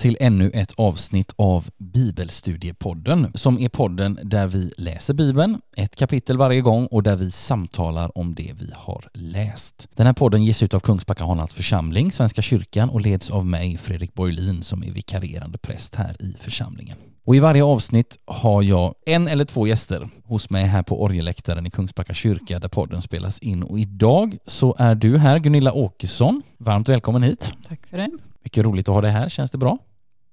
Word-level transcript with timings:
till 0.00 0.16
ännu 0.20 0.50
ett 0.54 0.72
avsnitt 0.76 1.32
av 1.36 1.68
Bibelstudiepodden 1.78 3.32
som 3.34 3.58
är 3.58 3.68
podden 3.68 4.18
där 4.22 4.46
vi 4.46 4.72
läser 4.76 5.14
Bibeln, 5.14 5.60
ett 5.76 5.96
kapitel 5.96 6.36
varje 6.36 6.60
gång 6.60 6.86
och 6.86 7.02
där 7.02 7.16
vi 7.16 7.30
samtalar 7.30 8.18
om 8.18 8.34
det 8.34 8.52
vi 8.58 8.72
har 8.74 9.08
läst. 9.14 9.88
Den 9.94 10.06
här 10.06 10.12
podden 10.12 10.44
ges 10.44 10.62
ut 10.62 10.74
av 10.74 10.80
Kungsbacka 10.80 11.24
Hanals 11.24 11.54
församling, 11.54 12.12
Svenska 12.12 12.42
kyrkan 12.42 12.90
och 12.90 13.00
leds 13.00 13.30
av 13.30 13.46
mig, 13.46 13.76
Fredrik 13.76 14.14
Borglin, 14.14 14.62
som 14.62 14.84
är 14.84 14.90
vikarierande 14.90 15.58
präst 15.58 15.94
här 15.94 16.22
i 16.22 16.34
församlingen. 16.40 16.96
Och 17.24 17.36
i 17.36 17.38
varje 17.38 17.64
avsnitt 17.64 18.18
har 18.24 18.62
jag 18.62 18.94
en 19.06 19.28
eller 19.28 19.44
två 19.44 19.66
gäster 19.66 20.08
hos 20.24 20.50
mig 20.50 20.64
här 20.64 20.82
på 20.82 21.02
orgeläktaren 21.02 21.66
i 21.66 21.70
Kungsbacka 21.70 22.14
kyrka 22.14 22.58
där 22.58 22.68
podden 22.68 23.02
spelas 23.02 23.38
in. 23.38 23.62
Och 23.62 23.78
idag 23.78 24.36
så 24.46 24.74
är 24.78 24.94
du 24.94 25.18
här, 25.18 25.38
Gunilla 25.38 25.72
Åkesson. 25.72 26.42
Varmt 26.58 26.88
välkommen 26.88 27.22
hit. 27.22 27.52
Tack 27.68 27.86
för 27.86 27.96
det. 27.96 28.10
Mycket 28.42 28.64
roligt 28.64 28.88
att 28.88 28.94
ha 28.94 29.00
dig 29.00 29.10
här. 29.10 29.28
Känns 29.28 29.50
det 29.50 29.58
bra? 29.58 29.78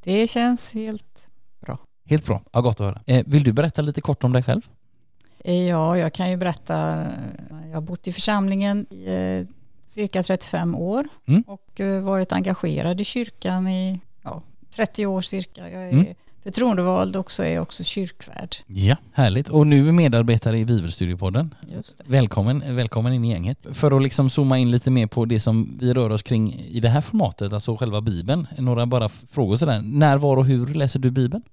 Det 0.07 0.27
känns 0.27 0.73
helt 0.73 1.29
bra. 1.59 1.77
Helt 2.05 2.25
bra. 2.25 2.41
Ja, 2.51 2.61
gott 2.61 2.81
att 2.81 2.85
höra. 2.85 3.01
Eh, 3.05 3.23
vill 3.27 3.43
du 3.43 3.53
berätta 3.53 3.81
lite 3.81 4.01
kort 4.01 4.23
om 4.23 4.33
dig 4.33 4.43
själv? 4.43 4.61
Eh, 5.39 5.67
ja, 5.67 5.97
jag 5.97 6.13
kan 6.13 6.29
ju 6.29 6.37
berätta. 6.37 7.05
Jag 7.67 7.73
har 7.73 7.81
bott 7.81 8.07
i 8.07 8.11
församlingen 8.11 8.85
i 8.89 9.05
eh, 9.05 9.55
cirka 9.85 10.23
35 10.23 10.75
år 10.75 11.07
mm. 11.25 11.43
och 11.47 11.81
varit 12.03 12.31
engagerad 12.31 13.01
i 13.01 13.03
kyrkan 13.03 13.67
i 13.67 13.99
ja, 14.23 14.41
30 14.75 15.05
år 15.05 15.21
cirka. 15.21 15.69
Jag 15.69 15.83
är 15.83 15.91
mm 15.91 16.05
förtroendevald 16.47 17.15
och 17.15 17.31
så 17.31 17.43
är 17.43 17.59
också 17.59 17.83
kyrkvärd. 17.83 18.55
Ja, 18.67 18.95
härligt. 19.13 19.49
Och 19.49 19.67
nu 19.67 19.87
är 19.87 19.91
medarbetare 19.91 20.59
i 20.59 20.65
Bibelstudiepodden. 20.65 21.55
Välkommen, 22.05 22.75
välkommen 22.75 23.13
in 23.13 23.25
i 23.25 23.29
gänget. 23.29 23.57
För 23.71 23.97
att 23.97 24.03
liksom 24.03 24.29
zooma 24.29 24.57
in 24.57 24.71
lite 24.71 24.91
mer 24.91 25.07
på 25.07 25.25
det 25.25 25.39
som 25.39 25.77
vi 25.79 25.93
rör 25.93 26.09
oss 26.09 26.23
kring 26.23 26.53
i 26.53 26.79
det 26.79 26.89
här 26.89 27.01
formatet, 27.01 27.53
alltså 27.53 27.77
själva 27.77 28.01
Bibeln. 28.01 28.47
Några 28.57 28.85
bara 28.85 29.09
frågor 29.09 29.55
sådär. 29.55 29.81
När, 29.81 30.17
var 30.17 30.37
och 30.37 30.45
hur 30.45 30.73
läser 30.73 30.99
du 30.99 31.11
Bibeln? 31.11 31.43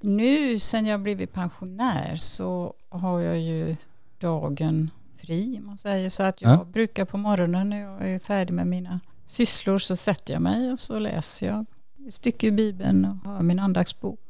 Nu 0.00 0.58
sen 0.58 0.86
jag 0.86 1.00
blivit 1.00 1.32
pensionär 1.32 2.16
så 2.16 2.74
har 2.88 3.20
jag 3.20 3.40
ju 3.40 3.76
dagen 4.20 4.90
fri, 5.16 5.60
man 5.62 5.78
säger. 5.78 6.10
Så 6.10 6.22
att 6.22 6.42
jag 6.42 6.52
ja. 6.52 6.64
brukar 6.64 7.04
på 7.04 7.16
morgonen 7.16 7.70
när 7.70 7.80
jag 7.80 8.10
är 8.10 8.18
färdig 8.18 8.54
med 8.54 8.66
mina 8.66 9.00
sysslor 9.26 9.78
så 9.78 9.96
sätter 9.96 10.32
jag 10.32 10.42
mig 10.42 10.72
och 10.72 10.80
så 10.80 10.98
läser 10.98 11.46
jag 11.46 11.66
ett 12.08 12.14
stycke 12.14 12.46
ur 12.46 12.52
Bibeln 12.52 13.04
och 13.04 13.30
har 13.30 13.42
min 13.42 13.58
andaktsbok 13.58 14.20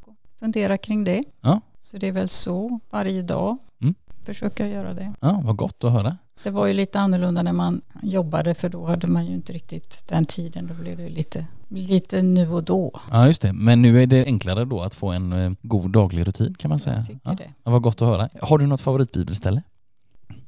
fundera 0.43 0.79
kring 0.79 1.05
det. 1.05 1.23
Ja. 1.41 1.61
Så 1.81 1.99
det 1.99 2.09
är 2.09 2.13
väl 2.13 2.29
så 2.29 2.81
varje 2.91 3.23
dag. 3.23 3.59
Mm. 3.83 3.95
Försöka 4.25 4.67
göra 4.67 4.95
det. 4.95 5.15
Ja, 5.21 5.41
vad 5.45 5.57
gott 5.57 5.85
att 5.85 5.93
höra. 5.93 6.17
Det 6.43 6.51
var 6.51 6.67
ju 6.67 6.75
lite 6.75 7.01
annorlunda 7.01 7.43
när 7.43 7.53
man 7.53 7.81
jobbade 8.03 8.55
för 8.55 8.69
då 8.69 8.87
hade 8.87 9.07
man 9.07 9.27
ju 9.27 9.35
inte 9.35 9.53
riktigt 9.53 10.09
den 10.09 10.25
tiden. 10.25 10.67
Då 10.67 10.75
blev 10.75 10.97
det 10.97 11.09
lite, 11.09 11.47
lite 11.69 12.23
nu 12.23 12.51
och 12.53 12.65
då. 12.65 13.01
Ja 13.11 13.27
just 13.27 13.43
det, 13.43 13.53
men 13.53 13.83
nu 13.83 14.03
är 14.03 14.07
det 14.07 14.25
enklare 14.25 14.65
då 14.65 14.81
att 14.81 14.95
få 14.95 15.11
en 15.11 15.33
eh, 15.33 15.53
god 15.63 15.91
daglig 15.91 16.27
rutin 16.27 16.55
kan 16.55 16.69
man 16.69 16.81
säga. 16.81 16.97
Jag 16.97 17.07
tycker 17.07 17.21
ja. 17.25 17.35
det. 17.35 17.51
Ja, 17.65 17.71
vad 17.71 17.83
gott 17.83 18.03
att 18.03 18.09
höra. 18.09 18.29
Har 18.41 18.59
du 18.59 18.67
något 18.67 18.81
favoritbibelställe? 18.81 19.63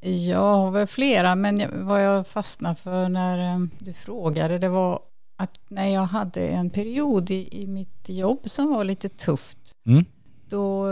Jag 0.00 0.56
har 0.56 0.70
väl 0.70 0.86
flera 0.86 1.34
men 1.34 1.86
vad 1.86 2.04
jag 2.04 2.26
fastnade 2.26 2.74
för 2.74 3.08
när 3.08 3.54
eh, 3.54 3.66
du 3.78 3.92
frågade 3.92 4.58
det 4.58 4.68
var 4.68 5.00
att 5.36 5.60
när 5.68 5.86
jag 5.86 6.04
hade 6.04 6.48
en 6.48 6.70
period 6.70 7.30
i, 7.30 7.62
i 7.62 7.66
mitt 7.66 8.08
jobb 8.08 8.40
som 8.44 8.70
var 8.70 8.84
lite 8.84 9.08
tufft 9.08 9.76
mm. 9.86 10.04
då 10.48 10.86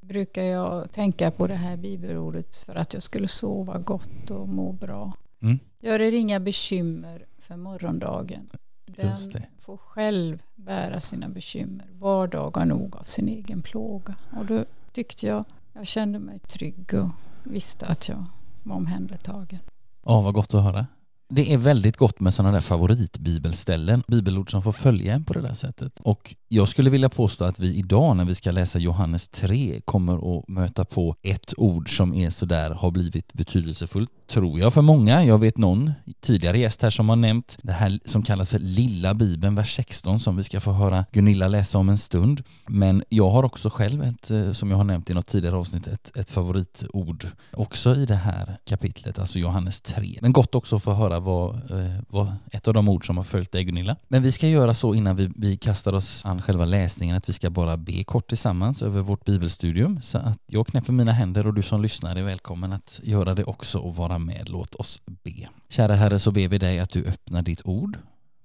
brukar 0.00 0.42
jag 0.42 0.92
tänka 0.92 1.30
på 1.30 1.46
det 1.46 1.54
här 1.54 1.76
bibelordet 1.76 2.56
för 2.56 2.74
att 2.74 2.94
jag 2.94 3.02
skulle 3.02 3.28
sova 3.28 3.78
gott 3.78 4.30
och 4.30 4.48
må 4.48 4.72
bra. 4.72 5.12
Mm. 5.42 5.58
Gör 5.80 6.00
er 6.00 6.12
inga 6.12 6.40
bekymmer 6.40 7.26
för 7.38 7.56
morgondagen. 7.56 8.48
Den 8.86 9.16
får 9.58 9.76
själv 9.76 10.42
bära 10.54 11.00
sina 11.00 11.28
bekymmer. 11.28 11.86
Var 11.92 12.26
dag 12.26 12.56
har 12.56 12.64
nog 12.64 12.96
av 12.96 13.02
sin 13.04 13.28
egen 13.28 13.62
plåga. 13.62 14.14
Och 14.36 14.46
då 14.46 14.64
tyckte 14.92 15.26
jag, 15.26 15.44
jag 15.72 15.86
kände 15.86 16.18
mig 16.18 16.38
trygg 16.38 16.94
och 16.94 17.08
visste 17.42 17.86
att 17.86 18.08
jag 18.08 18.24
var 18.62 18.76
omhändertagen. 18.76 19.58
Ja, 20.04 20.20
vad 20.20 20.34
gott 20.34 20.54
att 20.54 20.62
höra. 20.62 20.86
Det 21.34 21.52
är 21.52 21.56
väldigt 21.56 21.96
gott 21.96 22.20
med 22.20 22.34
sådana 22.34 22.52
där 22.52 22.60
favoritbibelställen, 22.60 24.02
bibelord 24.08 24.50
som 24.50 24.62
får 24.62 24.72
följa 24.72 25.14
en 25.14 25.24
på 25.24 25.32
det 25.32 25.40
där 25.40 25.54
sättet. 25.54 25.92
Och 26.02 26.34
jag 26.48 26.68
skulle 26.68 26.90
vilja 26.90 27.08
påstå 27.08 27.44
att 27.44 27.58
vi 27.58 27.74
idag 27.74 28.16
när 28.16 28.24
vi 28.24 28.34
ska 28.34 28.50
läsa 28.50 28.78
Johannes 28.78 29.28
3 29.28 29.80
kommer 29.84 30.38
att 30.38 30.48
möta 30.48 30.84
på 30.84 31.16
ett 31.22 31.54
ord 31.56 31.96
som 31.96 32.14
är 32.14 32.30
sådär 32.30 32.70
har 32.70 32.90
blivit 32.90 33.32
betydelsefullt, 33.32 34.10
tror 34.28 34.60
jag, 34.60 34.74
för 34.74 34.82
många. 34.82 35.24
Jag 35.24 35.38
vet 35.38 35.58
någon 35.58 35.92
tidigare 36.20 36.58
gäst 36.58 36.82
här 36.82 36.90
som 36.90 37.08
har 37.08 37.16
nämnt 37.16 37.58
det 37.62 37.72
här 37.72 37.98
som 38.04 38.22
kallas 38.22 38.50
för 38.50 38.58
Lilla 38.58 39.14
Bibeln, 39.14 39.54
vers 39.54 39.76
16, 39.76 40.20
som 40.20 40.36
vi 40.36 40.44
ska 40.44 40.60
få 40.60 40.72
höra 40.72 41.04
Gunilla 41.12 41.48
läsa 41.48 41.78
om 41.78 41.88
en 41.88 41.98
stund. 41.98 42.42
Men 42.66 43.04
jag 43.08 43.30
har 43.30 43.44
också 43.44 43.70
själv 43.70 44.02
ett, 44.02 44.30
eh, 44.30 44.52
som 44.52 44.70
jag 44.70 44.76
har 44.76 44.84
nämnt 44.84 45.10
i 45.10 45.14
något 45.14 45.26
tidigare 45.26 45.56
avsnitt, 45.56 45.86
ett, 45.86 46.16
ett 46.16 46.30
favoritord 46.30 47.26
också 47.52 47.96
i 47.96 48.06
det 48.06 48.16
här 48.16 48.58
kapitlet, 48.64 49.18
alltså 49.18 49.38
Johannes 49.38 49.80
3. 49.80 50.18
Men 50.22 50.32
gott 50.32 50.54
också 50.54 50.76
att 50.76 50.82
få 50.82 50.92
höra 50.92 51.21
vad, 51.22 51.70
eh, 51.70 52.00
vad 52.08 52.32
ett 52.50 52.68
av 52.68 52.74
de 52.74 52.88
ord 52.88 53.06
som 53.06 53.16
har 53.16 53.24
följt 53.24 53.52
dig 53.52 53.64
Gunilla. 53.64 53.96
Men 54.08 54.22
vi 54.22 54.32
ska 54.32 54.48
göra 54.48 54.74
så 54.74 54.94
innan 54.94 55.16
vi, 55.16 55.30
vi 55.36 55.56
kastar 55.56 55.92
oss 55.92 56.24
an 56.24 56.42
själva 56.42 56.64
läsningen 56.64 57.16
att 57.16 57.28
vi 57.28 57.32
ska 57.32 57.50
bara 57.50 57.76
be 57.76 58.04
kort 58.04 58.28
tillsammans 58.28 58.82
över 58.82 59.00
vårt 59.00 59.24
bibelstudium. 59.24 60.02
Så 60.02 60.18
att 60.18 60.38
jag 60.46 60.66
knäpper 60.66 60.92
mina 60.92 61.12
händer 61.12 61.46
och 61.46 61.54
du 61.54 61.62
som 61.62 61.82
lyssnar 61.82 62.16
är 62.16 62.22
välkommen 62.22 62.72
att 62.72 63.00
göra 63.02 63.34
det 63.34 63.44
också 63.44 63.78
och 63.78 63.96
vara 63.96 64.18
med. 64.18 64.48
Låt 64.48 64.74
oss 64.74 65.00
be. 65.06 65.48
Kära 65.68 65.94
Herre 65.94 66.18
så 66.18 66.30
ber 66.30 66.48
vi 66.48 66.58
dig 66.58 66.78
att 66.78 66.90
du 66.90 67.04
öppnar 67.04 67.42
ditt 67.42 67.62
ord 67.64 67.98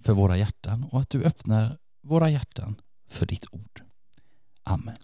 för 0.04 0.14
våra 0.14 0.38
hjärtan 0.38 0.86
och 0.92 1.02
att 1.02 1.10
du 1.10 1.24
öppnar 1.24 1.78
våra 2.04 2.30
hjärtan 2.30 2.76
för 3.10 3.26
ditt 3.26 3.46
ord. 3.52 3.82
Amen. 4.64 4.96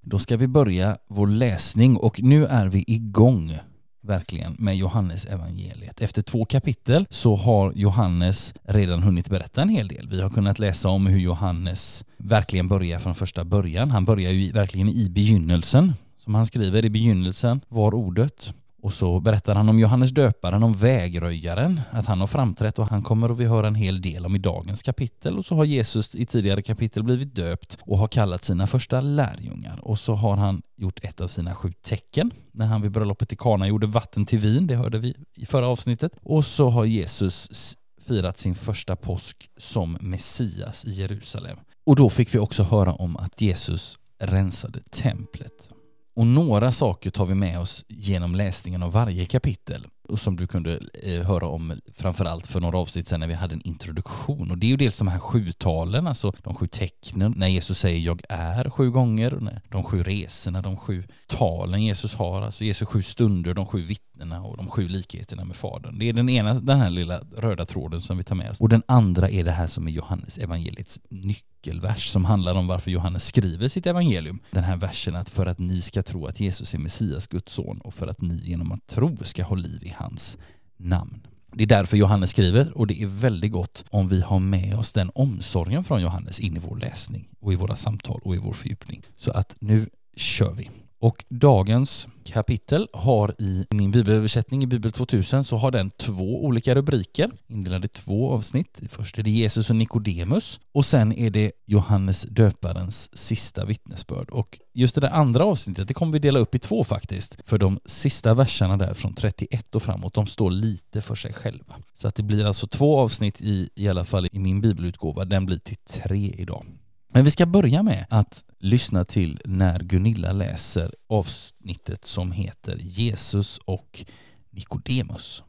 Då 0.00 0.18
ska 0.18 0.36
vi 0.36 0.46
börja 0.46 0.98
vår 1.08 1.26
läsning 1.26 1.96
och 1.96 2.22
nu 2.22 2.46
är 2.46 2.66
vi 2.66 2.84
igång 2.86 3.58
verkligen 4.04 4.56
med 4.58 4.76
Johannes 4.76 5.26
evangeliet. 5.26 6.00
Efter 6.00 6.22
två 6.22 6.44
kapitel 6.44 7.06
så 7.10 7.36
har 7.36 7.72
Johannes 7.72 8.54
redan 8.62 9.02
hunnit 9.02 9.30
berätta 9.30 9.62
en 9.62 9.68
hel 9.68 9.88
del. 9.88 10.08
Vi 10.08 10.22
har 10.22 10.30
kunnat 10.30 10.58
läsa 10.58 10.88
om 10.88 11.06
hur 11.06 11.18
Johannes 11.18 12.04
verkligen 12.16 12.68
börjar 12.68 12.98
från 12.98 13.14
första 13.14 13.44
början. 13.44 13.90
Han 13.90 14.04
börjar 14.04 14.30
ju 14.30 14.52
verkligen 14.52 14.88
i 14.88 15.10
begynnelsen. 15.10 15.92
Som 16.24 16.34
han 16.34 16.46
skriver, 16.46 16.84
i 16.84 16.90
begynnelsen 16.90 17.60
var 17.68 17.94
ordet 17.94 18.54
och 18.84 18.92
så 18.92 19.20
berättar 19.20 19.54
han 19.54 19.68
om 19.68 19.78
Johannes 19.78 20.10
döparen, 20.10 20.62
om 20.62 20.72
vägröjaren, 20.72 21.80
att 21.90 22.06
han 22.06 22.20
har 22.20 22.26
framträtt 22.26 22.78
och 22.78 22.88
han 22.88 23.02
kommer 23.02 23.28
att 23.28 23.38
vi 23.38 23.44
höra 23.44 23.66
en 23.66 23.74
hel 23.74 24.02
del 24.02 24.26
om 24.26 24.36
i 24.36 24.38
dagens 24.38 24.82
kapitel. 24.82 25.38
Och 25.38 25.46
så 25.46 25.54
har 25.54 25.64
Jesus 25.64 26.14
i 26.14 26.26
tidigare 26.26 26.62
kapitel 26.62 27.02
blivit 27.02 27.34
döpt 27.34 27.78
och 27.80 27.98
har 27.98 28.08
kallat 28.08 28.44
sina 28.44 28.66
första 28.66 29.00
lärjungar. 29.00 29.80
Och 29.82 29.98
så 29.98 30.14
har 30.14 30.36
han 30.36 30.62
gjort 30.76 31.04
ett 31.04 31.20
av 31.20 31.28
sina 31.28 31.54
sju 31.54 31.72
tecken 31.82 32.30
när 32.52 32.66
han 32.66 32.82
vid 32.82 32.90
bröllopet 32.90 33.32
i 33.32 33.36
Kana 33.36 33.68
gjorde 33.68 33.86
vatten 33.86 34.26
till 34.26 34.38
vin, 34.38 34.66
det 34.66 34.76
hörde 34.76 34.98
vi 34.98 35.14
i 35.36 35.46
förra 35.46 35.68
avsnittet. 35.68 36.12
Och 36.22 36.46
så 36.46 36.70
har 36.70 36.84
Jesus 36.84 37.76
firat 38.06 38.38
sin 38.38 38.54
första 38.54 38.96
påsk 38.96 39.50
som 39.56 39.98
Messias 40.00 40.84
i 40.84 40.90
Jerusalem. 40.90 41.58
Och 41.86 41.96
då 41.96 42.10
fick 42.10 42.34
vi 42.34 42.38
också 42.38 42.62
höra 42.62 42.92
om 42.92 43.16
att 43.16 43.40
Jesus 43.40 43.98
rensade 44.18 44.80
templet. 44.80 45.70
Och 46.14 46.26
några 46.26 46.72
saker 46.72 47.10
tar 47.10 47.26
vi 47.26 47.34
med 47.34 47.60
oss 47.60 47.84
genom 47.88 48.34
läsningen 48.34 48.82
av 48.82 48.92
varje 48.92 49.26
kapitel 49.26 49.86
och 50.08 50.20
som 50.20 50.36
du 50.36 50.46
kunde 50.46 50.80
eh, 51.02 51.22
höra 51.22 51.46
om 51.46 51.80
framförallt 51.94 52.46
för 52.46 52.60
några 52.60 52.78
avsnitt 52.78 53.08
sedan 53.08 53.20
när 53.20 53.26
vi 53.26 53.34
hade 53.34 53.54
en 53.54 53.62
introduktion. 53.62 54.50
Och 54.50 54.58
det 54.58 54.66
är 54.66 54.68
ju 54.68 54.76
dels 54.76 54.98
de 54.98 55.08
här 55.08 55.18
sju 55.18 55.52
talen, 55.52 56.06
alltså 56.06 56.32
de 56.42 56.54
sju 56.54 56.66
tecknen, 56.66 57.34
när 57.36 57.48
Jesus 57.48 57.78
säger 57.78 57.98
jag 57.98 58.22
är 58.28 58.70
sju 58.70 58.90
gånger, 58.90 59.34
och 59.34 59.42
de 59.70 59.84
sju 59.84 60.02
resorna, 60.02 60.62
de 60.62 60.76
sju 60.76 61.04
talen 61.26 61.82
Jesus 61.82 62.14
har, 62.14 62.42
alltså 62.42 62.64
Jesus 62.64 62.88
sju 62.88 63.02
stunder, 63.02 63.54
de 63.54 63.66
sju 63.66 63.82
vittnena 63.82 64.42
och 64.42 64.56
de 64.56 64.70
sju 64.70 64.88
likheterna 64.88 65.44
med 65.44 65.56
Fadern. 65.56 65.98
Det 65.98 66.08
är 66.08 66.12
den 66.12 66.28
ena, 66.28 66.54
den 66.54 66.80
här 66.80 66.90
lilla 66.90 67.20
röda 67.36 67.66
tråden 67.66 68.00
som 68.00 68.16
vi 68.16 68.24
tar 68.24 68.34
med 68.36 68.50
oss. 68.50 68.60
Och 68.60 68.68
den 68.68 68.82
andra 68.88 69.30
är 69.30 69.44
det 69.44 69.52
här 69.52 69.66
som 69.66 69.88
är 69.88 69.92
Johannes 69.92 70.38
evangeliets 70.38 71.00
nyckelvers 71.08 72.06
som 72.06 72.24
handlar 72.24 72.54
om 72.54 72.66
varför 72.66 72.90
Johannes 72.90 73.24
skriver 73.24 73.68
sitt 73.68 73.86
evangelium. 73.86 74.40
Den 74.50 74.64
här 74.64 74.76
versen 74.76 75.16
att 75.16 75.28
för 75.28 75.46
att 75.46 75.58
ni 75.58 75.80
ska 75.80 76.02
tro 76.02 76.26
att 76.26 76.40
Jesus 76.40 76.74
är 76.74 76.78
Messias, 76.78 77.26
Guds 77.26 77.52
son 77.52 77.78
och 77.78 77.94
för 77.94 78.06
att 78.06 78.20
ni 78.20 78.34
genom 78.34 78.72
att 78.72 78.86
tro 78.86 79.16
ska 79.24 79.44
ha 79.44 79.56
liv 79.56 79.82
i 79.82 79.93
hans 79.94 80.38
namn. 80.76 81.26
Det 81.52 81.62
är 81.62 81.66
därför 81.66 81.96
Johannes 81.96 82.30
skriver 82.30 82.78
och 82.78 82.86
det 82.86 83.02
är 83.02 83.06
väldigt 83.06 83.52
gott 83.52 83.84
om 83.90 84.08
vi 84.08 84.20
har 84.20 84.38
med 84.38 84.78
oss 84.78 84.92
den 84.92 85.10
omsorgen 85.14 85.84
från 85.84 86.02
Johannes 86.02 86.40
in 86.40 86.56
i 86.56 86.60
vår 86.60 86.76
läsning 86.76 87.28
och 87.40 87.52
i 87.52 87.56
våra 87.56 87.76
samtal 87.76 88.20
och 88.24 88.34
i 88.34 88.38
vår 88.38 88.52
fördjupning. 88.52 89.02
Så 89.16 89.30
att 89.30 89.56
nu 89.58 89.88
kör 90.16 90.52
vi. 90.52 90.70
Och 90.98 91.24
dagens 91.28 92.08
kapitel 92.24 92.88
har 92.92 93.34
i 93.38 93.66
min 93.70 93.90
bibelöversättning 93.90 94.62
i 94.62 94.66
Bibel 94.66 94.92
2000 94.92 95.44
så 95.44 95.56
har 95.56 95.70
den 95.70 95.90
två 95.90 96.44
olika 96.44 96.74
rubriker, 96.74 97.30
indelade 97.46 97.86
i 97.86 97.88
två 97.88 98.30
avsnitt. 98.30 98.80
Först 98.88 99.18
är 99.18 99.22
det 99.22 99.30
Jesus 99.30 99.70
och 99.70 99.76
Nikodemus 99.76 100.60
och 100.72 100.86
sen 100.86 101.12
är 101.12 101.30
det 101.30 101.52
Johannes 101.66 102.22
döparens 102.22 103.16
sista 103.16 103.64
vittnesbörd. 103.64 104.30
Och 104.30 104.58
just 104.72 104.94
det 104.94 105.00
där 105.00 105.10
andra 105.10 105.44
avsnittet, 105.44 105.88
det 105.88 105.94
kommer 105.94 106.12
vi 106.12 106.18
dela 106.18 106.38
upp 106.38 106.54
i 106.54 106.58
två 106.58 106.84
faktiskt. 106.84 107.36
För 107.44 107.58
de 107.58 107.80
sista 107.86 108.34
verserna 108.34 108.76
där 108.76 108.94
från 108.94 109.14
31 109.14 109.74
och 109.74 109.82
framåt, 109.82 110.14
de 110.14 110.26
står 110.26 110.50
lite 110.50 111.02
för 111.02 111.14
sig 111.14 111.32
själva. 111.32 111.74
Så 111.94 112.08
att 112.08 112.14
det 112.14 112.22
blir 112.22 112.44
alltså 112.44 112.66
två 112.66 112.98
avsnitt 112.98 113.40
i, 113.40 113.68
i 113.74 113.88
alla 113.88 114.04
fall 114.04 114.28
i 114.32 114.38
min 114.38 114.60
bibelutgåva, 114.60 115.24
den 115.24 115.46
blir 115.46 115.58
till 115.58 115.76
tre 115.76 116.34
idag. 116.38 116.66
Men 117.14 117.24
vi 117.24 117.30
ska 117.30 117.46
börja 117.46 117.82
med 117.82 118.06
att 118.10 118.44
lyssna 118.58 119.04
till 119.04 119.40
när 119.44 119.78
Gunilla 119.78 120.32
läser 120.32 120.94
avsnittet 121.06 122.04
som 122.04 122.32
heter 122.32 122.76
Jesus 122.76 123.58
och 123.58 124.04
Nikodemus. 124.50 125.42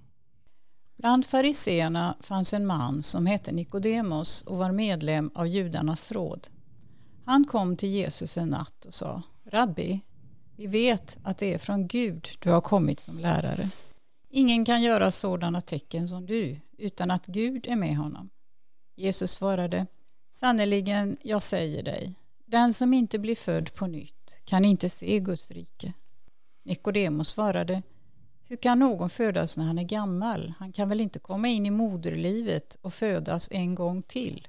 Bland 0.98 1.26
fariseerna 1.26 2.18
fanns 2.22 2.54
en 2.54 2.66
man 2.66 3.04
som 3.04 3.26
hette 3.26 3.52
Nikodemus 3.52 4.42
och 4.42 4.58
var 4.58 4.72
medlem 4.72 5.32
av 5.36 5.48
judarnas 5.48 6.12
råd. 6.12 6.48
Han 7.26 7.44
kom 7.44 7.78
till 7.78 7.90
Jesus 7.90 8.38
en 8.38 8.50
natt 8.50 8.86
och 8.86 8.94
sa 8.94 9.22
Rabbi, 9.46 10.00
vi 10.56 10.68
vet 10.68 11.18
att 11.24 11.38
det 11.38 11.54
är 11.54 11.58
från 11.58 11.88
Gud 11.88 12.28
du 12.40 12.50
har 12.50 12.62
kommit 12.62 13.00
som 13.00 13.20
lärare. 13.20 13.70
Ingen 14.30 14.66
kan 14.66 14.82
göra 14.82 15.12
sådana 15.12 15.62
tecken 15.62 16.10
som 16.10 16.26
du 16.26 16.60
utan 16.78 17.12
att 17.12 17.26
Gud 17.26 17.68
är 17.68 17.76
med 17.76 17.98
honom. 17.98 18.30
Jesus 18.96 19.32
svarade 19.32 19.86
Sannerligen, 20.36 21.18
jag 21.22 21.44
säger 21.44 21.84
dig, 21.84 22.14
den 22.46 22.74
som 22.74 22.94
inte 22.94 23.20
blir 23.20 23.36
född 23.36 23.74
på 23.74 23.88
nytt 23.88 24.42
kan 24.46 24.66
inte 24.66 24.90
se 24.90 25.20
Guds 25.20 25.52
rike. 25.52 25.94
Nikodemus 26.64 27.28
svarade, 27.28 27.82
hur 28.44 28.56
kan 28.56 28.80
någon 28.80 29.10
födas 29.10 29.58
när 29.58 29.66
han 29.66 29.80
är 29.80 29.84
gammal? 29.84 30.54
Han 30.60 30.72
kan 30.72 30.90
väl 30.90 31.02
inte 31.02 31.20
komma 31.20 31.48
in 31.48 31.66
i 31.66 31.70
moderlivet 31.70 32.78
och 32.82 32.94
födas 32.94 33.50
en 33.52 33.76
gång 33.76 34.02
till? 34.02 34.48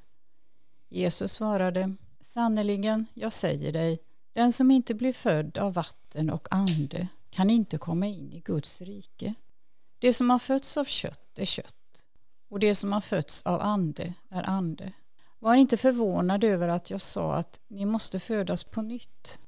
Jesus 0.88 1.32
svarade, 1.32 1.94
sannerligen, 2.20 3.06
jag 3.14 3.32
säger 3.32 3.72
dig, 3.72 3.98
den 4.32 4.52
som 4.52 4.70
inte 4.70 4.94
blir 4.94 5.12
född 5.12 5.58
av 5.58 5.72
vatten 5.72 6.30
och 6.30 6.48
ande 6.50 7.08
kan 7.30 7.50
inte 7.50 7.78
komma 7.78 8.06
in 8.06 8.32
i 8.32 8.40
Guds 8.40 8.80
rike. 8.80 9.34
Det 9.98 10.12
som 10.12 10.30
har 10.30 10.38
fötts 10.38 10.76
av 10.76 10.84
kött 10.84 11.38
är 11.38 11.44
kött 11.44 12.06
och 12.48 12.60
det 12.60 12.74
som 12.74 12.92
har 12.92 13.00
fötts 13.00 13.42
av 13.42 13.60
ande 13.60 14.14
är 14.30 14.42
ande. 14.42 14.92
Var 15.38 15.54
inte 15.54 15.76
förvånad 15.76 16.44
över 16.44 16.68
att 16.68 16.90
jag 16.90 17.00
sa 17.00 17.34
att 17.34 17.60
ni 17.68 17.84
måste 17.84 18.20
födas 18.20 18.64
på 18.64 18.82
nytt. 18.82 19.38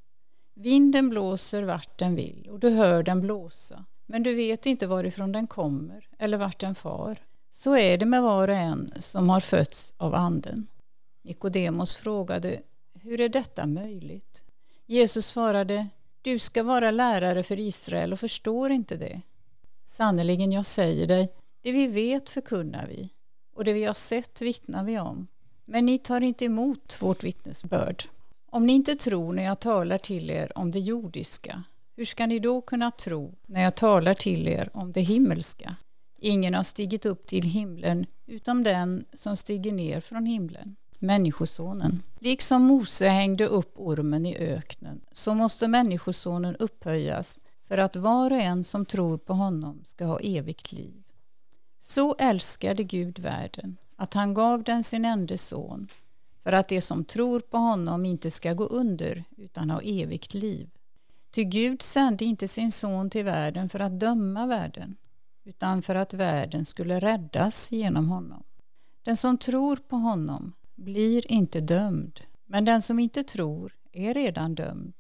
Vinden 0.55 1.09
blåser 1.09 1.63
vart 1.63 1.99
den 1.99 2.15
vill 2.15 2.49
och 2.51 2.61
du 2.61 2.69
hör 2.69 3.03
den 3.03 3.21
blåsa, 3.21 3.85
men 4.07 4.23
du 4.23 4.35
vet 4.35 4.67
inte 4.67 4.87
varifrån 4.87 5.33
den 5.33 5.47
kommer 5.47 6.09
eller 6.19 6.39
vart 6.39 6.59
den 6.59 6.75
far. 6.75 7.19
Så 7.51 7.77
är 7.77 7.99
det 7.99 8.07
med 8.07 8.23
var 8.23 8.49
och 8.49 8.55
en 8.55 8.89
som 9.01 9.29
har 9.29 9.41
fötts 9.41 9.95
av 9.97 10.15
anden. 10.15 10.67
Nikodemos 11.25 11.97
frågade, 11.97 12.63
hur 12.95 13.21
är 13.21 13.29
detta 13.29 13.67
möjligt? 13.67 14.45
Jesus 14.87 15.27
svarade, 15.27 15.89
du 16.23 16.39
ska 16.39 16.63
vara 16.63 16.91
lärare 16.91 17.43
för 17.43 17.61
Israel 17.61 18.13
och 18.13 18.21
förstår 18.21 18.71
inte 18.71 18.97
det. 18.97 19.21
Sannerligen, 19.85 20.53
jag 20.53 20.67
säger 20.67 21.07
dig, 21.07 21.33
det 21.63 21.73
vi 21.73 21.87
vet 21.87 22.31
förkunnar 22.31 22.87
vi 22.87 23.09
och 23.55 23.65
det 23.65 23.73
vi 23.73 23.85
har 23.85 23.95
sett 23.95 24.43
vittnar 24.43 24.85
vi 24.85 24.99
om 24.99 25.27
men 25.71 25.87
ni 25.87 25.99
tar 25.99 26.21
inte 26.21 26.45
emot 26.45 26.97
vårt 27.03 27.25
vittnesbörd. 27.25 28.05
Om 28.51 28.67
ni 28.67 28.73
inte 28.73 28.95
tror 28.95 29.33
när 29.33 29.43
jag 29.43 29.61
talar 29.61 29.99
till 29.99 30.31
er 30.31 30.59
om 30.59 30.71
det 30.71 30.79
jordiska, 30.79 31.63
hur 31.97 32.05
ska 32.05 32.27
ni 32.27 32.39
då 32.39 32.61
kunna 32.61 32.91
tro 32.91 33.35
när 33.47 33.63
jag 33.63 33.75
talar 33.75 34.15
till 34.15 34.49
er 34.49 34.71
om 34.73 34.93
det 34.93 35.01
himmelska? 35.01 35.77
Ingen 36.21 36.55
har 36.55 36.63
stigit 36.63 37.07
upp 37.07 37.27
till 37.27 37.45
himlen 37.45 38.07
utom 38.27 38.63
den 38.63 39.05
som 39.13 39.37
stiger 39.37 39.73
ner 39.73 40.01
från 40.01 40.27
himlen, 40.27 40.77
Människosonen. 40.99 42.03
Liksom 42.19 42.63
Mose 42.63 43.09
hängde 43.09 43.47
upp 43.47 43.73
ormen 43.75 44.27
i 44.27 44.37
öknen, 44.37 45.01
så 45.13 45.35
måste 45.35 45.69
Människosonen 45.69 46.57
upphöjas 46.57 47.41
för 47.69 47.79
att 47.79 47.97
var 47.97 48.31
och 48.31 48.41
en 48.41 48.65
som 48.65 48.87
tror 48.87 49.19
på 49.19 49.33
honom 49.33 49.81
ska 49.85 50.05
ha 50.05 50.21
evigt 50.21 50.73
liv. 50.73 51.03
Så 51.79 52.15
älskade 52.19 52.83
Gud 52.83 53.19
världen 53.19 53.77
att 53.99 54.15
han 54.15 54.35
gav 54.35 54.63
den 54.63 54.85
sin 54.85 55.05
enda 55.05 55.37
son 55.37 55.89
för 56.43 56.53
att 56.53 56.69
de 56.69 56.81
som 56.81 57.05
tror 57.05 57.41
på 57.41 57.57
honom 57.57 58.05
inte 58.05 58.31
ska 58.31 58.53
gå 58.53 58.65
under 58.65 59.25
utan 59.37 59.71
ha 59.71 59.81
evigt 59.81 60.35
liv. 60.35 60.71
Ty 61.31 61.45
Gud 61.45 61.83
sände 61.83 62.25
inte 62.25 62.49
sin 62.49 62.73
son 62.73 63.11
till 63.11 63.25
världen 63.25 63.69
för 63.69 63.81
att 63.81 64.01
döma 64.01 64.47
världen 64.47 64.97
utan 65.45 65.83
för 65.83 65.95
att 65.95 66.15
världen 66.15 66.65
skulle 66.65 67.01
räddas 67.01 67.73
genom 67.73 68.09
honom. 68.09 68.43
Den 69.03 69.17
som 69.17 69.39
tror 69.39 69.77
på 69.77 69.97
honom 69.97 70.53
blir 70.75 71.33
inte 71.33 71.61
dömd, 71.61 72.21
men 72.47 72.65
den 72.65 72.83
som 72.83 72.99
inte 72.99 73.25
tror 73.25 73.73
är 73.93 74.15
redan 74.15 74.55
dömd 74.55 74.95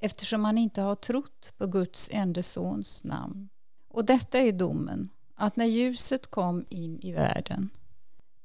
eftersom 0.00 0.44
han 0.44 0.58
inte 0.58 0.80
har 0.80 0.94
trott 0.94 1.52
på 1.56 1.66
Guds 1.66 2.10
enda 2.12 2.42
sons 2.42 3.04
namn. 3.04 3.48
Och 3.88 4.04
detta 4.04 4.38
är 4.38 4.52
domen, 4.52 5.08
att 5.34 5.56
när 5.56 5.64
ljuset 5.64 6.26
kom 6.26 6.64
in 6.68 6.98
i 7.02 7.12
världen 7.12 7.70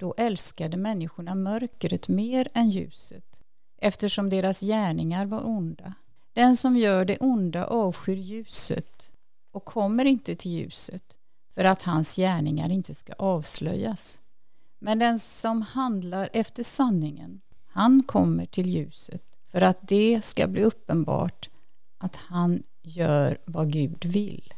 då 0.04 0.14
älskade 0.18 0.78
människorna 0.78 1.36
mörkret 1.36 2.08
mer 2.08 2.48
än 2.54 2.70
ljuset 2.70 3.40
eftersom 3.82 4.30
deras 4.30 4.62
gärningar 4.62 5.26
var 5.26 5.46
onda. 5.48 5.94
Den 6.34 6.58
som 6.58 6.78
gör 6.78 7.06
det 7.06 7.18
onda 7.18 7.66
avskyr 7.66 8.16
ljuset 8.16 9.12
och 9.52 9.66
kommer 9.66 10.06
inte 10.06 10.36
till 10.36 10.52
ljuset 10.52 11.18
för 11.56 11.64
att 11.64 11.82
hans 11.82 12.16
gärningar 12.16 12.70
inte 12.70 12.96
ska 12.96 13.14
avslöjas. 13.14 14.22
Men 14.80 15.00
den 15.00 15.20
som 15.20 15.62
handlar 15.62 16.30
efter 16.34 16.64
sanningen, 16.64 17.42
han 17.68 18.04
kommer 18.04 18.46
till 18.46 18.70
ljuset 18.70 19.24
för 19.52 19.62
att 19.62 19.88
det 19.88 20.26
ska 20.26 20.48
bli 20.48 20.64
uppenbart 20.64 21.50
att 21.98 22.16
han 22.16 22.64
gör 22.82 23.38
vad 23.46 23.72
Gud 23.72 24.06
vill. 24.06 24.54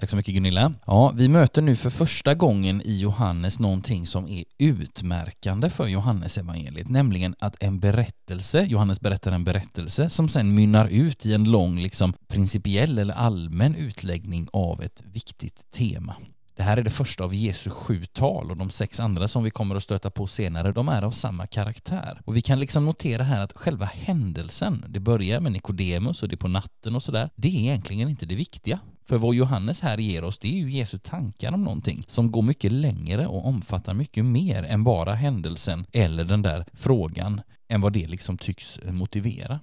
Tack 0.00 0.10
så 0.10 0.16
mycket 0.16 0.34
Gunilla. 0.34 0.72
Ja, 0.86 1.12
vi 1.14 1.28
möter 1.28 1.62
nu 1.62 1.76
för 1.76 1.90
första 1.90 2.34
gången 2.34 2.82
i 2.84 3.00
Johannes 3.00 3.58
någonting 3.58 4.06
som 4.06 4.28
är 4.28 4.44
utmärkande 4.58 5.70
för 5.70 5.86
Johannes 5.86 6.38
evangeliet, 6.38 6.88
nämligen 6.88 7.34
att 7.38 7.62
en 7.62 7.80
berättelse, 7.80 8.62
Johannes 8.62 9.00
berättar 9.00 9.32
en 9.32 9.44
berättelse 9.44 10.10
som 10.10 10.28
sen 10.28 10.54
mynnar 10.54 10.86
ut 10.86 11.26
i 11.26 11.34
en 11.34 11.44
lång 11.44 11.78
liksom 11.78 12.12
principiell 12.28 12.98
eller 12.98 13.14
allmän 13.14 13.74
utläggning 13.74 14.48
av 14.52 14.82
ett 14.82 15.02
viktigt 15.12 15.70
tema. 15.70 16.14
Det 16.56 16.62
här 16.62 16.76
är 16.76 16.82
det 16.82 16.90
första 16.90 17.24
av 17.24 17.34
Jesu 17.34 17.70
sju 17.70 18.04
tal 18.04 18.50
och 18.50 18.56
de 18.56 18.70
sex 18.70 19.00
andra 19.00 19.28
som 19.28 19.44
vi 19.44 19.50
kommer 19.50 19.74
att 19.74 19.82
stöta 19.82 20.10
på 20.10 20.26
senare, 20.26 20.72
de 20.72 20.88
är 20.88 21.02
av 21.02 21.10
samma 21.10 21.46
karaktär. 21.46 22.20
Och 22.24 22.36
vi 22.36 22.42
kan 22.42 22.60
liksom 22.60 22.84
notera 22.84 23.22
här 23.22 23.40
att 23.40 23.52
själva 23.52 23.84
händelsen, 23.84 24.84
det 24.88 25.00
börjar 25.00 25.40
med 25.40 25.52
Nikodemus 25.52 26.22
och 26.22 26.28
det 26.28 26.34
är 26.34 26.36
på 26.36 26.48
natten 26.48 26.96
och 26.96 27.02
sådär, 27.02 27.30
det 27.36 27.48
är 27.48 27.60
egentligen 27.60 28.08
inte 28.08 28.26
det 28.26 28.34
viktiga. 28.34 28.80
För 29.04 29.18
vad 29.18 29.34
Johannes 29.34 29.80
här 29.80 29.98
ger 29.98 30.24
oss, 30.24 30.38
det 30.38 30.48
är 30.48 30.58
ju 30.58 30.70
Jesu 30.70 30.98
tankar 30.98 31.52
om 31.52 31.64
någonting 31.64 32.04
som 32.06 32.32
går 32.32 32.42
mycket 32.42 32.72
längre 32.72 33.26
och 33.26 33.46
omfattar 33.46 33.94
mycket 33.94 34.24
mer 34.24 34.62
än 34.62 34.84
bara 34.84 35.14
händelsen 35.14 35.86
eller 35.92 36.24
den 36.24 36.42
där 36.42 36.64
frågan 36.72 37.40
än 37.68 37.80
vad 37.80 37.92
det 37.92 38.06
liksom 38.06 38.38
tycks 38.38 38.80
motivera. 38.84 39.60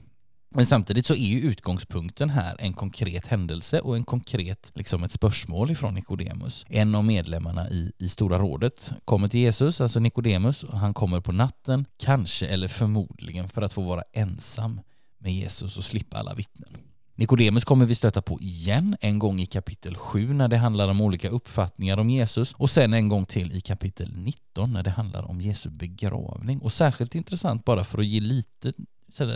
Men 0.49 0.65
samtidigt 0.65 1.05
så 1.05 1.13
är 1.13 1.27
ju 1.27 1.39
utgångspunkten 1.39 2.29
här 2.29 2.55
en 2.59 2.73
konkret 2.73 3.27
händelse 3.27 3.79
och 3.79 3.95
en 3.95 4.05
konkret, 4.05 4.71
liksom 4.75 5.03
ett 5.03 5.11
spörsmål 5.11 5.71
ifrån 5.71 5.93
Nikodemus. 5.93 6.65
En 6.69 6.95
av 6.95 7.05
medlemmarna 7.05 7.69
i, 7.69 7.91
i 7.97 8.09
Stora 8.09 8.39
rådet 8.39 8.91
kommer 9.05 9.27
till 9.27 9.39
Jesus, 9.39 9.81
alltså 9.81 9.99
Nikodemus, 9.99 10.63
och 10.63 10.79
han 10.79 10.93
kommer 10.93 11.21
på 11.21 11.31
natten, 11.31 11.85
kanske 11.97 12.47
eller 12.47 12.67
förmodligen 12.67 13.49
för 13.49 13.61
att 13.61 13.73
få 13.73 13.81
vara 13.81 14.03
ensam 14.13 14.81
med 15.17 15.33
Jesus 15.33 15.77
och 15.77 15.83
slippa 15.83 16.17
alla 16.17 16.33
vittnen. 16.33 16.77
Nikodemus 17.17 17.65
kommer 17.65 17.85
vi 17.85 17.95
stöta 17.95 18.21
på 18.21 18.39
igen, 18.41 18.97
en 19.01 19.19
gång 19.19 19.39
i 19.39 19.45
kapitel 19.45 19.95
7 19.95 20.33
när 20.33 20.47
det 20.47 20.57
handlar 20.57 20.87
om 20.87 21.01
olika 21.01 21.29
uppfattningar 21.29 21.97
om 21.97 22.09
Jesus 22.09 22.53
och 22.53 22.69
sen 22.69 22.93
en 22.93 23.09
gång 23.09 23.25
till 23.25 23.51
i 23.51 23.61
kapitel 23.61 24.17
19 24.17 24.73
när 24.73 24.83
det 24.83 24.89
handlar 24.89 25.23
om 25.23 25.41
Jesu 25.41 25.69
begravning. 25.69 26.59
Och 26.59 26.73
särskilt 26.73 27.15
intressant 27.15 27.65
bara 27.65 27.83
för 27.83 27.99
att 27.99 28.05
ge 28.05 28.19
lite 28.19 28.73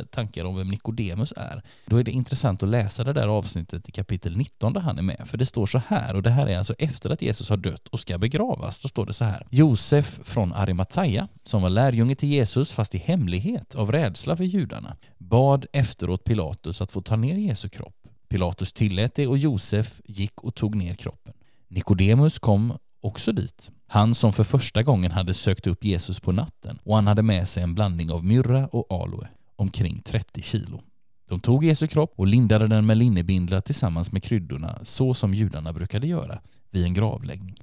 tankar 0.09 0.45
om 0.45 0.55
vem 0.55 0.67
Nikodemus 0.67 1.33
är, 1.37 1.61
då 1.85 1.97
är 1.97 2.03
det 2.03 2.11
intressant 2.11 2.63
att 2.63 2.69
läsa 2.69 3.03
det 3.03 3.13
där 3.13 3.27
avsnittet 3.27 3.89
i 3.89 3.91
kapitel 3.91 4.37
19 4.37 4.73
där 4.73 4.81
han 4.81 4.97
är 4.97 5.03
med. 5.03 5.23
För 5.25 5.37
det 5.37 5.45
står 5.45 5.65
så 5.65 5.81
här, 5.87 6.15
och 6.15 6.23
det 6.23 6.29
här 6.29 6.47
är 6.47 6.57
alltså 6.57 6.73
efter 6.77 7.09
att 7.09 7.21
Jesus 7.21 7.49
har 7.49 7.57
dött 7.57 7.87
och 7.87 7.99
ska 7.99 8.17
begravas. 8.17 8.79
Då 8.79 8.87
står 8.87 9.05
det 9.05 9.13
så 9.13 9.25
här. 9.25 9.47
Josef 9.49 10.19
från 10.23 10.53
Arimataya, 10.53 11.27
som 11.43 11.61
var 11.61 11.69
lärjunge 11.69 12.15
till 12.15 12.29
Jesus 12.29 12.71
fast 12.71 12.95
i 12.95 12.97
hemlighet 12.97 13.75
av 13.75 13.91
rädsla 13.91 14.37
för 14.37 14.43
judarna, 14.43 14.95
bad 15.17 15.65
efteråt 15.73 16.23
Pilatus 16.23 16.81
att 16.81 16.91
få 16.91 17.01
ta 17.01 17.15
ner 17.15 17.35
Jesu 17.35 17.69
kropp. 17.69 17.95
Pilatus 18.29 18.73
tillät 18.73 19.15
det 19.15 19.27
och 19.27 19.37
Josef 19.37 20.01
gick 20.05 20.43
och 20.43 20.55
tog 20.55 20.75
ner 20.75 20.93
kroppen. 20.93 21.33
Nikodemus 21.67 22.39
kom 22.39 22.77
också 23.01 23.31
dit. 23.31 23.71
Han 23.87 24.15
som 24.15 24.33
för 24.33 24.43
första 24.43 24.83
gången 24.83 25.11
hade 25.11 25.33
sökt 25.33 25.67
upp 25.67 25.83
Jesus 25.83 26.19
på 26.19 26.31
natten 26.31 26.79
och 26.83 26.95
han 26.95 27.07
hade 27.07 27.23
med 27.23 27.49
sig 27.49 27.63
en 27.63 27.75
blandning 27.75 28.11
av 28.11 28.25
myrra 28.25 28.67
och 28.67 29.03
aloe 29.03 29.27
omkring 29.61 30.01
30 30.01 30.41
kilo. 30.41 30.81
De 31.29 31.39
tog 31.39 31.63
Jesu 31.63 31.87
kropp 31.87 32.13
och 32.15 32.27
lindade 32.27 32.67
den 32.67 32.85
med 32.85 32.97
linnebindlar 32.97 33.61
tillsammans 33.61 34.11
med 34.11 34.23
kryddorna, 34.23 34.79
så 34.83 35.13
som 35.13 35.33
judarna 35.33 35.73
brukade 35.73 36.07
göra 36.07 36.39
vid 36.69 36.83
en 36.83 36.93
gravläggning. 36.93 37.55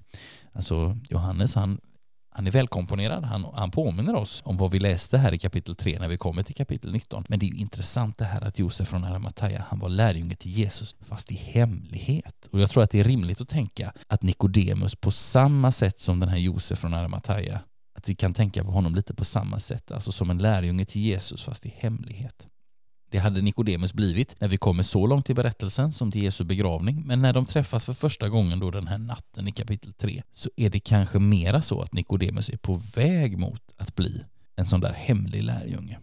Alltså 0.53 0.97
Johannes 1.11 1.55
han, 1.55 1.81
han 2.31 2.47
är 2.47 2.51
välkomponerad, 2.51 3.25
han, 3.25 3.47
han 3.55 3.71
påminner 3.71 4.15
oss 4.15 4.43
om 4.45 4.57
vad 4.57 4.71
vi 4.71 4.79
läste 4.79 5.19
här 5.19 5.35
i 5.35 5.39
kapitel 5.39 5.77
3 5.77 5.99
när 5.99 6.09
vi 6.09 6.17
kommer 6.17 6.43
till 6.43 6.55
kapitel 6.55 6.93
19. 6.93 7.25
Men 7.29 7.39
det 7.39 7.47
är 7.47 7.49
ju 7.49 7.57
intressant 7.57 8.19
det 8.19 8.25
här 8.25 8.45
att 8.45 8.59
Josef 8.59 8.89
från 8.89 9.05
Arimathea, 9.05 9.65
han 9.69 9.79
var 9.79 9.89
lärjunge 9.89 10.37
till 10.37 10.51
Jesus 10.51 10.97
fast 11.01 11.33
i 11.33 11.35
hemlighet. 11.35 12.49
Och 12.53 12.61
jag 12.61 12.71
tror 12.71 12.83
att 12.83 12.91
det 12.91 13.01
är 13.01 13.05
rimligt 13.05 13.41
att 13.41 13.49
tänka 13.49 13.93
att 14.07 14.23
Nikodemus 14.23 14.97
på 14.97 15.11
samma 15.11 15.73
sätt 15.73 15.99
som 15.99 16.21
den 16.21 16.29
här 16.29 16.39
Josef 16.39 16.79
från 16.79 16.95
Arimathea, 16.95 17.61
att 17.99 18.09
vi 18.09 18.15
kan 18.15 18.35
tänka 18.35 18.65
på 18.65 18.71
honom 18.71 18.95
lite 18.95 19.15
på 19.15 19.25
samma 19.25 19.59
sätt, 19.59 19.91
alltså 19.91 20.13
som 20.13 20.31
en 20.31 20.39
lärjunge 20.39 20.85
till 20.85 21.03
Jesus 21.03 21.43
fast 21.43 21.67
i 21.67 21.75
hemlighet. 21.77 22.49
Det 23.11 23.19
hade 23.19 23.43
Nikodemus 23.43 23.93
blivit 23.93 24.41
när 24.41 24.49
vi 24.49 24.57
kommer 24.57 24.83
så 24.83 25.07
långt 25.07 25.31
i 25.31 25.35
berättelsen 25.35 25.93
som 25.93 26.11
till 26.11 26.23
Jesu 26.23 26.45
begravning, 26.45 27.03
men 27.07 27.23
när 27.23 27.33
de 27.33 27.47
träffas 27.47 27.87
för 27.87 27.93
första 27.93 28.29
gången 28.29 28.61
då 28.61 28.71
den 28.71 28.87
här 28.87 28.99
natten 28.99 29.49
i 29.49 29.53
kapitel 29.53 29.93
3 29.93 30.23
så 30.33 30.51
är 30.57 30.71
det 30.71 30.81
kanske 30.81 31.19
mera 31.19 31.63
så 31.63 31.81
att 31.81 31.93
Nikodemus 31.93 32.49
är 32.49 32.57
på 32.57 32.75
väg 32.95 33.39
mot 33.39 33.63
att 33.77 33.95
bli 33.95 34.25
en 34.57 34.67
sån 34.67 34.81
där 34.81 34.93
hemlig 34.93 35.43
lärjunge. 35.43 35.99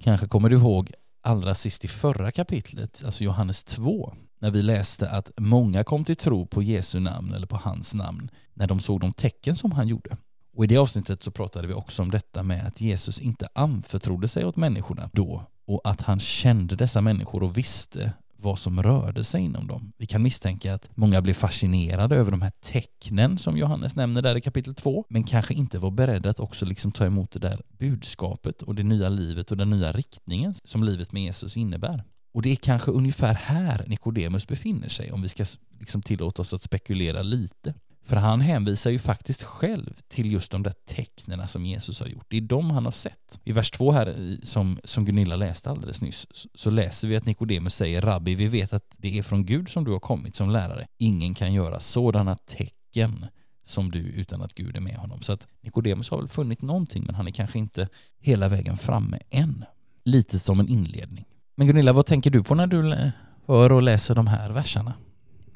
Kanske 0.00 0.26
kommer 0.26 0.48
du 0.48 0.56
ihåg 0.56 0.92
allra 1.22 1.54
sist 1.54 1.84
i 1.84 1.88
förra 1.88 2.30
kapitlet, 2.30 3.04
alltså 3.04 3.24
Johannes 3.24 3.64
2, 3.64 4.14
när 4.40 4.50
vi 4.50 4.62
läste 4.62 5.10
att 5.10 5.30
många 5.36 5.84
kom 5.84 6.04
till 6.04 6.16
tro 6.16 6.46
på 6.46 6.62
Jesu 6.62 7.00
namn 7.00 7.34
eller 7.34 7.46
på 7.46 7.56
hans 7.56 7.94
namn 7.94 8.30
när 8.54 8.66
de 8.66 8.80
såg 8.80 9.00
de 9.00 9.12
tecken 9.12 9.56
som 9.56 9.72
han 9.72 9.88
gjorde. 9.88 10.16
Och 10.54 10.64
i 10.64 10.66
det 10.66 10.76
avsnittet 10.76 11.22
så 11.22 11.30
pratade 11.30 11.68
vi 11.68 11.74
också 11.74 12.02
om 12.02 12.10
detta 12.10 12.42
med 12.42 12.66
att 12.66 12.80
Jesus 12.80 13.20
inte 13.20 13.48
anförtrodde 13.54 14.28
sig 14.28 14.44
åt 14.44 14.56
människorna 14.56 15.10
då 15.12 15.46
och 15.66 15.80
att 15.84 16.00
han 16.00 16.20
kände 16.20 16.76
dessa 16.76 17.00
människor 17.00 17.42
och 17.42 17.56
visste 17.56 18.12
vad 18.36 18.58
som 18.58 18.82
rörde 18.82 19.24
sig 19.24 19.40
inom 19.40 19.66
dem. 19.66 19.92
Vi 19.96 20.06
kan 20.06 20.22
misstänka 20.22 20.74
att 20.74 20.90
många 20.94 21.22
blev 21.22 21.34
fascinerade 21.34 22.16
över 22.16 22.30
de 22.30 22.42
här 22.42 22.52
tecknen 22.60 23.38
som 23.38 23.56
Johannes 23.56 23.96
nämner 23.96 24.22
där 24.22 24.36
i 24.36 24.40
kapitel 24.40 24.74
2, 24.74 25.04
men 25.08 25.24
kanske 25.24 25.54
inte 25.54 25.78
var 25.78 25.90
beredda 25.90 26.30
att 26.30 26.40
också 26.40 26.64
liksom 26.64 26.92
ta 26.92 27.06
emot 27.06 27.30
det 27.30 27.38
där 27.38 27.62
budskapet 27.78 28.62
och 28.62 28.74
det 28.74 28.82
nya 28.82 29.08
livet 29.08 29.50
och 29.50 29.56
den 29.56 29.70
nya 29.70 29.92
riktningen 29.92 30.54
som 30.64 30.84
livet 30.84 31.12
med 31.12 31.22
Jesus 31.22 31.56
innebär. 31.56 32.04
Och 32.34 32.42
det 32.42 32.52
är 32.52 32.56
kanske 32.56 32.90
ungefär 32.90 33.34
här 33.34 33.84
Nikodemus 33.86 34.46
befinner 34.46 34.88
sig 34.88 35.12
om 35.12 35.22
vi 35.22 35.28
ska 35.28 35.44
liksom 35.78 36.02
tillåta 36.02 36.42
oss 36.42 36.54
att 36.54 36.62
spekulera 36.62 37.22
lite. 37.22 37.74
För 38.06 38.16
han 38.16 38.40
hänvisar 38.40 38.90
ju 38.90 38.98
faktiskt 38.98 39.42
själv 39.42 39.94
till 40.08 40.32
just 40.32 40.50
de 40.50 40.62
där 40.62 40.74
tecknen 40.86 41.48
som 41.48 41.66
Jesus 41.66 42.00
har 42.00 42.06
gjort. 42.06 42.26
Det 42.28 42.36
är 42.36 42.40
de 42.40 42.70
han 42.70 42.84
har 42.84 42.92
sett. 42.92 43.40
I 43.44 43.52
vers 43.52 43.70
2 43.70 43.92
här, 43.92 44.36
som, 44.42 44.78
som 44.84 45.04
Gunilla 45.04 45.36
läste 45.36 45.70
alldeles 45.70 46.02
nyss, 46.02 46.26
så 46.54 46.70
läser 46.70 47.08
vi 47.08 47.16
att 47.16 47.26
Nikodemus 47.26 47.74
säger 47.74 48.00
Rabbi, 48.00 48.34
vi 48.34 48.46
vet 48.46 48.72
att 48.72 48.94
det 48.96 49.18
är 49.18 49.22
från 49.22 49.46
Gud 49.46 49.68
som 49.68 49.84
du 49.84 49.90
har 49.92 50.00
kommit 50.00 50.36
som 50.36 50.50
lärare. 50.50 50.86
Ingen 50.98 51.34
kan 51.34 51.52
göra 51.52 51.80
sådana 51.80 52.36
tecken 52.36 53.26
som 53.64 53.90
du 53.90 53.98
utan 53.98 54.42
att 54.42 54.54
Gud 54.54 54.76
är 54.76 54.80
med 54.80 54.96
honom. 54.96 55.22
Så 55.22 55.32
att 55.32 55.46
Nikodemus 55.60 56.10
har 56.10 56.18
väl 56.18 56.28
funnit 56.28 56.62
någonting, 56.62 57.04
men 57.06 57.14
han 57.14 57.26
är 57.28 57.32
kanske 57.32 57.58
inte 57.58 57.88
hela 58.18 58.48
vägen 58.48 58.76
framme 58.76 59.18
än. 59.30 59.64
Lite 60.04 60.38
som 60.38 60.60
en 60.60 60.68
inledning. 60.68 61.24
Men 61.54 61.66
Gunilla, 61.66 61.92
vad 61.92 62.06
tänker 62.06 62.30
du 62.30 62.42
på 62.42 62.54
när 62.54 62.66
du 62.66 63.10
hör 63.46 63.72
och 63.72 63.82
läser 63.82 64.14
de 64.14 64.26
här 64.26 64.50
verserna? 64.50 64.94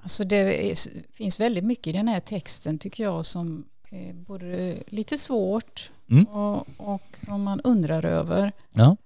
Alltså 0.08 0.24
det 0.24 0.70
är, 0.70 0.76
finns 1.12 1.40
väldigt 1.40 1.64
mycket 1.64 1.86
i 1.86 1.92
den 1.92 2.08
här 2.08 2.20
texten 2.20 2.78
tycker 2.78 3.04
jag 3.04 3.26
som 3.26 3.64
är 3.90 4.12
både 4.12 4.78
lite 4.86 5.18
svårt 5.18 5.90
mm. 6.10 6.24
och, 6.24 6.66
och, 6.76 7.02
som 7.26 7.42
man 7.42 7.60
undrar 7.60 8.04
över. 8.04 8.52
Ja. 8.74 8.96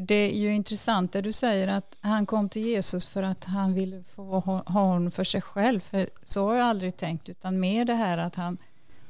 Det 0.00 0.14
är 0.14 0.38
ju 0.38 0.54
intressant 0.54 1.12
det 1.12 1.20
du 1.20 1.32
säger 1.32 1.68
att 1.68 1.96
han 2.00 2.26
kom 2.26 2.48
till 2.48 2.62
Jesus 2.62 3.06
för 3.06 3.22
att 3.22 3.44
han 3.44 3.74
ville 3.74 4.02
få 4.14 4.40
ha 4.40 4.62
honom 4.62 5.10
för 5.10 5.24
sig 5.24 5.40
själv. 5.40 5.80
För 5.80 6.08
så 6.24 6.46
har 6.46 6.54
jag 6.54 6.66
aldrig 6.66 6.96
tänkt 6.96 7.28
utan 7.28 7.60
mer 7.60 7.84
det 7.84 7.94
här 7.94 8.18
att 8.18 8.34
han 8.34 8.58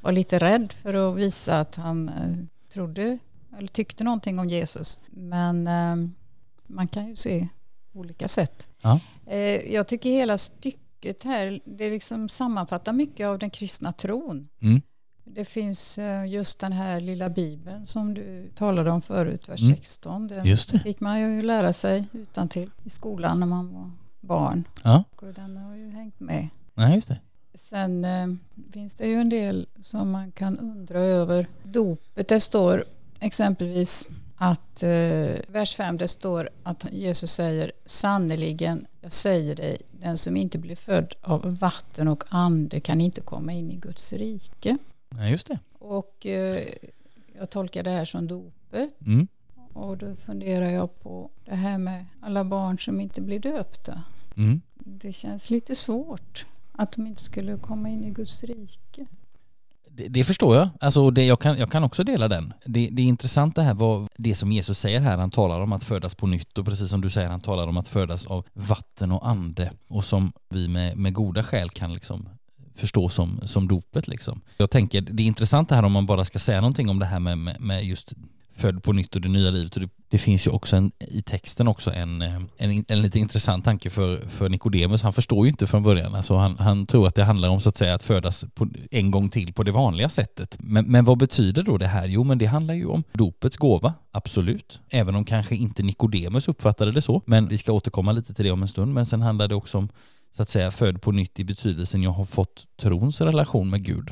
var 0.00 0.12
lite 0.12 0.38
rädd 0.38 0.72
för 0.72 0.94
att 0.94 1.16
visa 1.16 1.60
att 1.60 1.74
han 1.74 2.08
eh, 2.08 2.36
trodde 2.72 3.18
eller 3.58 3.68
tyckte 3.68 4.04
någonting 4.04 4.38
om 4.38 4.48
Jesus. 4.48 5.00
Men 5.10 5.66
eh, 5.66 6.10
man 6.66 6.88
kan 6.88 7.08
ju 7.08 7.16
se 7.16 7.48
olika 7.92 8.28
sätt. 8.28 8.68
Ja. 8.82 9.00
Eh, 9.26 9.72
jag 9.72 9.86
tycker 9.86 10.10
hela 10.10 10.38
stycket 10.38 10.87
mycket 10.98 11.24
här, 11.24 11.60
det 11.64 11.90
liksom 11.90 12.28
sammanfattar 12.28 12.92
mycket 12.92 13.26
av 13.26 13.38
den 13.38 13.50
kristna 13.50 13.92
tron. 13.92 14.48
Mm. 14.60 14.82
Det 15.24 15.44
finns 15.44 15.98
eh, 15.98 16.26
just 16.26 16.60
den 16.60 16.72
här 16.72 17.00
lilla 17.00 17.28
bibeln 17.28 17.86
som 17.86 18.14
du 18.14 18.50
talade 18.54 18.90
om 18.90 19.02
förut, 19.02 19.48
vers 19.48 19.62
mm. 19.62 19.76
16. 19.76 20.28
Den 20.28 20.46
just 20.46 20.72
det. 20.72 20.78
fick 20.78 21.00
man 21.00 21.20
ju 21.20 21.42
lära 21.42 21.72
sig 21.72 22.04
utan 22.12 22.48
till 22.48 22.70
i 22.84 22.90
skolan 22.90 23.40
när 23.40 23.46
man 23.46 23.74
var 23.74 23.90
barn. 24.20 24.64
Ja. 24.84 25.04
Och 25.16 25.34
den 25.34 25.56
har 25.56 25.74
ju 25.74 25.90
hängt 25.90 26.20
med. 26.20 26.48
Ja, 26.74 26.94
just 26.94 27.08
det. 27.08 27.20
Sen 27.54 28.04
eh, 28.04 28.26
finns 28.72 28.94
det 28.94 29.06
ju 29.06 29.14
en 29.14 29.28
del 29.28 29.66
som 29.82 30.10
man 30.10 30.32
kan 30.32 30.58
undra 30.58 30.98
över. 30.98 31.46
Dopet, 31.62 32.28
det 32.28 32.40
står 32.40 32.84
exempelvis 33.20 34.06
att 34.38 34.82
eh, 34.82 35.36
vers 35.48 35.74
5 35.76 35.98
det 35.98 36.08
står 36.08 36.48
att 36.62 36.86
Jesus 36.92 37.32
säger 37.32 37.72
sannerligen 37.84 38.86
jag 39.00 39.12
säger 39.12 39.54
dig 39.54 39.78
den 39.90 40.18
som 40.18 40.36
inte 40.36 40.58
blir 40.58 40.76
född 40.76 41.14
av 41.20 41.58
vatten 41.58 42.08
och 42.08 42.24
ande 42.28 42.80
kan 42.80 43.00
inte 43.00 43.20
komma 43.20 43.52
in 43.52 43.70
i 43.70 43.76
Guds 43.76 44.12
rike. 44.12 44.78
Ja, 45.08 45.28
just 45.28 45.46
det. 45.46 45.58
Och 45.78 46.26
eh, 46.26 46.68
jag 47.38 47.50
tolkar 47.50 47.82
det 47.82 47.90
här 47.90 48.04
som 48.04 48.26
dopet. 48.26 49.00
Mm. 49.06 49.28
Och 49.72 49.96
då 49.96 50.16
funderar 50.16 50.70
jag 50.70 51.00
på 51.00 51.30
det 51.44 51.54
här 51.54 51.78
med 51.78 52.06
alla 52.20 52.44
barn 52.44 52.78
som 52.78 53.00
inte 53.00 53.20
blir 53.20 53.38
döpta. 53.38 54.02
Mm. 54.36 54.60
Det 54.74 55.12
känns 55.12 55.50
lite 55.50 55.74
svårt 55.74 56.46
att 56.72 56.92
de 56.92 57.06
inte 57.06 57.22
skulle 57.22 57.56
komma 57.56 57.88
in 57.88 58.04
i 58.04 58.10
Guds 58.10 58.44
rike. 58.44 59.06
Det, 59.98 60.08
det, 60.08 60.24
förstår 60.24 60.56
jag. 60.56 60.68
Alltså 60.80 61.10
det, 61.10 61.24
jag, 61.24 61.40
kan, 61.40 61.58
jag 61.58 61.70
kan 61.70 61.84
också 61.84 62.04
dela 62.04 62.28
den. 62.28 62.52
Det, 62.64 62.88
det 62.92 63.02
är 63.02 63.06
intressant 63.06 63.54
det 63.54 63.62
här 63.62 63.74
vad 63.74 64.08
det 64.16 64.34
som 64.34 64.52
Jesus 64.52 64.78
säger 64.78 65.00
här. 65.00 65.18
Han 65.18 65.30
talar 65.30 65.60
om 65.60 65.72
att 65.72 65.84
födas 65.84 66.14
på 66.14 66.26
nytt 66.26 66.58
och 66.58 66.64
precis 66.64 66.90
som 66.90 67.00
du 67.00 67.10
säger, 67.10 67.30
han 67.30 67.40
talar 67.40 67.66
om 67.66 67.76
att 67.76 67.88
födas 67.88 68.26
av 68.26 68.46
vatten 68.52 69.12
och 69.12 69.28
ande 69.28 69.72
och 69.88 70.04
som 70.04 70.32
vi 70.48 70.68
med, 70.68 70.96
med 70.96 71.12
goda 71.12 71.42
skäl 71.44 71.70
kan 71.70 71.94
liksom 71.94 72.28
förstå 72.74 73.08
som, 73.08 73.40
som 73.44 73.68
dopet. 73.68 74.08
Liksom. 74.08 74.40
Jag 74.56 74.70
tänker, 74.70 75.00
det 75.00 75.22
är 75.22 75.26
intressant 75.26 75.68
det 75.68 75.74
här 75.74 75.84
om 75.84 75.92
man 75.92 76.06
bara 76.06 76.24
ska 76.24 76.38
säga 76.38 76.60
någonting 76.60 76.88
om 76.88 76.98
det 76.98 77.06
här 77.06 77.20
med, 77.20 77.38
med, 77.38 77.60
med 77.60 77.84
just 77.84 78.12
född 78.58 78.82
på 78.82 78.92
nytt 78.92 79.14
och 79.14 79.20
det 79.20 79.28
nya 79.28 79.50
livet. 79.50 79.74
Och 79.74 79.80
det, 79.80 79.88
det 80.08 80.18
finns 80.18 80.46
ju 80.46 80.50
också 80.50 80.76
en, 80.76 80.92
i 80.98 81.22
texten 81.22 81.68
också 81.68 81.92
en, 81.92 82.22
eh, 82.22 82.40
en, 82.56 82.84
en 82.88 83.02
lite 83.02 83.18
intressant 83.18 83.64
tanke 83.64 83.90
för, 83.90 84.28
för 84.28 84.48
Nikodemus. 84.48 85.02
Han 85.02 85.12
förstår 85.12 85.46
ju 85.46 85.50
inte 85.50 85.66
från 85.66 85.82
början. 85.82 86.14
Alltså 86.14 86.34
han, 86.34 86.58
han 86.58 86.86
tror 86.86 87.06
att 87.06 87.14
det 87.14 87.24
handlar 87.24 87.48
om 87.48 87.60
så 87.60 87.68
att 87.68 87.76
säga 87.76 87.94
att 87.94 88.02
födas 88.02 88.44
på, 88.54 88.68
en 88.90 89.10
gång 89.10 89.30
till 89.30 89.52
på 89.52 89.62
det 89.62 89.72
vanliga 89.72 90.08
sättet. 90.08 90.56
Men, 90.58 90.84
men 90.84 91.04
vad 91.04 91.18
betyder 91.18 91.62
då 91.62 91.78
det 91.78 91.86
här? 91.86 92.08
Jo, 92.08 92.24
men 92.24 92.38
det 92.38 92.46
handlar 92.46 92.74
ju 92.74 92.86
om 92.86 93.04
dopets 93.12 93.56
gåva, 93.56 93.94
absolut. 94.10 94.80
Även 94.88 95.14
om 95.14 95.24
kanske 95.24 95.56
inte 95.56 95.82
Nikodemus 95.82 96.48
uppfattade 96.48 96.92
det 96.92 97.02
så. 97.02 97.22
Men 97.26 97.48
vi 97.48 97.58
ska 97.58 97.72
återkomma 97.72 98.12
lite 98.12 98.34
till 98.34 98.44
det 98.44 98.50
om 98.50 98.62
en 98.62 98.68
stund. 98.68 98.94
Men 98.94 99.06
sen 99.06 99.22
handlar 99.22 99.48
det 99.48 99.54
också 99.54 99.78
om 99.78 99.88
så 100.36 100.42
att 100.42 100.50
säga 100.50 100.70
född 100.70 101.02
på 101.02 101.12
nytt 101.12 101.40
i 101.40 101.44
betydelsen 101.44 102.02
jag 102.02 102.10
har 102.10 102.24
fått 102.24 102.66
trons 102.76 103.20
relation 103.20 103.70
med 103.70 103.84
Gud. 103.84 104.10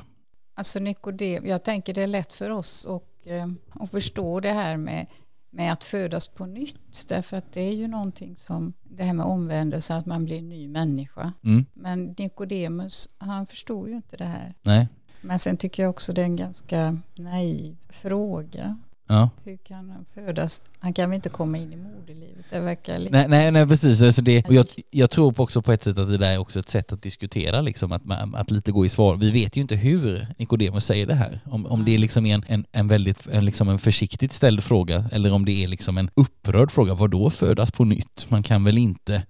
Alltså 0.54 0.78
Nikodem, 0.78 1.46
jag 1.46 1.64
tänker 1.64 1.94
det 1.94 2.02
är 2.02 2.06
lätt 2.06 2.32
för 2.32 2.50
oss 2.50 2.86
att 2.86 3.02
och, 3.26 3.32
eh, 3.32 3.46
att 3.70 3.90
förstå 3.90 4.40
det 4.40 4.52
här 4.52 4.76
med, 4.76 5.06
med 5.50 5.72
att 5.72 5.84
födas 5.84 6.28
på 6.28 6.46
nytt. 6.46 7.08
Därför 7.08 7.36
att 7.36 7.52
det 7.52 7.60
är 7.60 7.74
ju 7.74 7.88
någonting 7.88 8.36
som, 8.36 8.72
det 8.84 9.04
här 9.04 9.12
med 9.12 9.26
omvändelse, 9.26 9.94
att 9.94 10.06
man 10.06 10.24
blir 10.24 10.38
en 10.38 10.48
ny 10.48 10.68
människa. 10.68 11.32
Mm. 11.44 11.66
Men 11.74 12.14
Nikodemus, 12.18 13.08
han 13.18 13.46
förstår 13.46 13.88
ju 13.88 13.96
inte 13.96 14.16
det 14.16 14.24
här. 14.24 14.54
Nej. 14.62 14.88
Men 15.20 15.38
sen 15.38 15.56
tycker 15.56 15.82
jag 15.82 15.90
också 15.90 16.12
det 16.12 16.20
är 16.20 16.24
en 16.24 16.36
ganska 16.36 16.98
naiv 17.16 17.76
fråga. 17.88 18.78
Ja. 19.06 19.30
Hur 19.44 19.56
kan 19.56 19.90
han 19.90 20.04
födas? 20.14 20.62
Han 20.78 20.92
kan 20.92 21.10
väl 21.10 21.14
inte 21.14 21.28
komma 21.28 21.58
in 21.58 21.72
i 21.72 21.76
moderlivet? 21.76 22.44
Det 22.50 22.60
verkar 22.60 22.98
lite... 22.98 23.10
Nej, 23.12 23.28
nej, 23.28 23.50
nej 23.50 23.68
precis. 23.68 24.02
Alltså 24.02 24.22
det, 24.22 24.46
och 24.46 24.54
jag, 24.54 24.66
jag 24.90 25.10
tror 25.10 25.40
också 25.40 25.62
på 25.62 25.72
ett 25.72 25.84
sätt 25.84 25.98
att 25.98 26.08
det 26.08 26.18
där 26.18 26.30
är 26.30 26.38
också 26.38 26.60
ett 26.60 26.68
sätt 26.68 26.92
att 26.92 27.02
diskutera, 27.02 27.60
liksom, 27.60 27.92
att, 27.92 28.02
att 28.34 28.50
lite 28.50 28.72
gå 28.72 28.86
i 28.86 28.88
svar. 28.88 29.16
Vi 29.16 29.30
vet 29.30 29.56
ju 29.56 29.60
inte 29.60 29.76
hur 29.76 30.26
Nikodemus 30.38 30.84
säger 30.84 31.06
det 31.06 31.14
här. 31.14 31.40
Om, 31.44 31.66
om 31.66 31.84
det 31.84 31.94
är 31.94 31.98
liksom 31.98 32.26
en, 32.26 32.44
en, 32.46 32.64
en 32.72 32.88
väldigt 32.88 33.26
en, 33.26 33.44
liksom 33.44 33.68
en 33.68 33.78
försiktigt 33.78 34.32
ställd 34.32 34.64
fråga 34.64 35.04
eller 35.12 35.32
om 35.32 35.44
det 35.44 35.64
är 35.64 35.68
liksom 35.68 35.98
en 35.98 36.10
upprörd 36.14 36.70
fråga. 36.70 36.94
Vad 36.94 37.10
då 37.10 37.30
födas 37.30 37.72
på 37.72 37.84
nytt? 37.84 38.26
Man 38.28 38.42
kan 38.42 38.64
väl 38.64 38.78
inte, 38.78 39.22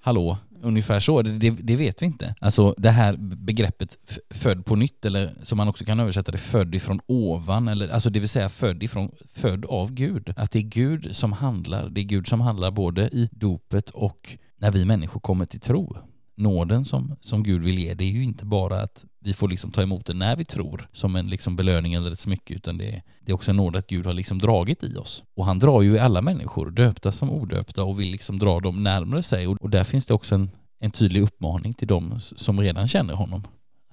hallå, 0.00 0.38
Ungefär 0.62 1.00
så, 1.00 1.22
det, 1.22 1.50
det, 1.50 1.76
vet 1.76 2.02
vi 2.02 2.06
inte. 2.06 2.34
Alltså 2.40 2.74
det 2.78 2.90
här 2.90 3.16
begreppet 3.18 3.98
född 4.30 4.64
på 4.64 4.76
nytt, 4.76 5.04
eller 5.04 5.34
som 5.42 5.56
man 5.56 5.68
också 5.68 5.84
kan 5.84 6.00
översätta 6.00 6.32
det, 6.32 6.38
född 6.38 6.74
ifrån 6.74 7.00
ovan, 7.06 7.68
eller, 7.68 7.88
alltså 7.88 8.10
det 8.10 8.20
vill 8.20 8.28
säga 8.28 8.48
född, 8.48 8.82
ifrån, 8.82 9.10
född 9.34 9.64
av 9.64 9.92
Gud. 9.92 10.34
Att 10.36 10.50
det 10.50 10.58
är 10.58 10.62
Gud 10.62 11.16
som 11.16 11.32
handlar, 11.32 11.88
det 11.88 12.00
är 12.00 12.04
Gud 12.04 12.26
som 12.26 12.40
handlar 12.40 12.70
både 12.70 13.02
i 13.02 13.28
dopet 13.32 13.90
och 13.90 14.38
när 14.56 14.70
vi 14.70 14.84
människor 14.84 15.20
kommer 15.20 15.46
till 15.46 15.60
tro 15.60 15.96
nåden 16.38 16.84
som, 16.84 17.16
som 17.20 17.42
Gud 17.42 17.62
vill 17.62 17.78
ge, 17.78 17.94
det 17.94 18.04
är 18.04 18.08
ju 18.08 18.24
inte 18.24 18.44
bara 18.44 18.80
att 18.80 19.04
vi 19.20 19.34
får 19.34 19.48
liksom 19.48 19.70
ta 19.70 19.82
emot 19.82 20.06
det 20.06 20.14
när 20.14 20.36
vi 20.36 20.44
tror 20.44 20.88
som 20.92 21.16
en 21.16 21.30
liksom 21.30 21.56
belöning 21.56 21.94
eller 21.94 22.12
ett 22.12 22.18
smycke 22.18 22.54
utan 22.54 22.78
det 22.78 22.88
är, 22.88 23.02
det 23.20 23.32
är 23.32 23.34
också 23.34 23.50
en 23.50 23.56
nåd 23.56 23.76
att 23.76 23.86
Gud 23.86 24.06
har 24.06 24.12
liksom 24.12 24.38
dragit 24.38 24.84
i 24.84 24.96
oss. 24.96 25.24
Och 25.36 25.46
han 25.46 25.58
drar 25.58 25.82
ju 25.82 25.94
i 25.94 25.98
alla 25.98 26.22
människor, 26.22 26.70
döpta 26.70 27.12
som 27.12 27.30
odöpta 27.30 27.84
och 27.84 28.00
vill 28.00 28.10
liksom 28.10 28.38
dra 28.38 28.60
dem 28.60 28.82
närmare 28.82 29.22
sig 29.22 29.46
och, 29.46 29.56
och 29.62 29.70
där 29.70 29.84
finns 29.84 30.06
det 30.06 30.14
också 30.14 30.34
en, 30.34 30.50
en 30.78 30.90
tydlig 30.90 31.22
uppmaning 31.22 31.74
till 31.74 31.88
dem 31.88 32.20
som 32.20 32.60
redan 32.60 32.88
känner 32.88 33.14
honom. 33.14 33.42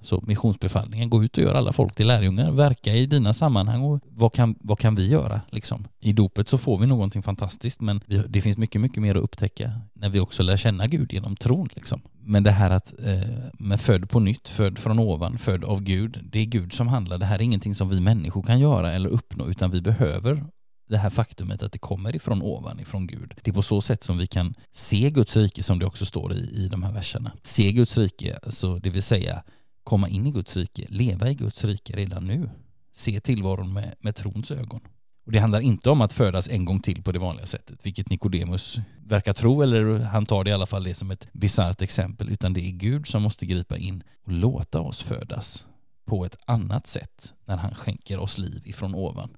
Så 0.00 0.22
missionsbefallningen, 0.26 1.10
gå 1.10 1.24
ut 1.24 1.38
och 1.38 1.44
gör 1.44 1.54
alla 1.54 1.72
folk 1.72 1.94
till 1.94 2.06
lärjungar, 2.06 2.50
verka 2.50 2.94
i 2.94 3.06
dina 3.06 3.32
sammanhang 3.32 3.82
och 3.82 4.00
vad 4.04 4.32
kan, 4.32 4.54
vad 4.60 4.78
kan 4.78 4.94
vi 4.94 5.08
göra 5.08 5.40
liksom? 5.50 5.88
I 6.00 6.12
dopet 6.12 6.48
så 6.48 6.58
får 6.58 6.78
vi 6.78 6.86
någonting 6.86 7.22
fantastiskt 7.22 7.80
men 7.80 8.00
vi, 8.06 8.22
det 8.28 8.40
finns 8.40 8.56
mycket, 8.56 8.80
mycket 8.80 9.02
mer 9.02 9.14
att 9.14 9.22
upptäcka 9.22 9.72
när 9.94 10.08
vi 10.08 10.20
också 10.20 10.42
lär 10.42 10.56
känna 10.56 10.86
Gud 10.86 11.12
genom 11.12 11.36
tron 11.36 11.68
liksom. 11.74 12.00
Men 12.20 12.42
det 12.42 12.50
här 12.50 12.70
att 12.70 12.94
eh, 13.04 13.28
med 13.58 13.80
född 13.80 14.10
på 14.10 14.20
nytt, 14.20 14.48
född 14.48 14.78
från 14.78 14.98
ovan, 14.98 15.38
född 15.38 15.64
av 15.64 15.82
Gud, 15.82 16.20
det 16.32 16.38
är 16.38 16.44
Gud 16.44 16.72
som 16.72 16.88
handlar. 16.88 17.18
Det 17.18 17.26
här 17.26 17.38
är 17.38 17.42
ingenting 17.42 17.74
som 17.74 17.88
vi 17.88 18.00
människor 18.00 18.42
kan 18.42 18.60
göra 18.60 18.92
eller 18.92 19.08
uppnå 19.08 19.46
utan 19.46 19.70
vi 19.70 19.80
behöver 19.80 20.44
det 20.88 20.98
här 20.98 21.10
faktumet 21.10 21.62
att 21.62 21.72
det 21.72 21.78
kommer 21.78 22.16
ifrån 22.16 22.42
ovan, 22.42 22.80
ifrån 22.80 23.06
Gud. 23.06 23.34
Det 23.42 23.50
är 23.50 23.54
på 23.54 23.62
så 23.62 23.80
sätt 23.80 24.02
som 24.04 24.18
vi 24.18 24.26
kan 24.26 24.54
se 24.72 25.10
Guds 25.10 25.36
rike 25.36 25.62
som 25.62 25.78
det 25.78 25.86
också 25.86 26.06
står 26.06 26.32
i, 26.32 26.38
i 26.38 26.68
de 26.68 26.82
här 26.82 26.92
verserna. 26.92 27.32
Se 27.42 27.72
Guds 27.72 27.98
rike, 27.98 28.38
alltså 28.42 28.78
det 28.78 28.90
vill 28.90 29.02
säga 29.02 29.42
komma 29.86 30.08
in 30.08 30.26
i 30.26 30.30
Guds 30.30 30.56
rike, 30.56 30.86
leva 30.88 31.30
i 31.30 31.34
Guds 31.34 31.64
rike 31.64 31.96
redan 31.96 32.26
nu. 32.26 32.50
Se 32.92 33.20
tillvaron 33.20 33.72
med, 33.72 33.94
med 34.00 34.16
trons 34.16 34.50
ögon. 34.50 34.80
Och 35.26 35.32
det 35.32 35.38
handlar 35.38 35.60
inte 35.60 35.90
om 35.90 36.00
att 36.00 36.12
födas 36.12 36.48
en 36.48 36.64
gång 36.64 36.80
till 36.80 37.02
på 37.02 37.12
det 37.12 37.18
vanliga 37.18 37.46
sättet, 37.46 37.86
vilket 37.86 38.10
Nikodemus 38.10 38.78
verkar 39.04 39.32
tro, 39.32 39.62
eller 39.62 39.98
han 39.98 40.26
tar 40.26 40.44
det 40.44 40.50
i 40.50 40.52
alla 40.52 40.66
fall 40.66 40.84
det 40.84 40.94
som 40.94 41.10
ett 41.10 41.28
bisarrt 41.32 41.82
exempel, 41.82 42.28
utan 42.28 42.52
det 42.52 42.60
är 42.60 42.70
Gud 42.70 43.06
som 43.06 43.22
måste 43.22 43.46
gripa 43.46 43.76
in 43.76 44.02
och 44.24 44.32
låta 44.32 44.80
oss 44.80 45.02
födas 45.02 45.66
på 46.04 46.24
ett 46.24 46.36
annat 46.44 46.86
sätt 46.86 47.34
när 47.44 47.56
han 47.56 47.74
skänker 47.74 48.18
oss 48.18 48.38
liv 48.38 48.62
ifrån 48.64 48.94
ovan. 48.94 49.36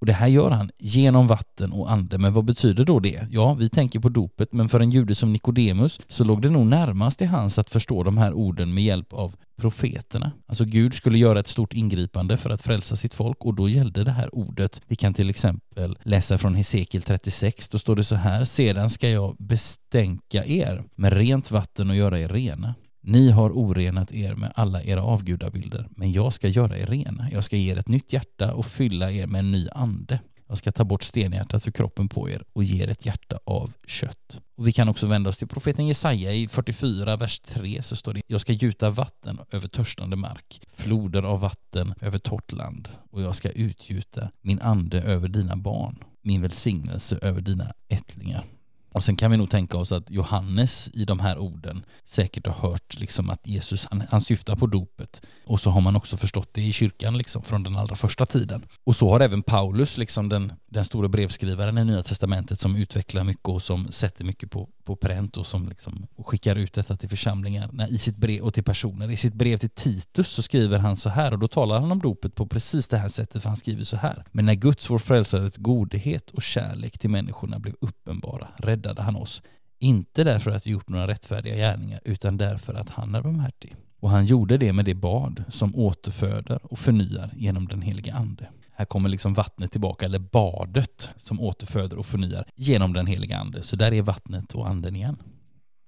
Och 0.00 0.06
det 0.06 0.12
här 0.12 0.26
gör 0.26 0.50
han 0.50 0.70
genom 0.78 1.26
vatten 1.26 1.72
och 1.72 1.90
ande. 1.90 2.18
Men 2.18 2.32
vad 2.32 2.44
betyder 2.44 2.84
då 2.84 3.00
det? 3.00 3.26
Ja, 3.30 3.54
vi 3.54 3.68
tänker 3.68 4.00
på 4.00 4.08
dopet, 4.08 4.52
men 4.52 4.68
för 4.68 4.80
en 4.80 4.90
jude 4.90 5.14
som 5.14 5.32
Nikodemus 5.32 6.00
så 6.08 6.24
låg 6.24 6.42
det 6.42 6.50
nog 6.50 6.66
närmast 6.66 7.18
till 7.18 7.28
hans 7.28 7.58
att 7.58 7.70
förstå 7.70 8.02
de 8.02 8.18
här 8.18 8.32
orden 8.32 8.74
med 8.74 8.84
hjälp 8.84 9.12
av 9.12 9.36
profeterna. 9.60 10.32
Alltså 10.46 10.64
Gud 10.64 10.94
skulle 10.94 11.18
göra 11.18 11.40
ett 11.40 11.48
stort 11.48 11.72
ingripande 11.72 12.36
för 12.36 12.50
att 12.50 12.62
frälsa 12.62 12.96
sitt 12.96 13.14
folk 13.14 13.44
och 13.44 13.54
då 13.54 13.68
gällde 13.68 14.04
det 14.04 14.10
här 14.10 14.34
ordet. 14.34 14.82
Vi 14.86 14.96
kan 14.96 15.14
till 15.14 15.30
exempel 15.30 15.98
läsa 16.02 16.38
från 16.38 16.54
Hesekiel 16.54 17.02
36, 17.02 17.68
då 17.68 17.78
står 17.78 17.96
det 17.96 18.04
så 18.04 18.14
här, 18.14 18.44
sedan 18.44 18.90
ska 18.90 19.08
jag 19.08 19.36
bestänka 19.38 20.44
er 20.44 20.84
med 20.94 21.12
rent 21.12 21.50
vatten 21.50 21.90
och 21.90 21.96
göra 21.96 22.18
er 22.18 22.28
rena. 22.28 22.74
Ni 23.02 23.30
har 23.30 23.50
orenat 23.50 24.12
er 24.12 24.34
med 24.34 24.52
alla 24.54 24.82
era 24.82 25.02
avgudabilder, 25.02 25.88
men 25.90 26.12
jag 26.12 26.32
ska 26.32 26.48
göra 26.48 26.78
er 26.78 26.86
rena. 26.86 27.28
Jag 27.32 27.44
ska 27.44 27.56
ge 27.56 27.72
er 27.72 27.78
ett 27.78 27.88
nytt 27.88 28.12
hjärta 28.12 28.54
och 28.54 28.66
fylla 28.66 29.10
er 29.10 29.26
med 29.26 29.38
en 29.38 29.50
ny 29.50 29.68
ande. 29.72 30.20
Jag 30.48 30.58
ska 30.58 30.72
ta 30.72 30.84
bort 30.84 31.02
stenhjärtat 31.02 31.66
ur 31.66 31.72
kroppen 31.72 32.08
på 32.08 32.30
er 32.30 32.42
och 32.52 32.64
ge 32.64 32.82
er 32.82 32.88
ett 32.88 33.06
hjärta 33.06 33.38
av 33.44 33.72
kött. 33.86 34.40
Och 34.56 34.66
vi 34.66 34.72
kan 34.72 34.88
också 34.88 35.06
vända 35.06 35.30
oss 35.30 35.38
till 35.38 35.48
profeten 35.48 35.86
Jesaja 35.86 36.32
i 36.32 36.48
44, 36.48 37.16
vers 37.16 37.40
3 37.40 37.82
så 37.82 37.96
står 37.96 38.14
det 38.14 38.22
Jag 38.26 38.40
ska 38.40 38.52
gjuta 38.52 38.90
vatten 38.90 39.38
över 39.50 39.68
törstande 39.68 40.16
mark, 40.16 40.60
floder 40.74 41.22
av 41.22 41.40
vatten 41.40 41.94
över 42.00 42.18
torrt 42.18 42.52
land 42.52 42.88
och 43.10 43.22
jag 43.22 43.34
ska 43.34 43.50
utgjuta 43.50 44.30
min 44.40 44.60
ande 44.60 45.02
över 45.02 45.28
dina 45.28 45.56
barn, 45.56 46.04
min 46.22 46.42
välsignelse 46.42 47.18
över 47.22 47.40
dina 47.40 47.72
ättlingar. 47.88 48.44
Och 48.92 49.04
sen 49.04 49.16
kan 49.16 49.30
vi 49.30 49.36
nog 49.36 49.50
tänka 49.50 49.76
oss 49.76 49.92
att 49.92 50.10
Johannes 50.10 50.90
i 50.94 51.04
de 51.04 51.20
här 51.20 51.38
orden 51.38 51.84
säkert 52.04 52.46
har 52.46 52.70
hört 52.70 53.00
liksom 53.00 53.30
att 53.30 53.46
Jesus, 53.46 53.86
han, 53.90 54.02
han 54.10 54.20
syftar 54.20 54.56
på 54.56 54.66
dopet. 54.66 55.22
Och 55.44 55.60
så 55.60 55.70
har 55.70 55.80
man 55.80 55.96
också 55.96 56.16
förstått 56.16 56.48
det 56.54 56.62
i 56.62 56.72
kyrkan 56.72 57.18
liksom 57.18 57.42
från 57.42 57.62
den 57.62 57.76
allra 57.76 57.96
första 57.96 58.26
tiden. 58.26 58.64
Och 58.84 58.96
så 58.96 59.10
har 59.10 59.20
även 59.20 59.42
Paulus, 59.42 59.98
liksom 59.98 60.28
den, 60.28 60.52
den 60.66 60.84
stora 60.84 61.08
brevskrivaren 61.08 61.78
i 61.78 61.84
Nya 61.84 62.02
Testamentet 62.02 62.60
som 62.60 62.76
utvecklar 62.76 63.24
mycket 63.24 63.48
och 63.48 63.62
som 63.62 63.92
sätter 63.92 64.24
mycket 64.24 64.50
på, 64.50 64.68
på 64.90 64.96
pränt 64.96 65.36
och 65.36 65.46
som 65.46 65.68
liksom, 65.68 66.06
skickar 66.18 66.56
ut 66.56 66.72
detta 66.72 66.96
till 66.96 67.08
församlingar 67.08 67.86
i 67.90 67.98
sitt 67.98 68.16
brev 68.16 68.42
och 68.42 68.54
till 68.54 68.64
personer. 68.64 69.10
I 69.10 69.16
sitt 69.16 69.34
brev 69.34 69.56
till 69.56 69.70
Titus 69.70 70.28
så 70.28 70.42
skriver 70.42 70.78
han 70.78 70.96
så 70.96 71.08
här 71.08 71.32
och 71.32 71.38
då 71.38 71.48
talar 71.48 71.80
han 71.80 71.92
om 71.92 71.98
dopet 71.98 72.34
på 72.34 72.46
precis 72.46 72.88
det 72.88 72.98
här 72.98 73.08
sättet 73.08 73.42
för 73.42 73.48
han 73.48 73.56
skriver 73.56 73.84
så 73.84 73.96
här. 73.96 74.24
Men 74.32 74.46
när 74.46 74.54
Guds, 74.54 74.90
vår 74.90 74.98
frälsares 74.98 75.56
godhet 75.56 76.30
och 76.30 76.42
kärlek 76.42 76.98
till 76.98 77.10
människorna 77.10 77.58
blev 77.58 77.74
uppenbara 77.80 78.48
räddade 78.56 79.02
han 79.02 79.16
oss. 79.16 79.42
Inte 79.78 80.24
därför 80.24 80.50
att 80.50 80.66
vi 80.66 80.70
gjort 80.70 80.88
några 80.88 81.06
rättfärdiga 81.06 81.56
gärningar 81.56 82.00
utan 82.04 82.36
därför 82.36 82.74
att 82.74 82.90
han 82.90 83.14
är 83.14 83.22
barmhärtig. 83.22 83.76
Och 84.00 84.10
han 84.10 84.26
gjorde 84.26 84.58
det 84.58 84.72
med 84.72 84.84
det 84.84 84.94
bad 84.94 85.44
som 85.48 85.76
återföder 85.76 86.60
och 86.62 86.78
förnyar 86.78 87.30
genom 87.34 87.68
den 87.68 87.82
helige 87.82 88.14
ande. 88.14 88.48
Här 88.80 88.84
kommer 88.84 89.08
liksom 89.08 89.34
vattnet 89.34 89.72
tillbaka, 89.72 90.04
eller 90.04 90.18
badet 90.18 91.08
som 91.16 91.40
återföder 91.40 91.98
och 91.98 92.06
förnyar 92.06 92.44
genom 92.56 92.92
den 92.92 93.06
heliga 93.06 93.38
ande. 93.38 93.62
Så 93.62 93.76
där 93.76 93.92
är 93.92 94.02
vattnet 94.02 94.52
och 94.52 94.68
anden 94.68 94.96
igen. 94.96 95.16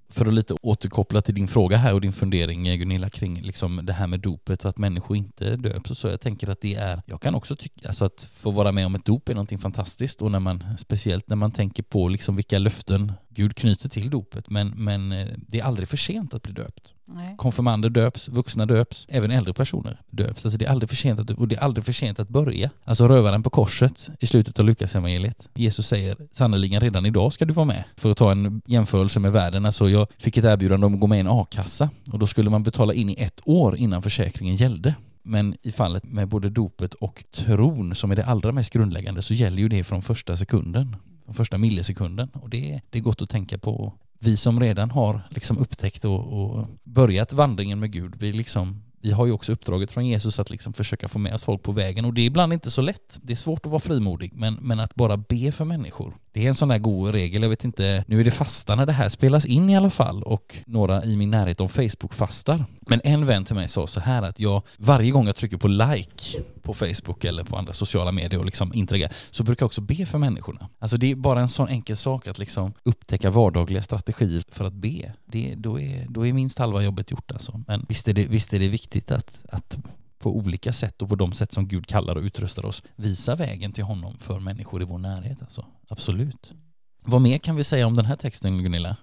För 0.09 0.27
att 0.27 0.35
lite 0.35 0.55
återkoppla 0.63 1.23
till 1.23 1.35
din 1.35 1.49
fråga 1.49 1.77
här 1.77 1.95
och 1.95 2.01
din 2.01 2.13
fundering 2.13 2.69
eh, 2.69 2.77
Gunilla 2.77 3.11
kring 3.11 3.43
liksom 3.43 3.81
det 3.83 3.93
här 3.93 4.07
med 4.07 4.21
dopet 4.21 4.65
och 4.65 4.69
att 4.69 4.79
människor 4.79 5.17
inte 5.17 5.57
döps 5.57 5.91
och 5.91 5.97
så. 5.97 6.09
Jag 6.09 6.21
tänker 6.21 6.49
att 6.49 6.61
det 6.61 6.75
är, 6.75 7.03
jag 7.07 7.21
kan 7.21 7.35
också 7.35 7.57
tycka, 7.57 7.89
alltså 7.89 8.05
att 8.05 8.29
få 8.35 8.51
vara 8.51 8.73
med 8.73 8.87
om 8.87 8.95
ett 8.95 9.05
dop 9.05 9.29
är 9.29 9.35
någonting 9.35 9.59
fantastiskt 9.59 10.23
och 10.23 10.31
när 10.31 10.41
man, 10.41 10.65
speciellt 10.79 11.29
när 11.29 11.37
man 11.37 11.51
tänker 11.51 11.83
på 11.83 12.09
liksom 12.09 12.37
vilka 12.37 12.59
löften 12.59 13.13
Gud 13.35 13.57
knyter 13.57 13.89
till 13.89 14.11
dopet. 14.11 14.51
Men, 14.51 14.69
men 14.69 15.13
eh, 15.13 15.29
det 15.49 15.61
är 15.61 15.65
aldrig 15.65 15.89
för 15.89 15.97
sent 15.97 16.35
att 16.35 16.43
bli 16.43 16.53
döpt. 16.53 16.95
Nej. 17.09 17.35
Konfirmander 17.37 17.91
döps, 17.91 18.29
vuxna 18.29 18.67
döps, 18.67 19.07
även 19.09 19.31
äldre 19.31 19.55
personer 19.55 20.01
döps. 20.11 20.45
Alltså 20.45 20.59
det 20.59 20.65
är 20.65 20.71
aldrig 20.71 20.89
för 20.89 20.97
sent 20.97 21.21
att, 21.21 21.31
och 21.31 21.49
det 21.49 21.57
är 21.57 21.61
aldrig 21.61 21.85
för 21.85 21.93
sent 21.93 22.19
att 22.19 22.29
börja. 22.29 22.71
Alltså 22.85 23.09
rövaren 23.09 23.43
på 23.43 23.51
korset 23.51 24.11
i 24.21 24.27
slutet 24.27 24.59
av 24.59 24.65
Lukas 24.65 24.97
evangeliet. 24.97 25.49
Jesus 25.55 25.87
säger 25.87 26.17
sannerligen 26.33 26.81
redan 26.81 27.07
idag 27.07 27.33
ska 27.33 27.45
du 27.45 27.53
vara 27.53 27.67
med. 27.67 27.85
För 27.97 28.11
att 28.11 28.17
ta 28.17 28.33
en 28.33 28.63
jämförelse 28.67 29.21
med 29.21 29.33
världen. 29.33 29.67
Alltså 29.67 29.89
jag 29.89 30.09
fick 30.19 30.37
ett 30.37 30.45
erbjudande 30.45 30.87
om 30.87 30.95
att 30.95 31.01
gå 31.01 31.07
med 31.07 31.17
i 31.17 31.21
en 31.21 31.29
a-kassa 31.29 31.91
och 32.13 32.19
då 32.19 32.27
skulle 32.27 32.51
man 32.51 32.63
betala 32.63 32.95
in 32.95 33.11
i 33.11 33.15
ett 33.19 33.41
år 33.45 33.77
innan 33.77 34.03
försäkringen 34.03 34.57
gällde. 34.57 34.95
Men 35.23 35.57
i 35.63 35.73
fallet 35.73 36.05
med 36.05 36.29
både 36.29 36.51
dopet 36.51 36.95
och 36.95 37.25
tron 37.31 37.95
som 37.95 38.11
är 38.11 38.17
det 38.17 38.25
allra 38.25 38.53
mest 38.53 38.73
grundläggande 38.73 39.23
så 39.23 39.35
gäller 39.35 39.59
ju 39.59 39.69
det 39.69 39.85
från 39.85 40.03
första 40.03 40.37
sekunden 40.37 40.97
från 41.33 41.45
första 41.45 41.59
millisekunden. 41.59 42.29
Och 42.35 42.51
det, 42.51 42.81
det 42.91 42.99
är 42.99 43.03
gott 43.03 43.23
att 43.23 43.31
tänka 43.31 43.59
på. 43.59 43.93
Vi 44.19 44.37
som 44.37 44.61
redan 44.61 44.91
har 44.91 45.21
liksom 45.31 45.59
upptäckt 45.59 46.05
och, 46.05 46.21
och 46.21 46.67
börjat 46.85 47.33
vandringen 47.33 47.81
med 47.81 47.93
Gud, 47.93 48.15
vi, 48.19 48.33
liksom, 48.33 48.83
vi 49.03 49.13
har 49.13 49.27
ju 49.27 49.33
också 49.33 49.53
uppdraget 49.53 49.91
från 49.91 50.07
Jesus 50.07 50.39
att 50.39 50.51
liksom 50.51 50.73
försöka 50.73 51.09
få 51.09 51.19
med 51.19 51.35
oss 51.35 51.43
folk 51.43 51.63
på 51.63 51.73
vägen 51.73 52.05
och 52.05 52.15
det 52.15 52.21
är 52.21 52.27
ibland 52.27 52.53
inte 52.53 52.71
så 52.71 52.83
lätt. 52.83 53.19
Det 53.23 53.33
är 53.33 53.37
svårt 53.37 53.67
att 53.67 53.73
vara 53.73 53.81
frimodig, 53.81 54.33
men, 54.35 54.55
men 54.55 54.81
att 54.81 54.95
bara 54.95 55.17
be 55.17 55.53
för 55.53 55.65
människor 55.65 56.15
det 56.33 56.45
är 56.45 56.49
en 56.49 56.55
sån 56.55 56.69
där 56.69 56.79
god 56.79 57.11
regel, 57.11 57.43
jag 57.43 57.51
vet 57.51 57.65
inte, 57.65 58.05
nu 58.09 58.21
är 58.21 58.25
det 58.25 58.31
fasta 58.31 58.75
när 58.75 58.87
det 58.87 58.93
här 58.93 59.09
spelas 59.09 59.47
in 59.47 59.71
i 59.71 59.77
alla 59.77 59.91
fall 59.91 60.23
och 60.23 60.57
några 60.67 61.05
i 61.05 61.17
min 61.17 61.31
närhet 61.31 61.61
om 61.61 61.69
Facebook-fastar. 61.69 62.65
Men 62.81 63.01
en 63.05 63.27
vän 63.27 63.45
till 63.45 63.55
mig 63.55 63.69
sa 63.69 63.87
så 63.87 64.01
här 64.01 64.23
att 64.23 64.41
jag, 64.41 64.63
varje 64.77 65.11
gång 65.11 65.27
jag 65.27 65.37
trycker 65.37 65.57
på 65.57 65.69
like 65.69 66.43
på 66.63 66.75
Facebook 66.75 67.25
eller 67.25 67.45
på 67.45 67.57
andra 67.57 67.73
sociala 67.73 68.13
medier 68.13 68.41
och 68.41 68.47
liksom 68.47 68.75
interagerar, 68.75 69.13
så 69.31 69.45
brukar 69.45 69.63
jag 69.63 69.67
också 69.67 69.81
be 69.81 70.07
för 70.07 70.19
människorna. 70.19 70.69
Alltså 70.79 70.97
det 70.97 71.11
är 71.11 71.17
bara 71.17 71.41
en 71.41 71.49
sån 71.49 71.69
enkel 71.69 71.97
sak 71.97 72.29
att 72.29 72.39
liksom 72.39 72.73
upptäcka 72.83 73.31
vardagliga 73.31 73.83
strategier 73.83 74.43
för 74.49 74.65
att 74.65 74.73
be. 74.73 75.13
Det, 75.27 75.55
då, 75.57 75.81
är, 75.81 76.07
då 76.09 76.27
är 76.27 76.33
minst 76.33 76.59
halva 76.59 76.83
jobbet 76.83 77.11
gjort 77.11 77.33
alltså. 77.33 77.61
Men 77.67 77.87
visst 77.89 78.09
är 78.09 78.13
det, 78.13 78.25
visst 78.25 78.55
är 78.55 78.59
det 78.59 78.69
viktigt 78.69 78.92
att, 78.97 79.45
att 79.49 79.79
på 80.19 80.37
olika 80.37 80.73
sätt 80.73 81.03
och 81.03 81.09
på 81.09 81.15
de 81.15 81.33
sätt 81.33 81.53
som 81.53 81.69
Gud 81.69 81.87
kallar 81.87 82.17
och 82.17 82.23
utrustar 82.23 82.65
oss 82.65 82.83
visa 82.97 83.35
vägen 83.35 83.73
till 83.73 83.85
honom 83.85 84.19
för 84.19 84.41
människor 84.41 84.83
i 84.83 84.85
vår 84.85 84.99
närhet. 84.99 85.43
Alltså. 85.43 85.67
Absolut. 85.89 86.53
Vad 87.05 87.21
mer 87.21 87.39
kan 87.39 87.57
vi 87.57 87.65
säga 87.65 87.87
om 87.87 87.97
den 87.97 88.05
här 88.05 88.17
texten 88.17 88.63
Gunilla? 88.63 88.97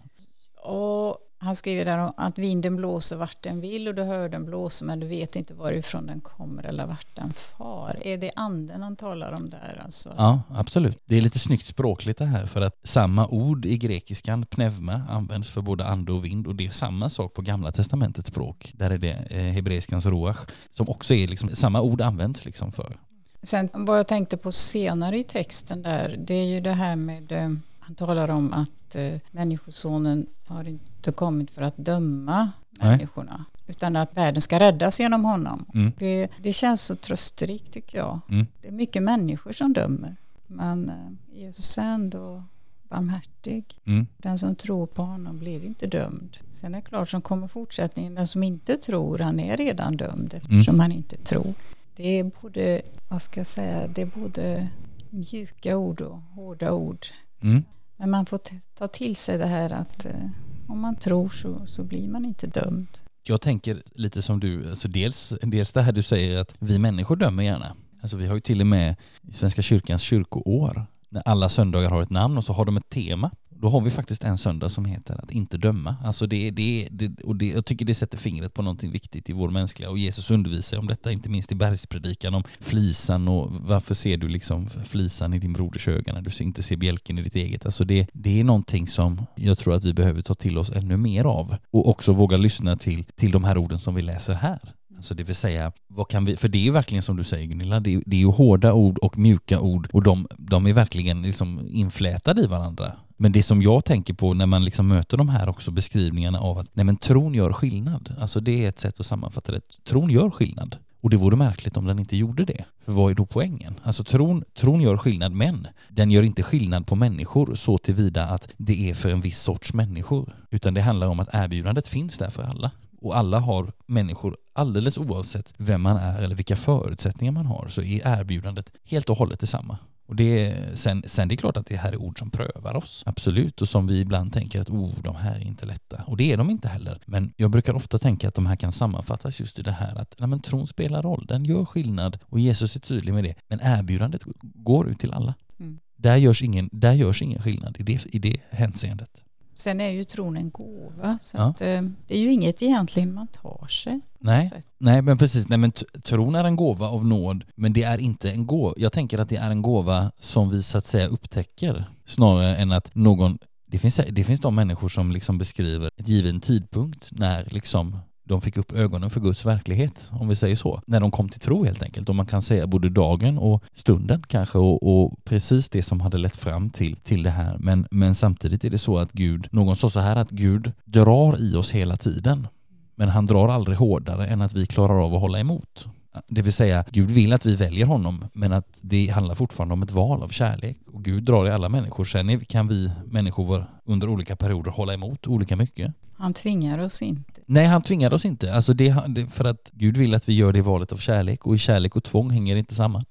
Han 1.42 1.56
skriver 1.56 1.86
där 1.86 1.98
om 1.98 2.12
att 2.18 2.38
vinden 2.38 2.76
blåser 2.76 3.16
vart 3.16 3.44
den 3.44 3.62
vill 3.62 3.88
och 3.88 3.96
du 3.96 4.04
hör 4.04 4.30
den 4.30 4.46
blåsa 4.46 4.86
men 4.86 5.00
du 5.00 5.08
vet 5.08 5.36
inte 5.36 5.54
varifrån 5.54 6.06
den 6.06 6.20
kommer 6.20 6.64
eller 6.64 6.86
vart 6.86 7.16
den 7.16 7.34
far. 7.34 7.98
Är 8.02 8.18
det 8.18 8.32
anden 8.36 8.82
han 8.82 8.96
talar 8.96 9.32
om 9.32 9.50
där? 9.50 9.82
Alltså? 9.86 10.14
Ja, 10.18 10.42
absolut. 10.50 11.02
Det 11.06 11.18
är 11.18 11.22
lite 11.22 11.40
snyggt 11.40 11.68
språkligt 11.68 12.20
det 12.20 12.26
här 12.26 12.46
för 12.46 12.62
att 12.62 12.76
samma 12.84 13.28
ord 13.28 13.66
i 13.66 13.78
grekiskan, 13.78 14.46
pneuma, 14.46 15.02
används 15.10 15.50
för 15.50 15.62
både 15.62 15.86
ande 15.86 16.12
och 16.12 16.26
vind 16.26 16.48
och 16.48 16.56
det 16.56 16.66
är 16.66 16.72
samma 16.72 17.10
sak 17.10 17.34
på 17.34 17.42
gamla 17.42 17.72
testamentets 17.72 18.30
språk. 18.30 18.74
Där 18.76 18.92
är 18.92 18.98
det 18.98 19.14
eh, 19.30 19.44
hebreiskans 19.44 20.06
roach 20.06 20.38
som 20.72 20.90
också 20.90 21.14
är 21.14 21.28
liksom, 21.28 21.50
samma 21.56 21.82
ord 21.82 22.02
används 22.02 22.46
liksom 22.46 22.72
för. 22.72 22.98
Sen 23.44 23.70
vad 23.74 24.00
jag 24.00 24.08
tänkte 24.08 24.38
på 24.38 24.52
senare 24.52 25.18
i 25.18 25.24
texten 25.24 25.82
där, 25.82 26.16
det 26.20 26.34
är 26.34 26.46
ju 26.46 26.62
det 26.62 26.74
här 26.74 26.96
med 26.96 27.32
eh, 27.32 27.50
han 27.80 27.96
talar 27.96 28.30
om 28.30 28.54
att 28.54 28.96
eh, 28.96 29.14
Människosonen 29.32 30.26
har 30.46 30.68
inte 30.68 30.89
kommit 31.08 31.52
för 31.52 31.62
att 31.62 31.78
döma 31.78 32.50
Nej. 32.70 32.90
människorna 32.90 33.46
utan 33.68 33.96
att 33.96 34.18
världen 34.18 34.42
ska 34.42 34.60
räddas 34.60 35.00
genom 35.00 35.26
honom. 35.26 35.66
Mm. 35.74 35.92
Det, 35.98 36.28
det, 36.42 36.54
känns 36.54 36.82
så 36.82 36.96
trösterikt 36.96 37.72
tycker 37.72 37.98
jag. 37.98 38.20
Mm. 38.30 38.48
Det 38.62 38.68
är 38.68 38.72
mycket 38.72 39.04
människor 39.04 39.52
som 39.52 39.74
dömer. 39.74 40.16
Men 40.48 40.90
eh, 40.90 41.40
Jesus 41.40 41.78
är 41.78 41.84
ändå 41.84 42.44
barmhärtig. 42.84 43.80
Mm. 43.86 44.08
Den 44.18 44.40
som 44.40 44.56
tror 44.56 44.88
på 44.88 45.02
honom 45.02 45.40
blir 45.40 45.66
inte 45.66 45.88
dömd. 45.88 46.38
Sen 46.52 46.76
är 46.76 46.78
det 46.78 46.86
klart 46.86 47.10
som 47.10 47.22
kommer 47.22 47.48
fortsättningen, 47.48 48.16
den 48.16 48.28
som 48.28 48.44
inte 48.44 48.78
tror, 48.78 49.20
han 49.20 49.40
är 49.40 49.58
redan 49.58 49.98
dömd 49.98 50.34
eftersom 50.34 50.76
mm. 50.76 50.80
han 50.80 50.92
inte 50.92 51.18
tror. 51.18 51.54
Det 51.96 52.20
är 52.20 52.32
både, 52.42 52.82
vad 53.10 53.22
ska 53.22 53.40
jag 53.40 53.48
säga, 53.48 53.88
det 53.88 54.02
är 54.02 54.06
både 54.06 54.68
mjuka 55.10 55.78
ord 55.78 56.02
och 56.02 56.18
hårda 56.18 56.72
ord. 56.72 57.06
Mm. 57.42 57.64
Men 57.98 58.10
man 58.10 58.26
får 58.26 58.40
ta 58.74 58.88
till 58.88 59.16
sig 59.16 59.38
det 59.38 59.48
här 59.48 59.70
att 59.70 60.06
eh, 60.06 60.30
om 60.70 60.80
man 60.80 60.96
tror 60.96 61.30
så, 61.30 61.66
så 61.66 61.84
blir 61.84 62.08
man 62.08 62.26
inte 62.26 62.48
dömd. 62.48 62.88
Jag 63.24 63.42
tänker 63.42 63.82
lite 63.96 64.22
som 64.22 64.40
du, 64.40 64.70
alltså 64.70 64.88
dels, 64.88 65.34
dels 65.42 65.74
det 65.74 65.82
här 65.82 65.92
du 65.92 66.04
säger 66.04 66.38
att 66.38 66.56
vi 66.60 66.80
människor 66.80 67.16
dömer 67.16 67.44
gärna. 67.44 67.76
Alltså 68.02 68.18
vi 68.18 68.28
har 68.28 68.36
ju 68.36 68.42
till 68.42 68.62
och 68.62 68.68
med 68.68 68.96
i 69.22 69.32
Svenska 69.34 69.62
kyrkans 69.62 70.02
kyrkoår 70.02 70.86
när 71.10 71.22
alla 71.26 71.50
söndagar 71.50 71.90
har 71.90 72.02
ett 72.02 72.10
namn 72.10 72.38
och 72.38 72.44
så 72.44 72.54
har 72.54 72.66
de 72.66 72.78
ett 72.78 72.90
tema 72.90 73.32
då 73.62 73.70
har 73.70 73.82
vi 73.82 73.90
faktiskt 73.90 74.24
en 74.24 74.38
söndag 74.38 74.70
som 74.70 74.86
heter 74.86 75.24
att 75.24 75.32
inte 75.32 75.58
döma. 75.58 75.96
Alltså 76.04 76.28
det, 76.28 76.52
det, 76.52 76.88
det, 76.92 77.24
och 77.24 77.36
det, 77.36 77.48
jag 77.48 77.66
tycker 77.66 77.86
det 77.86 77.96
sätter 77.96 78.18
fingret 78.18 78.54
på 78.54 78.62
någonting 78.62 78.92
viktigt 78.92 79.30
i 79.30 79.34
vår 79.34 79.50
mänskliga 79.50 79.90
och 79.90 79.98
Jesus 79.98 80.32
undervisar 80.32 80.78
om 80.78 80.88
detta, 80.88 81.12
inte 81.12 81.30
minst 81.30 81.52
i 81.52 81.56
bergspredikan 81.56 82.34
om 82.34 82.44
flisan 82.60 83.28
och 83.28 83.52
varför 83.52 83.96
ser 83.96 84.18
du 84.18 84.28
liksom 84.28 84.70
flisan 84.70 85.34
i 85.34 85.40
din 85.40 85.54
broders 85.54 85.88
öga 85.88 86.14
när 86.14 86.22
du 86.22 86.44
inte 86.44 86.64
ser 86.64 86.78
bjälken 86.78 87.18
i 87.18 87.22
ditt 87.22 87.36
eget. 87.36 87.66
Alltså 87.66 87.84
det, 87.84 88.08
det 88.14 88.40
är 88.40 88.44
någonting 88.44 88.88
som 88.88 89.26
jag 89.36 89.58
tror 89.58 89.74
att 89.74 89.86
vi 89.86 89.94
behöver 89.94 90.22
ta 90.22 90.34
till 90.34 90.58
oss 90.58 90.72
ännu 90.72 90.98
mer 90.98 91.24
av 91.24 91.56
och 91.72 91.90
också 91.90 92.12
våga 92.12 92.38
lyssna 92.38 92.78
till, 92.78 93.04
till 93.04 93.32
de 93.32 93.44
här 93.44 93.58
orden 93.58 93.80
som 93.80 93.96
vi 93.96 94.02
läser 94.02 94.34
här. 94.34 94.60
Alltså 94.96 95.14
det 95.14 95.24
vill 95.24 95.36
säga, 95.36 95.72
vad 95.88 96.08
kan 96.08 96.26
vi, 96.26 96.38
för 96.38 96.48
det 96.48 96.58
är 96.58 96.64
ju 96.64 96.72
verkligen 96.72 97.04
som 97.04 97.18
du 97.18 97.24
säger 97.24 97.46
Gunilla, 97.48 97.80
det 97.80 97.94
är, 97.94 98.04
det 98.06 98.16
är 98.16 98.20
ju 98.20 98.32
hårda 98.32 98.74
ord 98.74 98.98
och 98.98 99.18
mjuka 99.18 99.60
ord 99.60 99.90
och 99.94 100.04
de, 100.04 100.28
de 100.38 100.68
är 100.68 100.74
verkligen 100.74 101.22
liksom 101.22 101.68
inflätade 101.72 102.42
i 102.42 102.48
varandra. 102.48 102.94
Men 103.22 103.32
det 103.32 103.44
som 103.44 103.62
jag 103.62 103.86
tänker 103.86 104.14
på 104.14 104.34
när 104.34 104.46
man 104.46 104.66
liksom 104.66 104.88
möter 104.88 105.18
de 105.18 105.30
här 105.30 105.50
också 105.50 105.72
beskrivningarna 105.72 106.40
av 106.40 106.58
att 106.58 106.68
nej 106.74 106.86
men 106.86 106.98
tron 106.98 107.34
gör 107.34 107.54
skillnad. 107.54 108.16
Alltså 108.20 108.40
det 108.40 108.66
är 108.66 108.70
ett 108.70 108.80
sätt 108.80 109.00
att 109.00 109.06
sammanfatta 109.06 109.52
det. 109.52 109.62
Tron 109.84 110.10
gör 110.10 110.30
skillnad. 110.30 110.78
Och 111.02 111.10
det 111.10 111.18
vore 111.18 111.36
märkligt 111.36 111.78
om 111.78 111.86
den 111.86 112.00
inte 112.00 112.18
gjorde 112.18 112.46
det. 112.46 112.66
För 112.86 112.92
vad 112.92 113.12
är 113.12 113.16
då 113.16 113.26
poängen? 113.26 113.80
Alltså 113.84 114.04
tron, 114.04 114.44
tron 114.54 114.82
gör 114.82 114.98
skillnad, 114.98 115.32
men 115.32 115.68
den 115.88 116.12
gör 116.12 116.24
inte 116.24 116.44
skillnad 116.44 116.88
på 116.88 116.96
människor 116.96 117.56
så 117.56 117.78
tillvida 117.78 118.26
att 118.26 118.50
det 118.58 118.90
är 118.90 118.94
för 118.94 119.10
en 119.10 119.22
viss 119.22 119.42
sorts 119.42 119.74
människor. 119.74 120.34
Utan 120.50 120.74
det 120.74 120.82
handlar 120.82 121.08
om 121.08 121.20
att 121.20 121.30
erbjudandet 121.34 121.88
finns 121.88 122.18
där 122.18 122.30
för 122.30 122.44
alla. 122.44 122.72
Och 123.02 123.18
alla 123.18 123.40
har 123.40 123.72
människor, 123.86 124.38
alldeles 124.54 124.98
oavsett 124.98 125.54
vem 125.58 125.82
man 125.82 125.98
är 125.98 126.22
eller 126.22 126.36
vilka 126.36 126.56
förutsättningar 126.56 127.32
man 127.32 127.46
har, 127.46 127.68
så 127.68 127.82
är 127.82 128.20
erbjudandet 128.20 128.72
helt 128.84 129.10
och 129.10 129.18
hållet 129.18 129.40
detsamma. 129.40 129.78
Och 130.10 130.16
det, 130.16 130.56
sen, 130.74 131.04
sen 131.06 131.28
det 131.28 131.36
är 131.36 131.38
klart 131.38 131.58
att 131.58 131.66
det 131.66 131.76
här 131.76 131.92
är 131.92 132.02
ord 132.02 132.20
som 132.20 132.32
prövar 132.32 132.76
oss, 132.76 133.04
absolut, 133.06 133.62
och 133.62 133.70
som 133.70 133.88
vi 133.88 134.00
ibland 134.00 134.34
tänker 134.34 134.62
att 134.62 134.70
oh, 134.70 134.94
de 135.04 135.16
här 135.16 135.36
är 135.36 135.48
inte 135.48 135.66
lätta. 135.66 136.04
Och 136.08 136.18
det 136.18 136.32
är 136.32 136.38
de 136.38 136.50
inte 136.50 136.68
heller. 136.68 137.00
Men 137.06 137.34
jag 137.38 137.52
brukar 137.52 137.74
ofta 137.74 138.00
tänka 138.00 138.28
att 138.28 138.34
de 138.34 138.46
här 138.46 138.56
kan 138.56 138.72
sammanfattas 138.72 139.40
just 139.40 139.60
i 139.60 139.62
det 139.62 139.72
här 139.72 139.96
att 139.96 140.16
nej, 140.18 140.30
men 140.30 140.40
tron 140.40 140.68
spelar 140.68 141.02
roll, 141.02 141.26
den 141.26 141.46
gör 141.46 141.66
skillnad 141.66 142.20
och 142.24 142.40
Jesus 142.40 142.76
är 142.76 142.80
tydlig 142.80 143.14
med 143.14 143.24
det. 143.24 143.36
Men 143.48 143.60
erbjudandet 143.64 144.22
går 144.42 144.90
ut 144.90 145.00
till 145.00 145.14
alla. 145.14 145.34
Mm. 145.60 145.80
Där, 145.96 146.18
görs 146.18 146.44
ingen, 146.44 146.70
där 146.72 146.94
görs 146.94 147.22
ingen 147.22 147.42
skillnad 147.42 147.76
i 147.80 147.84
det, 147.84 148.06
i 148.06 148.20
det 148.20 148.38
hänseendet. 148.50 149.24
Sen 149.60 149.82
är 149.82 149.90
ju 149.90 150.04
tron 150.04 150.38
en 150.38 150.50
gåva, 150.50 151.20
så 151.22 151.38
ja. 151.38 151.44
att, 151.44 151.62
eh, 151.62 151.82
det 152.08 152.16
är 152.16 152.20
ju 152.20 152.32
inget 152.32 152.62
egentligen 152.62 153.14
man 153.14 153.28
tar 153.28 153.68
sig. 153.68 154.00
Nej, 154.20 154.52
nej 154.78 155.02
men 155.02 155.18
precis. 155.18 155.50
Nej, 155.50 155.58
men 155.58 155.72
tron 156.04 156.36
är 156.36 156.44
en 156.44 156.56
gåva 156.56 156.88
av 156.88 157.06
nåd, 157.06 157.44
men 157.56 157.74
det 157.74 157.84
är 157.84 157.98
inte 157.98 158.32
en 158.32 158.48
gåva. 158.48 158.74
Jag 158.78 158.94
tänker 158.94 159.20
att 159.20 159.30
det 159.30 159.38
är 159.38 159.52
en 159.52 159.62
gåva 159.62 160.12
som 160.20 160.50
vi 160.50 160.64
så 160.64 160.78
att 160.78 160.86
säga 160.86 161.08
upptäcker 161.08 161.86
snarare 162.06 162.58
än 162.58 162.72
att 162.72 162.96
någon 162.96 163.38
det 163.72 163.80
finns, 163.80 164.02
det 164.10 164.24
finns 164.24 164.40
de 164.40 164.56
människor 164.56 164.90
som 164.90 165.12
liksom 165.12 165.38
beskriver 165.38 165.92
ett 165.98 166.08
given 166.08 166.42
tidpunkt 166.42 167.10
när 167.12 167.46
liksom 167.46 167.98
de 168.30 168.42
fick 168.42 168.58
upp 168.58 168.74
ögonen 168.74 169.10
för 169.10 169.20
Guds 169.20 169.46
verklighet, 169.46 170.10
om 170.12 170.28
vi 170.28 170.36
säger 170.36 170.56
så. 170.56 170.82
När 170.86 171.00
de 171.00 171.12
kom 171.12 171.30
till 171.30 171.40
tro 171.40 171.64
helt 171.64 171.84
enkelt. 171.84 172.10
Och 172.10 172.16
man 172.16 172.26
kan 172.26 172.42
säga 172.42 172.68
både 172.68 172.90
dagen 172.90 173.38
och 173.38 173.64
stunden 173.74 174.24
kanske 174.28 174.58
och, 174.58 175.04
och, 175.04 175.26
precis 175.26 175.70
det 175.70 175.84
som 175.84 176.02
hade 176.02 176.18
lett 176.18 176.36
fram 176.36 176.70
till, 176.70 176.96
till 176.96 177.24
det 177.24 177.30
här. 177.30 177.58
Men, 177.60 177.88
men 177.92 178.16
samtidigt 178.16 178.64
är 178.64 178.70
det 178.70 178.78
så 178.78 178.98
att 178.98 179.12
Gud, 179.12 179.48
någon 179.52 179.76
sa 179.76 179.90
så 179.90 180.00
här 180.00 180.16
att 180.16 180.30
Gud 180.30 180.72
drar 180.86 181.42
i 181.42 181.56
oss 181.56 181.72
hela 181.72 181.98
tiden. 181.98 182.48
Men 182.96 183.10
han 183.10 183.26
drar 183.26 183.48
aldrig 183.48 183.78
hårdare 183.78 184.28
än 184.28 184.42
att 184.42 184.54
vi 184.54 184.66
klarar 184.66 185.06
av 185.06 185.14
att 185.14 185.22
hålla 185.22 185.40
emot. 185.40 185.88
Det 186.28 186.42
vill 186.42 186.54
säga, 186.54 186.86
Gud 186.92 187.12
vill 187.12 187.34
att 187.34 187.46
vi 187.46 187.56
väljer 187.56 187.86
honom, 187.86 188.26
men 188.34 188.54
att 188.54 188.80
det 188.82 189.08
handlar 189.08 189.36
fortfarande 189.36 189.74
om 189.74 189.84
ett 189.84 189.92
val 189.92 190.24
av 190.24 190.30
kärlek. 190.30 190.78
Och 190.94 191.04
Gud 191.04 191.24
drar 191.24 191.48
i 191.48 191.52
alla 191.52 191.70
människor. 191.70 192.04
Sen 192.04 192.40
kan 192.40 192.68
vi 192.68 192.92
människor 193.06 193.66
under 193.86 194.10
olika 194.10 194.36
perioder 194.36 194.72
hålla 194.72 194.94
emot 194.94 195.28
olika 195.28 195.56
mycket. 195.56 195.94
Han 196.14 196.34
tvingar 196.34 196.80
oss 196.80 197.02
inte. 197.02 197.42
Nej, 197.46 197.66
han 197.66 197.82
tvingar 197.82 198.14
oss 198.14 198.26
inte. 198.26 198.54
Alltså 198.54 198.74
det, 198.74 198.96
för 199.32 199.46
att 199.46 199.70
Gud 199.74 199.98
vill 199.98 200.16
att 200.16 200.30
vi 200.30 200.34
gör 200.34 200.54
det 200.54 200.62
valet 200.62 200.92
av 200.92 200.98
kärlek 200.98 201.46
och 201.46 201.56
i 201.56 201.58
kärlek 201.58 201.96
och 201.96 202.04
tvång 202.04 202.30
hänger 202.30 202.56
inte 202.56 202.76
samman. 202.76 203.06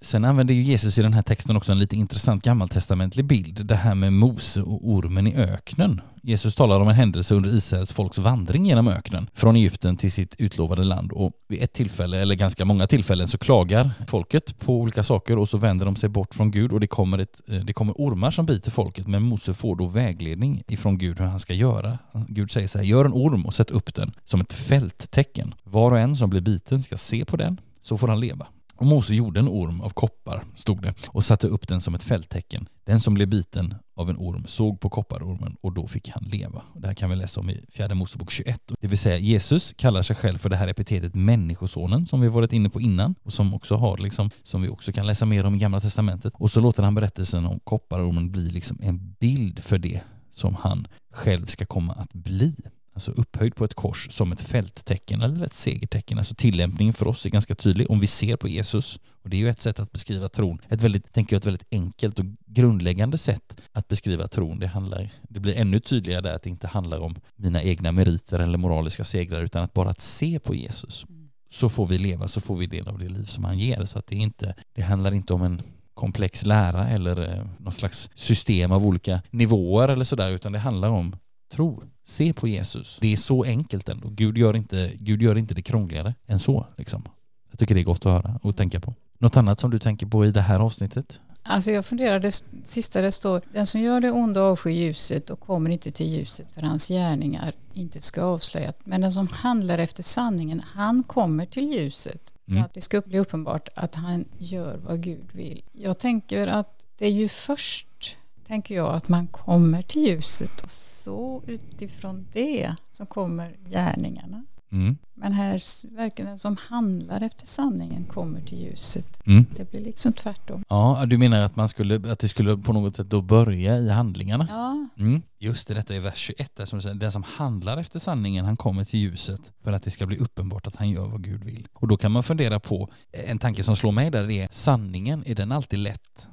Sen 0.00 0.24
använder 0.24 0.54
ju 0.54 0.62
Jesus 0.62 0.98
i 0.98 1.02
den 1.02 1.12
här 1.12 1.22
texten 1.22 1.56
också 1.56 1.72
en 1.72 1.78
lite 1.78 1.96
intressant 1.96 2.44
gammaltestamentlig 2.44 3.24
bild, 3.24 3.66
det 3.66 3.74
här 3.74 3.94
med 3.94 4.12
Mose 4.12 4.62
och 4.62 4.88
ormen 4.88 5.26
i 5.26 5.36
öknen. 5.36 6.00
Jesus 6.22 6.54
talar 6.54 6.80
om 6.80 6.88
en 6.88 6.94
händelse 6.94 7.34
under 7.34 7.56
Israels 7.56 7.92
folks 7.92 8.18
vandring 8.18 8.66
genom 8.66 8.88
öknen 8.88 9.30
från 9.34 9.56
Egypten 9.56 9.96
till 9.96 10.12
sitt 10.12 10.34
utlovade 10.38 10.84
land 10.84 11.12
och 11.12 11.32
vid 11.48 11.62
ett 11.62 11.72
tillfälle, 11.72 12.18
eller 12.18 12.34
ganska 12.34 12.64
många 12.64 12.86
tillfällen, 12.86 13.28
så 13.28 13.38
klagar 13.38 13.90
folket 14.08 14.58
på 14.58 14.80
olika 14.80 15.04
saker 15.04 15.38
och 15.38 15.48
så 15.48 15.56
vänder 15.56 15.86
de 15.86 15.96
sig 15.96 16.08
bort 16.08 16.34
från 16.34 16.50
Gud 16.50 16.72
och 16.72 16.80
det 16.80 16.86
kommer, 16.86 17.18
ett, 17.18 17.40
eh, 17.48 17.60
det 17.60 17.72
kommer 17.72 17.92
ormar 17.92 18.30
som 18.30 18.46
biter 18.46 18.70
folket 18.70 19.06
men 19.06 19.22
Mose 19.22 19.54
får 19.54 19.76
då 19.76 19.86
vägledning 19.86 20.62
ifrån 20.68 20.98
Gud 20.98 21.18
hur 21.18 21.26
han 21.26 21.40
ska 21.40 21.54
göra. 21.54 21.98
Gud 22.28 22.50
säger 22.50 22.68
så 22.68 22.78
här, 22.78 22.84
gör 22.84 23.04
en 23.04 23.12
orm 23.12 23.46
och 23.46 23.54
sätt 23.54 23.70
upp 23.70 23.94
den 23.94 24.12
som 24.24 24.40
ett 24.40 24.52
fälttecken. 24.52 25.54
Var 25.64 25.90
och 25.90 25.98
en 25.98 26.16
som 26.16 26.30
blir 26.30 26.40
biten 26.40 26.82
ska 26.82 26.96
se 26.96 27.24
på 27.24 27.36
den, 27.36 27.60
så 27.80 27.98
får 27.98 28.08
han 28.08 28.20
leva. 28.20 28.46
Och 28.78 28.86
Mose 28.86 29.14
gjorde 29.14 29.40
en 29.40 29.48
orm 29.48 29.80
av 29.80 29.90
koppar, 29.90 30.44
stod 30.54 30.82
det, 30.82 31.08
och 31.08 31.24
satte 31.24 31.46
upp 31.46 31.68
den 31.68 31.80
som 31.80 31.94
ett 31.94 32.02
fälttecken. 32.02 32.68
Den 32.84 33.00
som 33.00 33.14
blev 33.14 33.28
biten 33.28 33.74
av 33.96 34.10
en 34.10 34.16
orm 34.16 34.46
såg 34.46 34.80
på 34.80 34.90
kopparormen 34.90 35.56
och 35.60 35.72
då 35.72 35.86
fick 35.86 36.08
han 36.08 36.24
leva. 36.24 36.62
Det 36.76 36.86
här 36.86 36.94
kan 36.94 37.10
vi 37.10 37.16
läsa 37.16 37.40
om 37.40 37.50
i 37.50 37.64
fjärde 37.70 37.94
Mosebok 37.94 38.30
21. 38.30 38.72
Det 38.80 38.88
vill 38.88 38.98
säga 38.98 39.16
Jesus 39.16 39.72
kallar 39.72 40.02
sig 40.02 40.16
själv 40.16 40.38
för 40.38 40.48
det 40.48 40.56
här 40.56 40.68
epitetet 40.68 41.14
Människosonen 41.14 42.06
som 42.06 42.20
vi 42.20 42.28
varit 42.28 42.52
inne 42.52 42.70
på 42.70 42.80
innan 42.80 43.14
och 43.22 43.32
som 43.32 43.54
också 43.54 43.76
har 43.76 43.98
liksom, 43.98 44.30
som 44.42 44.62
vi 44.62 44.68
också 44.68 44.92
kan 44.92 45.06
läsa 45.06 45.26
mer 45.26 45.46
om 45.46 45.54
i 45.54 45.58
Gamla 45.58 45.80
Testamentet. 45.80 46.32
Och 46.36 46.50
så 46.50 46.60
låter 46.60 46.82
han 46.82 46.94
berättelsen 46.94 47.46
om 47.46 47.60
kopparormen 47.64 48.30
bli 48.30 48.50
liksom 48.50 48.78
en 48.82 49.16
bild 49.20 49.58
för 49.58 49.78
det 49.78 50.00
som 50.30 50.54
han 50.54 50.86
själv 51.12 51.46
ska 51.46 51.66
komma 51.66 51.92
att 51.92 52.12
bli 52.12 52.54
alltså 52.98 53.20
upphöjd 53.20 53.54
på 53.54 53.64
ett 53.64 53.74
kors 53.74 54.08
som 54.10 54.32
ett 54.32 54.40
fälttecken 54.40 55.22
eller 55.22 55.46
ett 55.46 55.54
segertecken. 55.54 56.18
Alltså 56.18 56.34
tillämpningen 56.34 56.94
för 56.94 57.06
oss 57.06 57.26
är 57.26 57.30
ganska 57.30 57.54
tydlig 57.54 57.90
om 57.90 58.00
vi 58.00 58.06
ser 58.06 58.36
på 58.36 58.48
Jesus. 58.48 58.98
Och 59.22 59.30
det 59.30 59.36
är 59.36 59.38
ju 59.38 59.48
ett 59.48 59.62
sätt 59.62 59.80
att 59.80 59.92
beskriva 59.92 60.28
tron. 60.28 60.58
Ett 60.68 60.82
väldigt, 60.82 61.12
tänker 61.12 61.36
jag, 61.36 61.38
ett 61.40 61.46
väldigt 61.46 61.66
enkelt 61.70 62.18
och 62.18 62.24
grundläggande 62.46 63.18
sätt 63.18 63.60
att 63.72 63.88
beskriva 63.88 64.28
tron. 64.28 64.58
Det, 64.58 64.66
handlar, 64.66 65.10
det 65.22 65.40
blir 65.40 65.56
ännu 65.56 65.80
tydligare 65.80 66.20
där 66.20 66.34
att 66.34 66.42
det 66.42 66.50
inte 66.50 66.66
handlar 66.66 66.98
om 66.98 67.16
mina 67.36 67.62
egna 67.62 67.92
meriter 67.92 68.38
eller 68.38 68.58
moraliska 68.58 69.04
segrar 69.04 69.42
utan 69.42 69.62
att 69.62 69.72
bara 69.72 69.90
att 69.90 70.00
se 70.00 70.38
på 70.38 70.54
Jesus 70.54 71.06
så 71.50 71.68
får 71.68 71.86
vi 71.86 71.98
leva, 71.98 72.28
så 72.28 72.40
får 72.40 72.56
vi 72.56 72.66
del 72.66 72.88
av 72.88 72.98
det 72.98 73.08
liv 73.08 73.24
som 73.24 73.44
han 73.44 73.58
ger. 73.58 73.84
Så 73.84 73.98
att 73.98 74.06
det, 74.06 74.16
är 74.16 74.20
inte, 74.20 74.54
det 74.72 74.82
handlar 74.82 75.14
inte 75.14 75.34
om 75.34 75.42
en 75.42 75.62
komplex 75.94 76.44
lära 76.44 76.88
eller 76.88 77.32
eh, 77.32 77.46
något 77.58 77.74
slags 77.74 78.10
system 78.14 78.72
av 78.72 78.86
olika 78.86 79.22
nivåer 79.30 79.88
eller 79.88 80.04
sådär 80.04 80.30
utan 80.30 80.52
det 80.52 80.58
handlar 80.58 80.88
om 80.88 81.16
tro. 81.48 81.82
Se 82.04 82.32
på 82.32 82.48
Jesus. 82.48 82.98
Det 83.00 83.12
är 83.12 83.16
så 83.16 83.44
enkelt 83.44 83.88
ändå. 83.88 84.08
Gud 84.08 84.38
gör 84.38 84.56
inte, 84.56 84.92
Gud 84.98 85.22
gör 85.22 85.38
inte 85.38 85.54
det 85.54 85.62
krångligare 85.62 86.14
än 86.26 86.38
så. 86.38 86.66
Liksom. 86.76 87.02
Jag 87.50 87.58
tycker 87.58 87.74
det 87.74 87.80
är 87.80 87.84
gott 87.84 88.06
att 88.06 88.12
höra 88.12 88.40
och 88.42 88.56
tänka 88.56 88.80
på. 88.80 88.94
Något 89.18 89.36
annat 89.36 89.60
som 89.60 89.70
du 89.70 89.78
tänker 89.78 90.06
på 90.06 90.26
i 90.26 90.30
det 90.30 90.40
här 90.40 90.60
avsnittet? 90.60 91.20
Alltså 91.42 91.70
jag 91.70 91.86
funderade, 91.86 92.30
sista 92.64 93.00
det 93.00 93.12
står, 93.12 93.42
den 93.52 93.66
som 93.66 93.80
gör 93.80 94.00
det 94.00 94.10
onda 94.10 94.42
avskyr 94.42 94.70
ljuset 94.70 95.30
och 95.30 95.40
kommer 95.40 95.70
inte 95.70 95.90
till 95.90 96.06
ljuset 96.06 96.54
för 96.54 96.62
hans 96.62 96.88
gärningar 96.88 97.52
inte 97.72 98.00
ska 98.00 98.22
avslöjas. 98.22 98.74
Men 98.84 99.00
den 99.00 99.12
som 99.12 99.28
handlar 99.28 99.78
efter 99.78 100.02
sanningen, 100.02 100.62
han 100.74 101.02
kommer 101.02 101.46
till 101.46 101.72
ljuset. 101.72 102.34
Mm. 102.48 102.64
Att 102.64 102.74
det 102.74 102.80
ska 102.80 103.00
bli 103.00 103.18
uppenbart 103.18 103.68
att 103.74 103.94
han 103.94 104.24
gör 104.38 104.76
vad 104.76 105.00
Gud 105.02 105.28
vill. 105.32 105.62
Jag 105.72 105.98
tänker 105.98 106.46
att 106.46 106.86
det 106.98 107.06
är 107.06 107.12
ju 107.12 107.28
först 107.28 108.16
tänker 108.48 108.74
jag 108.74 108.94
att 108.94 109.08
man 109.08 109.26
kommer 109.26 109.82
till 109.82 110.02
ljuset 110.02 110.60
och 110.60 110.70
så 110.70 111.42
utifrån 111.46 112.26
det 112.32 112.74
så 112.92 113.06
kommer 113.06 113.56
gärningarna. 113.70 114.44
Mm. 114.72 114.96
Men 115.20 115.32
här 115.32 115.60
verkar 115.96 116.24
den 116.24 116.38
som 116.38 116.56
handlar 116.68 117.20
efter 117.20 117.46
sanningen 117.46 118.04
kommer 118.04 118.40
till 118.40 118.58
ljuset. 118.58 119.26
Mm. 119.26 119.46
Det 119.56 119.70
blir 119.70 119.84
liksom 119.84 120.12
tvärtom. 120.12 120.64
Ja, 120.68 121.04
du 121.06 121.18
menar 121.18 121.40
att, 121.40 121.56
man 121.56 121.68
skulle, 121.68 122.12
att 122.12 122.18
det 122.18 122.28
skulle 122.28 122.56
på 122.56 122.72
något 122.72 122.96
sätt 122.96 123.10
då 123.10 123.22
börja 123.22 123.76
i 123.78 123.88
handlingarna? 123.88 124.46
Ja. 124.50 125.02
Mm. 125.04 125.22
Just 125.38 125.68
det, 125.68 125.74
detta 125.74 125.94
är 125.94 126.00
vers 126.00 126.16
21 126.16 126.56
där 126.56 126.64
som 126.64 126.82
säger, 126.82 126.94
den 126.94 127.12
som 127.12 127.22
handlar 127.22 127.76
efter 127.76 127.98
sanningen 127.98 128.44
han 128.44 128.56
kommer 128.56 128.84
till 128.84 129.00
ljuset 129.00 129.52
för 129.64 129.72
att 129.72 129.82
det 129.82 129.90
ska 129.90 130.06
bli 130.06 130.16
uppenbart 130.16 130.66
att 130.66 130.76
han 130.76 130.90
gör 130.90 131.06
vad 131.06 131.24
Gud 131.24 131.44
vill. 131.44 131.68
Och 131.72 131.88
då 131.88 131.96
kan 131.96 132.12
man 132.12 132.22
fundera 132.22 132.60
på, 132.60 132.88
en 133.12 133.38
tanke 133.38 133.64
som 133.64 133.76
slår 133.76 133.92
mig 133.92 134.10
där 134.10 134.30
är, 134.30 134.48
sanningen, 134.50 135.22
är 135.26 135.34
den 135.34 135.52
alltid 135.52 135.78
lätt? 135.78 136.28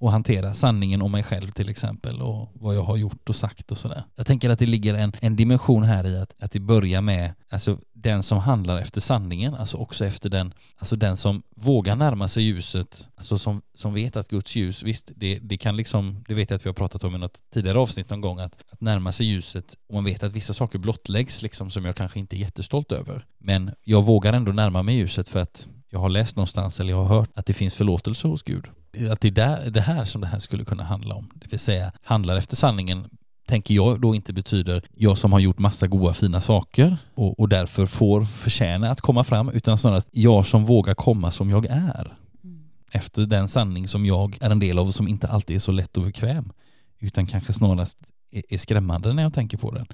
och 0.00 0.12
hantera 0.12 0.54
sanningen 0.54 1.02
om 1.02 1.12
mig 1.12 1.22
själv 1.22 1.50
till 1.50 1.68
exempel 1.68 2.22
och 2.22 2.48
vad 2.54 2.76
jag 2.76 2.82
har 2.82 2.96
gjort 2.96 3.28
och 3.28 3.36
sagt 3.36 3.72
och 3.72 3.78
sådär. 3.78 4.04
Jag 4.16 4.26
tänker 4.26 4.50
att 4.50 4.58
det 4.58 4.66
ligger 4.66 4.94
en, 4.94 5.12
en 5.20 5.36
dimension 5.36 5.82
här 5.82 6.06
i 6.06 6.18
att, 6.18 6.34
att 6.38 6.52
det 6.52 6.60
börjar 6.60 7.00
med 7.00 7.34
alltså 7.50 7.78
den 8.02 8.22
som 8.22 8.38
handlar 8.38 8.78
efter 8.78 9.00
sanningen, 9.00 9.54
alltså 9.54 9.76
också 9.76 10.04
efter 10.04 10.30
den, 10.30 10.54
alltså 10.76 10.96
den 10.96 11.16
som 11.16 11.42
vågar 11.56 11.96
närma 11.96 12.28
sig 12.28 12.42
ljuset, 12.42 13.08
alltså 13.16 13.38
som, 13.38 13.62
som 13.74 13.94
vet 13.94 14.16
att 14.16 14.28
Guds 14.28 14.56
ljus, 14.56 14.82
visst 14.82 15.10
det, 15.16 15.38
det 15.42 15.56
kan 15.56 15.76
liksom, 15.76 16.24
det 16.28 16.34
vet 16.34 16.50
jag 16.50 16.56
att 16.56 16.66
vi 16.66 16.68
har 16.68 16.74
pratat 16.74 17.04
om 17.04 17.14
i 17.14 17.18
något 17.18 17.42
tidigare 17.54 17.78
avsnitt 17.78 18.10
någon 18.10 18.20
gång, 18.20 18.38
att, 18.38 18.56
att 18.70 18.80
närma 18.80 19.12
sig 19.12 19.26
ljuset 19.26 19.76
och 19.88 19.94
man 19.94 20.04
vet 20.04 20.22
att 20.22 20.32
vissa 20.32 20.52
saker 20.52 20.78
blottläggs 20.78 21.42
liksom 21.42 21.70
som 21.70 21.84
jag 21.84 21.96
kanske 21.96 22.18
inte 22.18 22.36
är 22.36 22.38
jättestolt 22.38 22.92
över. 22.92 23.24
Men 23.38 23.70
jag 23.84 24.02
vågar 24.04 24.32
ändå 24.32 24.52
närma 24.52 24.82
mig 24.82 24.96
ljuset 24.96 25.28
för 25.28 25.40
att 25.40 25.68
jag 25.90 25.98
har 25.98 26.08
läst 26.08 26.36
någonstans 26.36 26.80
eller 26.80 26.90
jag 26.90 27.04
har 27.04 27.16
hört 27.16 27.30
att 27.34 27.46
det 27.46 27.54
finns 27.54 27.74
förlåtelse 27.74 28.28
hos 28.28 28.42
Gud 28.42 28.66
att 29.10 29.20
det 29.20 29.28
är 29.28 29.32
där, 29.32 29.70
det 29.70 29.80
här 29.80 30.04
som 30.04 30.20
det 30.20 30.26
här 30.26 30.38
skulle 30.38 30.64
kunna 30.64 30.84
handla 30.84 31.14
om. 31.14 31.30
Det 31.34 31.52
vill 31.52 31.60
säga 31.60 31.92
handlar 32.02 32.36
efter 32.36 32.56
sanningen 32.56 33.10
tänker 33.46 33.74
jag 33.74 34.00
då 34.00 34.14
inte 34.14 34.32
betyder 34.32 34.82
jag 34.94 35.18
som 35.18 35.32
har 35.32 35.40
gjort 35.40 35.58
massa 35.58 35.86
goda 35.86 36.14
fina 36.14 36.40
saker 36.40 36.98
och, 37.14 37.40
och 37.40 37.48
därför 37.48 37.86
får 37.86 38.24
förtjäna 38.24 38.90
att 38.90 39.00
komma 39.00 39.24
fram 39.24 39.48
utan 39.48 39.78
snarast 39.78 40.08
jag 40.12 40.46
som 40.46 40.64
vågar 40.64 40.94
komma 40.94 41.30
som 41.30 41.50
jag 41.50 41.66
är. 41.66 42.16
Mm. 42.44 42.64
Efter 42.92 43.26
den 43.26 43.48
sanning 43.48 43.88
som 43.88 44.06
jag 44.06 44.38
är 44.40 44.50
en 44.50 44.58
del 44.58 44.78
av 44.78 44.86
och 44.86 44.94
som 44.94 45.08
inte 45.08 45.28
alltid 45.28 45.56
är 45.56 45.60
så 45.60 45.72
lätt 45.72 45.96
och 45.96 46.04
bekväm 46.04 46.52
utan 46.98 47.26
kanske 47.26 47.52
snarast 47.52 47.98
är, 48.30 48.42
är 48.48 48.58
skrämmande 48.58 49.12
när 49.12 49.22
jag 49.22 49.34
tänker 49.34 49.58
på 49.58 49.70
den. 49.70 49.86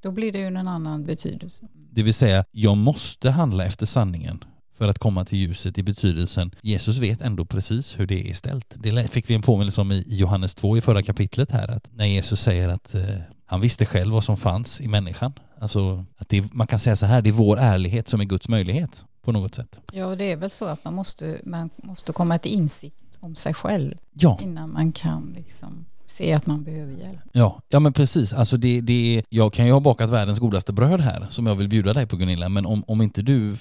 Då 0.00 0.10
blir 0.12 0.32
det 0.32 0.38
ju 0.38 0.46
en 0.46 0.68
annan 0.68 1.04
betydelse. 1.04 1.68
Det 1.90 2.02
vill 2.02 2.14
säga, 2.14 2.44
jag 2.50 2.76
måste 2.76 3.30
handla 3.30 3.64
efter 3.64 3.86
sanningen 3.86 4.44
för 4.78 4.88
att 4.88 4.98
komma 4.98 5.24
till 5.24 5.38
ljuset 5.38 5.78
i 5.78 5.82
betydelsen 5.82 6.50
Jesus 6.62 6.98
vet 6.98 7.20
ändå 7.20 7.44
precis 7.44 7.98
hur 7.98 8.06
det 8.06 8.30
är 8.30 8.34
ställt. 8.34 8.74
Det 8.76 9.10
fick 9.10 9.30
vi 9.30 9.34
en 9.34 9.42
påminnelse 9.42 9.80
om 9.80 9.92
i 9.92 10.04
Johannes 10.06 10.54
2 10.54 10.76
i 10.76 10.80
förra 10.80 11.02
kapitlet 11.02 11.50
här, 11.50 11.68
att 11.68 11.88
när 11.94 12.06
Jesus 12.06 12.40
säger 12.40 12.68
att 12.68 12.94
eh, 12.94 13.02
han 13.46 13.60
visste 13.60 13.86
själv 13.86 14.12
vad 14.12 14.24
som 14.24 14.36
fanns 14.36 14.80
i 14.80 14.88
människan. 14.88 15.32
Alltså 15.60 16.04
att 16.16 16.28
det, 16.28 16.54
man 16.54 16.66
kan 16.66 16.78
säga 16.78 16.96
så 16.96 17.06
här, 17.06 17.22
det 17.22 17.30
är 17.30 17.32
vår 17.32 17.58
ärlighet 17.58 18.08
som 18.08 18.20
är 18.20 18.24
Guds 18.24 18.48
möjlighet 18.48 19.04
på 19.22 19.32
något 19.32 19.54
sätt. 19.54 19.80
Ja, 19.92 20.16
det 20.16 20.32
är 20.32 20.36
väl 20.36 20.50
så 20.50 20.64
att 20.64 20.84
man 20.84 20.94
måste, 20.94 21.40
man 21.44 21.70
måste 21.76 22.12
komma 22.12 22.38
till 22.38 22.52
insikt 22.52 23.18
om 23.20 23.34
sig 23.34 23.54
själv 23.54 23.94
ja. 24.12 24.38
innan 24.42 24.72
man 24.72 24.92
kan 24.92 25.32
liksom 25.36 25.84
se 26.06 26.32
att 26.32 26.46
man 26.46 26.62
behöver 26.62 26.92
hjälp. 26.92 27.20
Ja, 27.32 27.62
ja 27.68 27.80
men 27.80 27.92
precis. 27.92 28.32
Alltså 28.32 28.56
det, 28.56 28.80
det, 28.80 29.22
jag 29.28 29.52
kan 29.52 29.66
ju 29.66 29.72
ha 29.72 29.80
bakat 29.80 30.10
världens 30.10 30.38
godaste 30.38 30.72
bröd 30.72 31.00
här 31.00 31.26
som 31.30 31.46
jag 31.46 31.54
vill 31.54 31.68
bjuda 31.68 31.92
dig 31.92 32.06
på 32.06 32.16
Gunilla, 32.16 32.48
men 32.48 32.66
om, 32.66 32.84
om 32.86 33.02
inte 33.02 33.22
du 33.22 33.56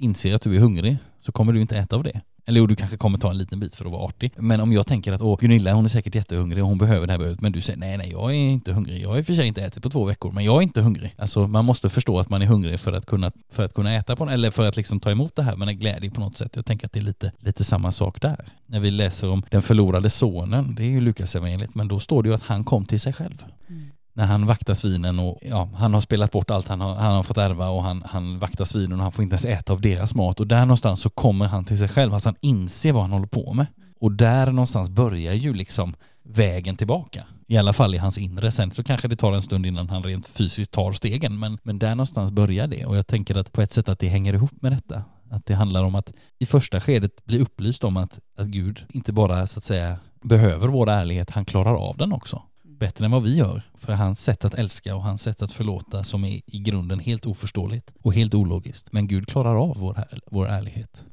inser 0.00 0.34
att 0.34 0.42
du 0.42 0.56
är 0.56 0.60
hungrig 0.60 0.96
så 1.20 1.32
kommer 1.32 1.52
du 1.52 1.60
inte 1.60 1.76
äta 1.76 1.96
av 1.96 2.02
det. 2.02 2.20
Eller 2.46 2.60
jo, 2.60 2.66
du 2.66 2.76
kanske 2.76 2.96
kommer 2.96 3.18
ta 3.18 3.30
en 3.30 3.38
liten 3.38 3.60
bit 3.60 3.74
för 3.74 3.84
att 3.84 3.92
vara 3.92 4.02
artig. 4.02 4.32
Men 4.36 4.60
om 4.60 4.72
jag 4.72 4.86
tänker 4.86 5.12
att 5.12 5.20
åh, 5.20 5.38
Gunilla 5.40 5.72
hon 5.72 5.84
är 5.84 5.88
säkert 5.88 6.14
jättehungrig 6.14 6.62
och 6.62 6.68
hon 6.68 6.78
behöver 6.78 7.06
det 7.06 7.12
här 7.12 7.18
brödet. 7.18 7.40
Men 7.40 7.52
du 7.52 7.60
säger 7.60 7.78
nej, 7.78 7.98
nej, 7.98 8.10
jag 8.10 8.30
är 8.30 8.34
inte 8.34 8.72
hungrig. 8.72 9.02
Jag 9.02 9.08
har 9.08 9.18
i 9.18 9.20
och 9.22 9.26
för 9.26 9.34
sig 9.34 9.46
inte 9.46 9.62
ätit 9.62 9.82
på 9.82 9.90
två 9.90 10.04
veckor, 10.04 10.32
men 10.32 10.44
jag 10.44 10.56
är 10.56 10.62
inte 10.62 10.80
hungrig. 10.80 11.14
Alltså 11.18 11.46
man 11.46 11.64
måste 11.64 11.88
förstå 11.88 12.18
att 12.18 12.28
man 12.28 12.42
är 12.42 12.46
hungrig 12.46 12.80
för 12.80 12.92
att 12.92 13.06
kunna, 13.06 13.32
för 13.50 13.64
att 13.64 13.74
kunna 13.74 13.94
äta 13.94 14.16
på 14.16 14.28
eller 14.28 14.50
för 14.50 14.68
att 14.68 14.76
liksom 14.76 15.00
ta 15.00 15.10
emot 15.10 15.36
det 15.36 15.42
här 15.42 15.56
med 15.56 15.68
en 15.68 15.78
glädje 15.78 16.10
på 16.10 16.20
något 16.20 16.36
sätt. 16.36 16.56
Jag 16.56 16.66
tänker 16.66 16.86
att 16.86 16.92
det 16.92 16.98
är 17.00 17.04
lite, 17.04 17.32
lite 17.38 17.64
samma 17.64 17.92
sak 17.92 18.20
där. 18.20 18.44
När 18.66 18.80
vi 18.80 18.90
läser 18.90 19.28
om 19.28 19.42
den 19.50 19.62
förlorade 19.62 20.10
sonen, 20.10 20.74
det 20.74 20.82
är 20.82 20.90
ju 20.90 21.00
Lukas 21.00 21.36
evangeliet, 21.36 21.74
men 21.74 21.88
då 21.88 22.00
står 22.00 22.22
det 22.22 22.28
ju 22.28 22.34
att 22.34 22.42
han 22.42 22.64
kom 22.64 22.86
till 22.86 23.00
sig 23.00 23.12
själv. 23.12 23.44
Mm 23.68 23.90
när 24.12 24.26
han 24.26 24.46
vaktar 24.46 24.74
svinen 24.74 25.18
och 25.18 25.38
ja, 25.42 25.68
han 25.74 25.94
har 25.94 26.00
spelat 26.00 26.32
bort 26.32 26.50
allt 26.50 26.68
han 26.68 26.80
har, 26.80 26.94
han 26.94 27.12
har 27.12 27.22
fått 27.22 27.36
ärva 27.36 27.68
och 27.68 27.82
han, 27.82 28.02
han 28.06 28.38
vaktar 28.38 28.64
svinen 28.64 28.98
och 28.98 29.02
han 29.02 29.12
får 29.12 29.22
inte 29.22 29.34
ens 29.34 29.44
äta 29.44 29.72
av 29.72 29.80
deras 29.80 30.14
mat 30.14 30.40
och 30.40 30.46
där 30.46 30.60
någonstans 30.60 31.00
så 31.00 31.10
kommer 31.10 31.46
han 31.46 31.64
till 31.64 31.78
sig 31.78 31.88
själv, 31.88 32.14
alltså 32.14 32.28
han 32.28 32.36
inser 32.40 32.92
vad 32.92 33.02
han 33.02 33.12
håller 33.12 33.26
på 33.26 33.52
med. 33.52 33.66
Och 34.00 34.12
där 34.12 34.46
någonstans 34.46 34.88
börjar 34.88 35.34
ju 35.34 35.54
liksom 35.54 35.94
vägen 36.22 36.76
tillbaka. 36.76 37.24
I 37.46 37.56
alla 37.58 37.72
fall 37.72 37.94
i 37.94 37.98
hans 37.98 38.18
inre. 38.18 38.52
Sen 38.52 38.70
så 38.70 38.84
kanske 38.84 39.08
det 39.08 39.16
tar 39.16 39.32
en 39.32 39.42
stund 39.42 39.66
innan 39.66 39.88
han 39.88 40.02
rent 40.02 40.26
fysiskt 40.26 40.72
tar 40.72 40.92
stegen 40.92 41.38
men, 41.38 41.58
men 41.62 41.78
där 41.78 41.90
någonstans 41.90 42.30
börjar 42.30 42.66
det 42.66 42.86
och 42.86 42.96
jag 42.96 43.06
tänker 43.06 43.34
att 43.34 43.52
på 43.52 43.62
ett 43.62 43.72
sätt 43.72 43.88
att 43.88 43.98
det 43.98 44.08
hänger 44.08 44.34
ihop 44.34 44.62
med 44.62 44.72
detta. 44.72 45.02
Att 45.30 45.46
det 45.46 45.54
handlar 45.54 45.84
om 45.84 45.94
att 45.94 46.12
i 46.38 46.46
första 46.46 46.80
skedet 46.80 47.24
bli 47.24 47.40
upplyst 47.40 47.84
om 47.84 47.96
att, 47.96 48.18
att 48.36 48.46
Gud 48.46 48.86
inte 48.88 49.12
bara 49.12 49.46
så 49.46 49.58
att 49.58 49.64
säga 49.64 49.98
behöver 50.22 50.68
vår 50.68 50.90
ärlighet, 50.90 51.30
han 51.30 51.44
klarar 51.44 51.74
av 51.74 51.96
den 51.96 52.12
också 52.12 52.42
bättre 52.80 53.04
än 53.04 53.10
vad 53.10 53.22
vi 53.22 53.36
gör. 53.36 53.62
För 53.74 53.92
hans 53.92 54.22
sätt 54.22 54.44
att 54.44 54.54
älska 54.54 54.94
och 54.94 55.02
hans 55.02 55.22
sätt 55.22 55.42
att 55.42 55.52
förlåta 55.52 56.04
som 56.04 56.24
är 56.24 56.40
i 56.46 56.58
grunden 56.58 56.98
helt 56.98 57.26
oförståeligt 57.26 57.92
och 58.02 58.14
helt 58.14 58.34
ologiskt. 58.34 58.92
Men 58.92 59.08
Gud 59.08 59.28
klarar 59.28 59.54
av 59.54 59.76
vår, 59.78 60.04
vår 60.30 60.48
ärlighet. 60.48 61.04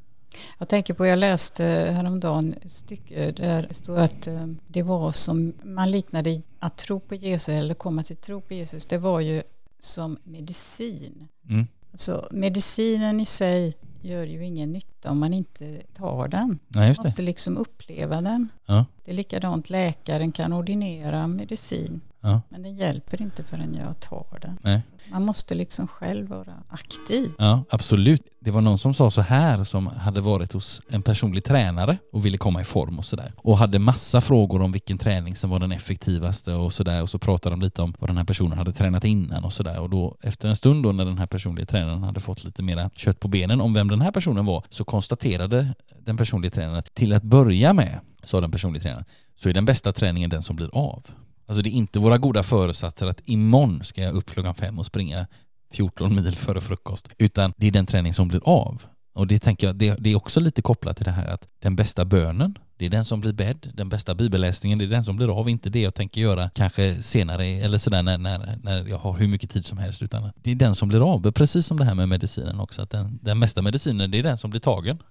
Jag 0.57 0.69
tänker 0.69 0.93
på, 0.93 1.05
jag 1.05 1.19
läste 1.19 1.63
häromdagen 1.63 2.55
ett 2.61 2.71
stycke 2.71 3.31
där 3.31 3.65
det 3.67 3.73
står 3.73 3.99
att 3.99 4.27
eh, 4.27 4.47
det 4.67 4.83
var 4.83 5.11
som 5.11 5.53
man 5.63 5.91
liknade 5.91 6.41
att 6.59 6.77
tro 6.77 6.99
på 6.99 7.15
Jesus 7.15 7.49
eller 7.49 7.73
komma 7.73 8.03
till 8.03 8.15
tro 8.15 8.41
på 8.41 8.53
Jesus. 8.53 8.85
Det 8.85 8.97
var 8.97 9.19
ju 9.19 9.43
som 9.79 10.17
medicin. 10.23 11.27
Mm. 11.49 11.67
Så 11.93 12.27
medicinen 12.31 13.19
i 13.19 13.25
sig 13.25 13.73
gör 14.01 14.23
ju 14.25 14.45
ingen 14.45 14.71
nytta 14.71 15.11
om 15.11 15.19
man 15.19 15.33
inte 15.33 15.81
tar 15.93 16.27
den. 16.27 16.59
Nej, 16.67 16.93
man 16.97 17.05
måste 17.05 17.21
liksom 17.21 17.57
uppleva 17.57 18.21
den. 18.21 18.49
Ja. 18.65 18.85
Det 19.05 19.11
är 19.11 19.15
likadant, 19.15 19.69
läkaren 19.69 20.31
kan 20.31 20.53
ordinera 20.53 21.27
medicin. 21.27 22.01
Ja. 22.21 22.41
Men 22.49 22.63
det 22.63 22.69
hjälper 22.69 23.21
inte 23.21 23.43
förrän 23.43 23.73
jag 23.73 23.99
tar 23.99 24.39
den. 24.41 24.57
Nej. 24.61 24.81
Man 25.11 25.25
måste 25.25 25.55
liksom 25.55 25.87
själv 25.87 26.27
vara 26.27 26.53
aktiv. 26.67 27.31
Ja, 27.37 27.63
absolut. 27.69 28.21
Det 28.39 28.51
var 28.51 28.61
någon 28.61 28.79
som 28.79 28.93
sa 28.93 29.11
så 29.11 29.21
här 29.21 29.63
som 29.63 29.87
hade 29.87 30.21
varit 30.21 30.53
hos 30.53 30.81
en 30.89 31.01
personlig 31.01 31.43
tränare 31.43 31.97
och 32.13 32.25
ville 32.25 32.37
komma 32.37 32.61
i 32.61 32.63
form 32.63 32.99
och 32.99 33.05
sådär. 33.05 33.33
Och 33.37 33.57
hade 33.57 33.79
massa 33.79 34.21
frågor 34.21 34.61
om 34.61 34.71
vilken 34.71 34.97
träning 34.97 35.35
som 35.35 35.49
var 35.49 35.59
den 35.59 35.71
effektivaste 35.71 36.53
och 36.53 36.73
sådär. 36.73 37.01
Och 37.01 37.09
så 37.09 37.19
pratade 37.19 37.53
de 37.53 37.61
lite 37.61 37.81
om 37.81 37.93
vad 37.99 38.09
den 38.09 38.17
här 38.17 38.25
personen 38.25 38.57
hade 38.57 38.73
tränat 38.73 39.03
innan 39.03 39.43
och 39.43 39.53
sådär. 39.53 39.79
Och 39.79 39.89
då 39.89 40.17
efter 40.21 40.47
en 40.47 40.55
stund 40.55 40.83
då 40.83 40.91
när 40.91 41.05
den 41.05 41.17
här 41.17 41.27
personliga 41.27 41.65
tränaren 41.65 42.03
hade 42.03 42.19
fått 42.19 42.43
lite 42.43 42.63
mera 42.63 42.89
kött 42.95 43.19
på 43.19 43.27
benen 43.27 43.61
om 43.61 43.73
vem 43.73 43.87
den 43.87 44.01
här 44.01 44.11
personen 44.11 44.45
var 44.45 44.63
så 44.69 44.83
konstaterade 44.83 45.73
den 46.05 46.17
personliga 46.17 46.51
tränaren 46.51 46.79
att 46.79 46.93
till 46.93 47.13
att 47.13 47.23
börja 47.23 47.73
med, 47.73 47.99
sa 48.23 48.41
den 48.41 48.51
personliga 48.51 48.83
tränaren, 48.83 49.05
så 49.35 49.49
är 49.49 49.53
den 49.53 49.65
bästa 49.65 49.93
träningen 49.93 50.29
den 50.29 50.41
som 50.41 50.55
blir 50.55 50.69
av. 50.73 51.05
Alltså 51.47 51.61
det 51.61 51.69
är 51.69 51.71
inte 51.71 51.99
våra 51.99 52.17
goda 52.17 52.43
föresatser 52.43 53.05
att 53.05 53.21
imorgon 53.25 53.83
ska 53.83 54.01
jag 54.01 54.15
upp 54.15 54.29
klockan 54.31 54.55
fem 54.55 54.79
och 54.79 54.85
springa 54.85 55.27
14 55.73 56.15
mil 56.15 56.35
före 56.35 56.61
frukost, 56.61 57.09
utan 57.17 57.53
det 57.57 57.67
är 57.67 57.71
den 57.71 57.85
träning 57.85 58.13
som 58.13 58.27
blir 58.27 58.41
av. 58.43 58.83
Och 59.17 59.27
det 59.27 59.39
tänker 59.39 59.67
jag, 59.67 59.75
det, 59.75 59.95
det, 59.99 60.11
är 60.11 60.15
också 60.15 60.39
lite 60.39 60.61
kopplat 60.61 60.97
till 60.97 61.05
det 61.05 61.11
här 61.11 61.27
att 61.27 61.47
den 61.59 61.75
bästa 61.75 62.05
bönen, 62.05 62.57
det 62.77 62.85
är 62.85 62.89
den 62.89 63.05
som 63.05 63.19
blir 63.19 63.33
bädd. 63.33 63.71
Den 63.73 63.89
bästa 63.89 64.15
bibelläsningen, 64.15 64.79
det 64.79 64.85
är 64.85 64.89
den 64.89 65.03
som 65.03 65.15
blir 65.15 65.39
av. 65.39 65.49
Inte 65.49 65.69
det 65.69 65.81
jag 65.81 65.95
tänker 65.95 66.21
göra 66.21 66.49
kanske 66.49 67.03
senare 67.03 67.45
eller 67.45 67.77
sådär 67.77 68.03
när, 68.03 68.17
när, 68.17 68.59
när 68.63 68.87
jag 68.87 68.97
har 68.97 69.17
hur 69.17 69.27
mycket 69.27 69.51
tid 69.51 69.65
som 69.65 69.77
helst, 69.77 70.01
utan 70.01 70.31
det 70.35 70.51
är 70.51 70.55
den 70.55 70.75
som 70.75 70.87
blir 70.87 71.13
av. 71.13 71.31
Precis 71.31 71.65
som 71.65 71.77
det 71.77 71.85
här 71.85 71.95
med 71.95 72.09
medicinen 72.09 72.59
också, 72.59 72.81
att 72.81 72.89
den, 72.89 73.19
den 73.21 73.39
mesta 73.39 73.61
medicinen, 73.61 74.11
det 74.11 74.19
är 74.19 74.23
den 74.23 74.37
som 74.37 74.49
blir 74.49 74.61
tagen. 74.61 75.03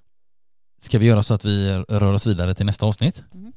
Ska 0.81 0.99
vi 0.99 1.07
göra 1.07 1.23
så 1.23 1.35
att 1.35 1.45
vi 1.45 1.73
rör 1.89 2.13
oss 2.13 2.27
vidare 2.27 2.55
till 2.55 2.67
nästa 2.67 2.87
avsnitt? 2.87 3.23
Mm. 3.35 3.53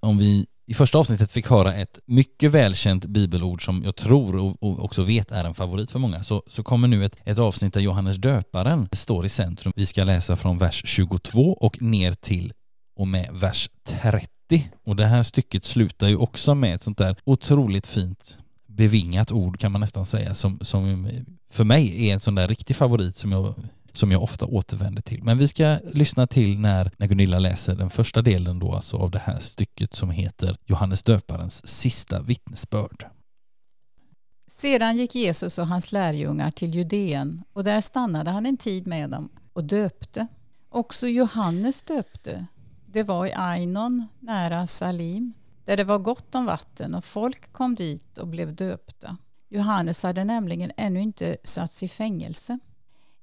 Om 0.00 0.18
vi 0.18 0.46
i 0.66 0.74
första 0.74 0.98
avsnittet 0.98 1.32
fick 1.32 1.50
höra 1.50 1.74
ett 1.74 1.98
mycket 2.06 2.50
välkänt 2.50 3.06
bibelord 3.06 3.64
som 3.64 3.84
jag 3.84 3.96
tror 3.96 4.36
och, 4.36 4.84
också 4.84 5.02
vet 5.02 5.30
är 5.30 5.44
en 5.44 5.54
favorit 5.54 5.90
för 5.90 5.98
många 5.98 6.22
så, 6.22 6.42
så 6.46 6.62
kommer 6.62 6.88
nu 6.88 7.04
ett, 7.04 7.16
ett 7.24 7.38
avsnitt 7.38 7.74
där 7.74 7.80
Johannes 7.80 8.16
döparen 8.16 8.88
står 8.92 9.26
i 9.26 9.28
centrum. 9.28 9.72
Vi 9.76 9.86
ska 9.86 10.04
läsa 10.04 10.36
från 10.36 10.58
vers 10.58 10.82
22 10.86 11.52
och 11.52 11.82
ner 11.82 12.12
till 12.12 12.52
och 12.96 13.08
med 13.08 13.28
vers 13.32 13.70
30. 13.84 14.28
Och 14.84 14.96
det 14.96 15.06
här 15.06 15.22
stycket 15.22 15.64
slutar 15.64 16.08
ju 16.08 16.16
också 16.16 16.54
med 16.54 16.74
ett 16.74 16.82
sånt 16.82 16.98
där 16.98 17.16
otroligt 17.24 17.86
fint 17.86 18.38
bevingat 18.66 19.32
ord 19.32 19.58
kan 19.58 19.72
man 19.72 19.80
nästan 19.80 20.06
säga 20.06 20.34
som, 20.34 20.58
som 20.60 21.08
för 21.50 21.64
mig 21.64 22.08
är 22.08 22.14
en 22.14 22.20
sån 22.20 22.34
där 22.34 22.48
riktig 22.48 22.76
favorit 22.76 23.16
som 23.16 23.32
jag 23.32 23.54
som 23.96 24.12
jag 24.12 24.22
ofta 24.22 24.46
återvänder 24.46 25.02
till. 25.02 25.22
Men 25.22 25.38
vi 25.38 25.48
ska 25.48 25.78
lyssna 25.92 26.26
till 26.26 26.58
när, 26.58 26.92
när 26.96 27.06
Gunilla 27.06 27.38
läser 27.38 27.74
den 27.74 27.90
första 27.90 28.22
delen 28.22 28.58
då 28.58 28.74
alltså 28.74 28.96
av 28.96 29.10
det 29.10 29.18
här 29.18 29.40
stycket 29.40 29.94
som 29.94 30.10
heter 30.10 30.56
Johannes 30.66 31.02
döparens 31.02 31.68
sista 31.68 32.22
vittnesbörd. 32.22 33.06
Sedan 34.46 34.96
gick 34.96 35.14
Jesus 35.14 35.58
och 35.58 35.66
hans 35.66 35.92
lärjungar 35.92 36.50
till 36.50 36.74
Judeen 36.74 37.42
och 37.52 37.64
där 37.64 37.80
stannade 37.80 38.30
han 38.30 38.46
en 38.46 38.56
tid 38.56 38.86
med 38.86 39.10
dem 39.10 39.28
och 39.52 39.64
döpte. 39.64 40.26
Också 40.68 41.06
Johannes 41.06 41.82
döpte. 41.82 42.46
Det 42.86 43.02
var 43.02 43.26
i 43.26 43.32
Ainon 43.32 44.06
nära 44.20 44.66
Salim 44.66 45.32
där 45.64 45.76
det 45.76 45.84
var 45.84 45.98
gott 45.98 46.34
om 46.34 46.44
vatten 46.44 46.94
och 46.94 47.04
folk 47.04 47.52
kom 47.52 47.74
dit 47.74 48.18
och 48.18 48.28
blev 48.28 48.54
döpta. 48.54 49.16
Johannes 49.48 50.02
hade 50.02 50.24
nämligen 50.24 50.72
ännu 50.76 51.00
inte 51.00 51.36
satts 51.44 51.82
i 51.82 51.88
fängelse. 51.88 52.58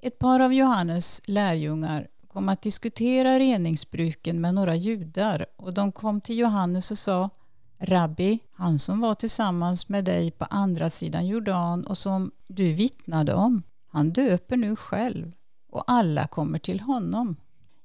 Ett 0.04 0.20
par 0.20 0.40
av 0.40 0.54
Johannes 0.54 1.22
lärjungar 1.26 2.08
kom 2.28 2.50
att 2.50 2.62
diskutera 2.62 3.40
reningsbruken 3.40 4.42
med 4.42 4.54
några 4.54 4.76
judar 4.76 5.46
och 5.56 5.74
de 5.74 5.92
kom 5.92 6.22
till 6.22 6.38
Johannes 6.38 6.92
och 6.92 6.98
sa 6.98 7.30
Rabbi, 7.78 8.40
han 8.52 8.80
som 8.80 9.00
var 9.02 9.16
tillsammans 9.16 9.90
med 9.90 10.06
dig 10.06 10.32
på 10.32 10.46
andra 10.46 10.90
sidan 10.90 11.28
Jordan 11.28 11.86
och 11.86 11.98
som 11.98 12.32
du 12.48 12.72
vittnade 12.72 13.34
om, 13.34 13.64
han 13.88 14.12
döper 14.12 14.58
nu 14.58 14.76
själv 14.76 15.32
och 15.70 15.84
alla 15.88 16.28
kommer 16.28 16.60
till 16.60 16.80
honom. 16.80 17.36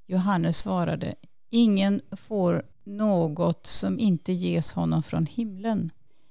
Johannes 0.07 0.59
svarade, 0.59 1.15
ingen 1.51 2.01
får 2.13 2.67
något 2.85 3.67
som 3.67 3.99
inte 3.99 4.33
ges 4.33 4.73
honom 4.73 5.03
från 5.03 5.27
himlen. 5.27 5.91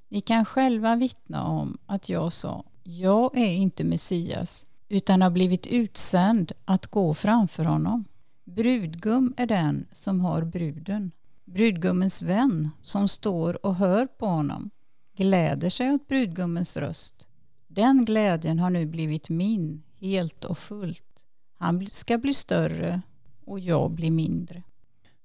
Ni 0.10 0.22
kan 0.22 0.46
själva 0.46 0.96
vittna 0.96 1.44
om 1.44 1.78
att 1.86 2.10
jag 2.10 2.34
sa, 2.34 2.64
jag 2.84 3.38
är 3.38 3.52
inte 3.52 3.84
Messias, 3.84 4.68
utan 4.90 5.22
har 5.22 5.30
blivit 5.30 5.68
utsänd 5.68 6.52
att 6.66 6.88
gå 6.88 7.14
framför 7.14 7.66
honom. 7.66 8.06
Brudgum 8.44 9.34
är 9.38 9.48
den 9.48 9.88
som 9.92 10.20
har 10.20 10.44
bruden. 10.44 11.12
Brudgummens 11.46 12.22
vän 12.22 12.70
som 12.82 13.08
står 13.08 13.66
och 13.66 13.76
hör 13.76 14.08
på 14.08 14.26
honom 14.26 14.70
gläder 15.16 15.70
sig 15.70 15.92
åt 15.92 16.08
brudgummens 16.08 16.78
röst. 16.78 17.28
Den 17.68 18.06
glädjen 18.06 18.60
har 18.60 18.70
nu 18.70 18.86
blivit 18.86 19.30
min 19.30 19.84
helt 20.00 20.46
och 20.46 20.58
fullt. 20.58 21.26
Han 21.58 21.88
ska 21.88 22.18
bli 22.18 22.34
större 22.34 23.02
och 23.46 23.60
jag 23.60 23.92
blir 23.92 24.12
mindre. 24.12 24.64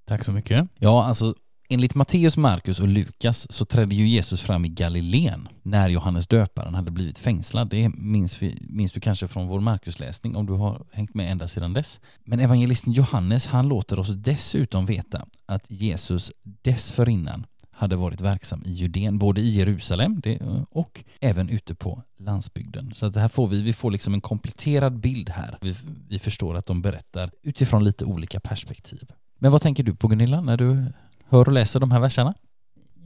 Tack 0.05 0.25
så 0.25 0.33
mycket. 0.33 0.69
Ja, 0.79 1.05
alltså 1.05 1.35
Enligt 1.73 1.95
Matteus, 1.95 2.37
Markus 2.37 2.81
och 2.81 2.89
Lukas 2.89 3.53
så 3.53 3.65
trädde 3.65 3.95
ju 3.95 4.09
Jesus 4.09 4.41
fram 4.41 4.65
i 4.65 4.69
Galileen 4.69 5.49
när 5.63 5.89
Johannes 5.89 6.27
döparen 6.27 6.75
hade 6.75 6.91
blivit 6.91 7.19
fängslad. 7.19 7.69
Det 7.69 7.89
minns, 7.89 8.43
vi, 8.43 8.59
minns 8.61 8.93
du 8.93 9.01
kanske 9.01 9.29
från 9.29 9.49
vår 9.49 9.61
Markusläsning 9.61 10.37
om 10.37 10.47
du 10.47 10.53
har 10.53 10.87
hängt 10.93 11.15
med 11.15 11.33
ända 11.33 11.49
sedan 11.49 11.73
dess. 11.73 12.01
Men 12.25 12.41
evangelisten 12.41 12.93
Johannes 12.93 13.47
han 13.47 13.69
låter 13.69 13.99
oss 13.99 14.09
dessutom 14.09 14.87
veta 14.87 15.27
att 15.47 15.65
Jesus 15.69 16.33
dessförinnan 16.43 17.47
hade 17.71 17.97
varit 17.97 18.21
verksam 18.21 18.63
i 18.67 18.71
Judeen, 18.71 19.19
både 19.19 19.41
i 19.41 19.49
Jerusalem 19.49 20.23
och 20.71 21.05
även 21.21 21.49
ute 21.49 21.75
på 21.75 22.03
landsbygden. 22.19 22.95
Så 22.95 23.07
att 23.07 23.17
här 23.17 23.29
får 23.29 23.49
vi, 23.49 23.63
vi 23.63 23.73
får 23.73 23.91
liksom 23.91 24.15
en 24.15 24.21
kompletterad 24.21 25.01
bild 25.01 25.29
här. 25.29 25.59
Vi, 25.61 25.77
vi 26.09 26.19
förstår 26.19 26.57
att 26.57 26.67
de 26.67 26.83
berättar 26.83 27.31
utifrån 27.43 27.85
lite 27.85 28.05
olika 28.05 28.41
perspektiv. 28.41 29.11
Men 29.39 29.53
vad 29.53 29.63
tänker 29.63 29.83
du 29.83 29.95
på 29.95 30.09
Gunilla 30.09 30.41
när 30.41 30.57
du 30.57 30.93
hör 31.31 31.47
och 31.47 31.53
läser 31.53 31.81
de 31.81 31.91
här 31.91 32.01
verserna? 32.01 32.35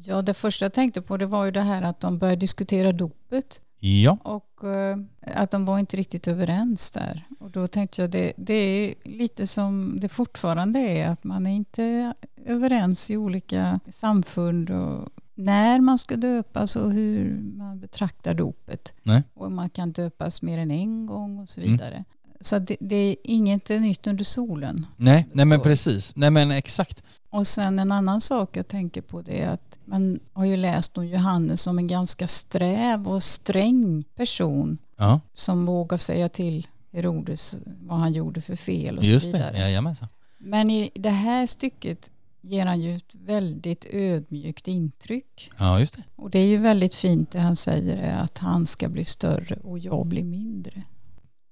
Ja, 0.06 0.22
det 0.22 0.34
första 0.34 0.64
jag 0.64 0.72
tänkte 0.72 1.02
på 1.02 1.16
det 1.16 1.26
var 1.26 1.44
ju 1.44 1.50
det 1.50 1.60
här 1.60 1.82
att 1.82 2.00
de 2.00 2.18
började 2.18 2.40
diskutera 2.40 2.92
dopet. 2.92 3.60
Ja. 3.78 4.18
Och 4.22 4.60
uh, 4.64 4.96
att 5.20 5.50
de 5.50 5.64
var 5.64 5.78
inte 5.78 5.96
riktigt 5.96 6.28
överens 6.28 6.90
där. 6.90 7.22
Och 7.40 7.50
då 7.50 7.68
tänkte 7.68 8.02
jag 8.02 8.10
det, 8.10 8.32
det 8.36 8.54
är 8.54 8.94
lite 9.02 9.46
som 9.46 9.96
det 10.00 10.08
fortfarande 10.08 10.78
är, 10.78 11.08
att 11.08 11.24
man 11.24 11.46
är 11.46 11.54
inte 11.54 12.14
överens 12.46 13.10
i 13.10 13.16
olika 13.16 13.80
samfund 13.90 14.70
och 14.70 15.08
när 15.34 15.80
man 15.80 15.98
ska 15.98 16.16
döpas 16.16 16.76
och 16.76 16.92
hur 16.92 17.40
man 17.40 17.80
betraktar 17.80 18.34
dopet. 18.34 18.94
Nej. 19.02 19.22
Och 19.34 19.52
man 19.52 19.70
kan 19.70 19.92
döpas 19.92 20.42
mer 20.42 20.58
än 20.58 20.70
en 20.70 21.06
gång 21.06 21.38
och 21.38 21.48
så 21.48 21.60
mm. 21.60 21.72
vidare. 21.72 21.94
Mm. 21.94 22.04
Så 22.40 22.58
det, 22.58 22.76
det, 22.80 22.96
är 22.96 23.16
inget 23.24 23.68
nytt 23.68 24.06
under 24.06 24.24
solen. 24.24 24.86
Nej, 24.96 25.26
nej 25.32 25.46
men 25.46 25.60
precis. 25.60 26.16
Nej 26.16 26.30
men 26.30 26.50
exakt. 26.50 27.02
Och 27.34 27.46
sen 27.46 27.78
en 27.78 27.92
annan 27.92 28.20
sak 28.20 28.56
jag 28.56 28.68
tänker 28.68 29.00
på 29.00 29.22
det 29.22 29.42
är 29.42 29.48
att 29.48 29.78
man 29.84 30.20
har 30.32 30.44
ju 30.44 30.56
läst 30.56 30.98
om 30.98 31.06
Johannes 31.06 31.62
som 31.62 31.78
en 31.78 31.86
ganska 31.86 32.26
sträv 32.26 33.08
och 33.08 33.22
sträng 33.22 34.04
person 34.14 34.78
ja. 34.96 35.20
som 35.32 35.64
vågar 35.64 35.98
säga 35.98 36.28
till 36.28 36.66
Herodes 36.92 37.58
vad 37.80 37.98
han 37.98 38.12
gjorde 38.12 38.40
för 38.40 38.56
fel 38.56 38.98
och 38.98 39.04
Just 39.04 39.26
så 39.26 39.32
vidare. 39.32 39.52
Det. 39.52 39.58
Jajamensan. 39.58 40.08
Men 40.38 40.70
i 40.70 40.90
det 40.94 41.10
här 41.10 41.46
stycket 41.46 42.10
ger 42.40 42.66
han 42.66 42.80
ju 42.80 42.96
ett 42.96 43.14
väldigt 43.14 43.86
ödmjukt 43.90 44.68
intryck. 44.68 45.50
Ja, 45.58 45.80
just 45.80 45.96
det. 45.96 46.02
Och 46.16 46.30
det 46.30 46.38
är 46.38 46.46
ju 46.46 46.56
väldigt 46.56 46.94
fint 46.94 47.30
det 47.30 47.40
han 47.40 47.56
säger 47.56 47.96
är 47.96 48.16
att 48.16 48.38
han 48.38 48.66
ska 48.66 48.88
bli 48.88 49.04
större 49.04 49.56
och 49.56 49.78
jag 49.78 50.06
blir 50.06 50.24
mindre. 50.24 50.82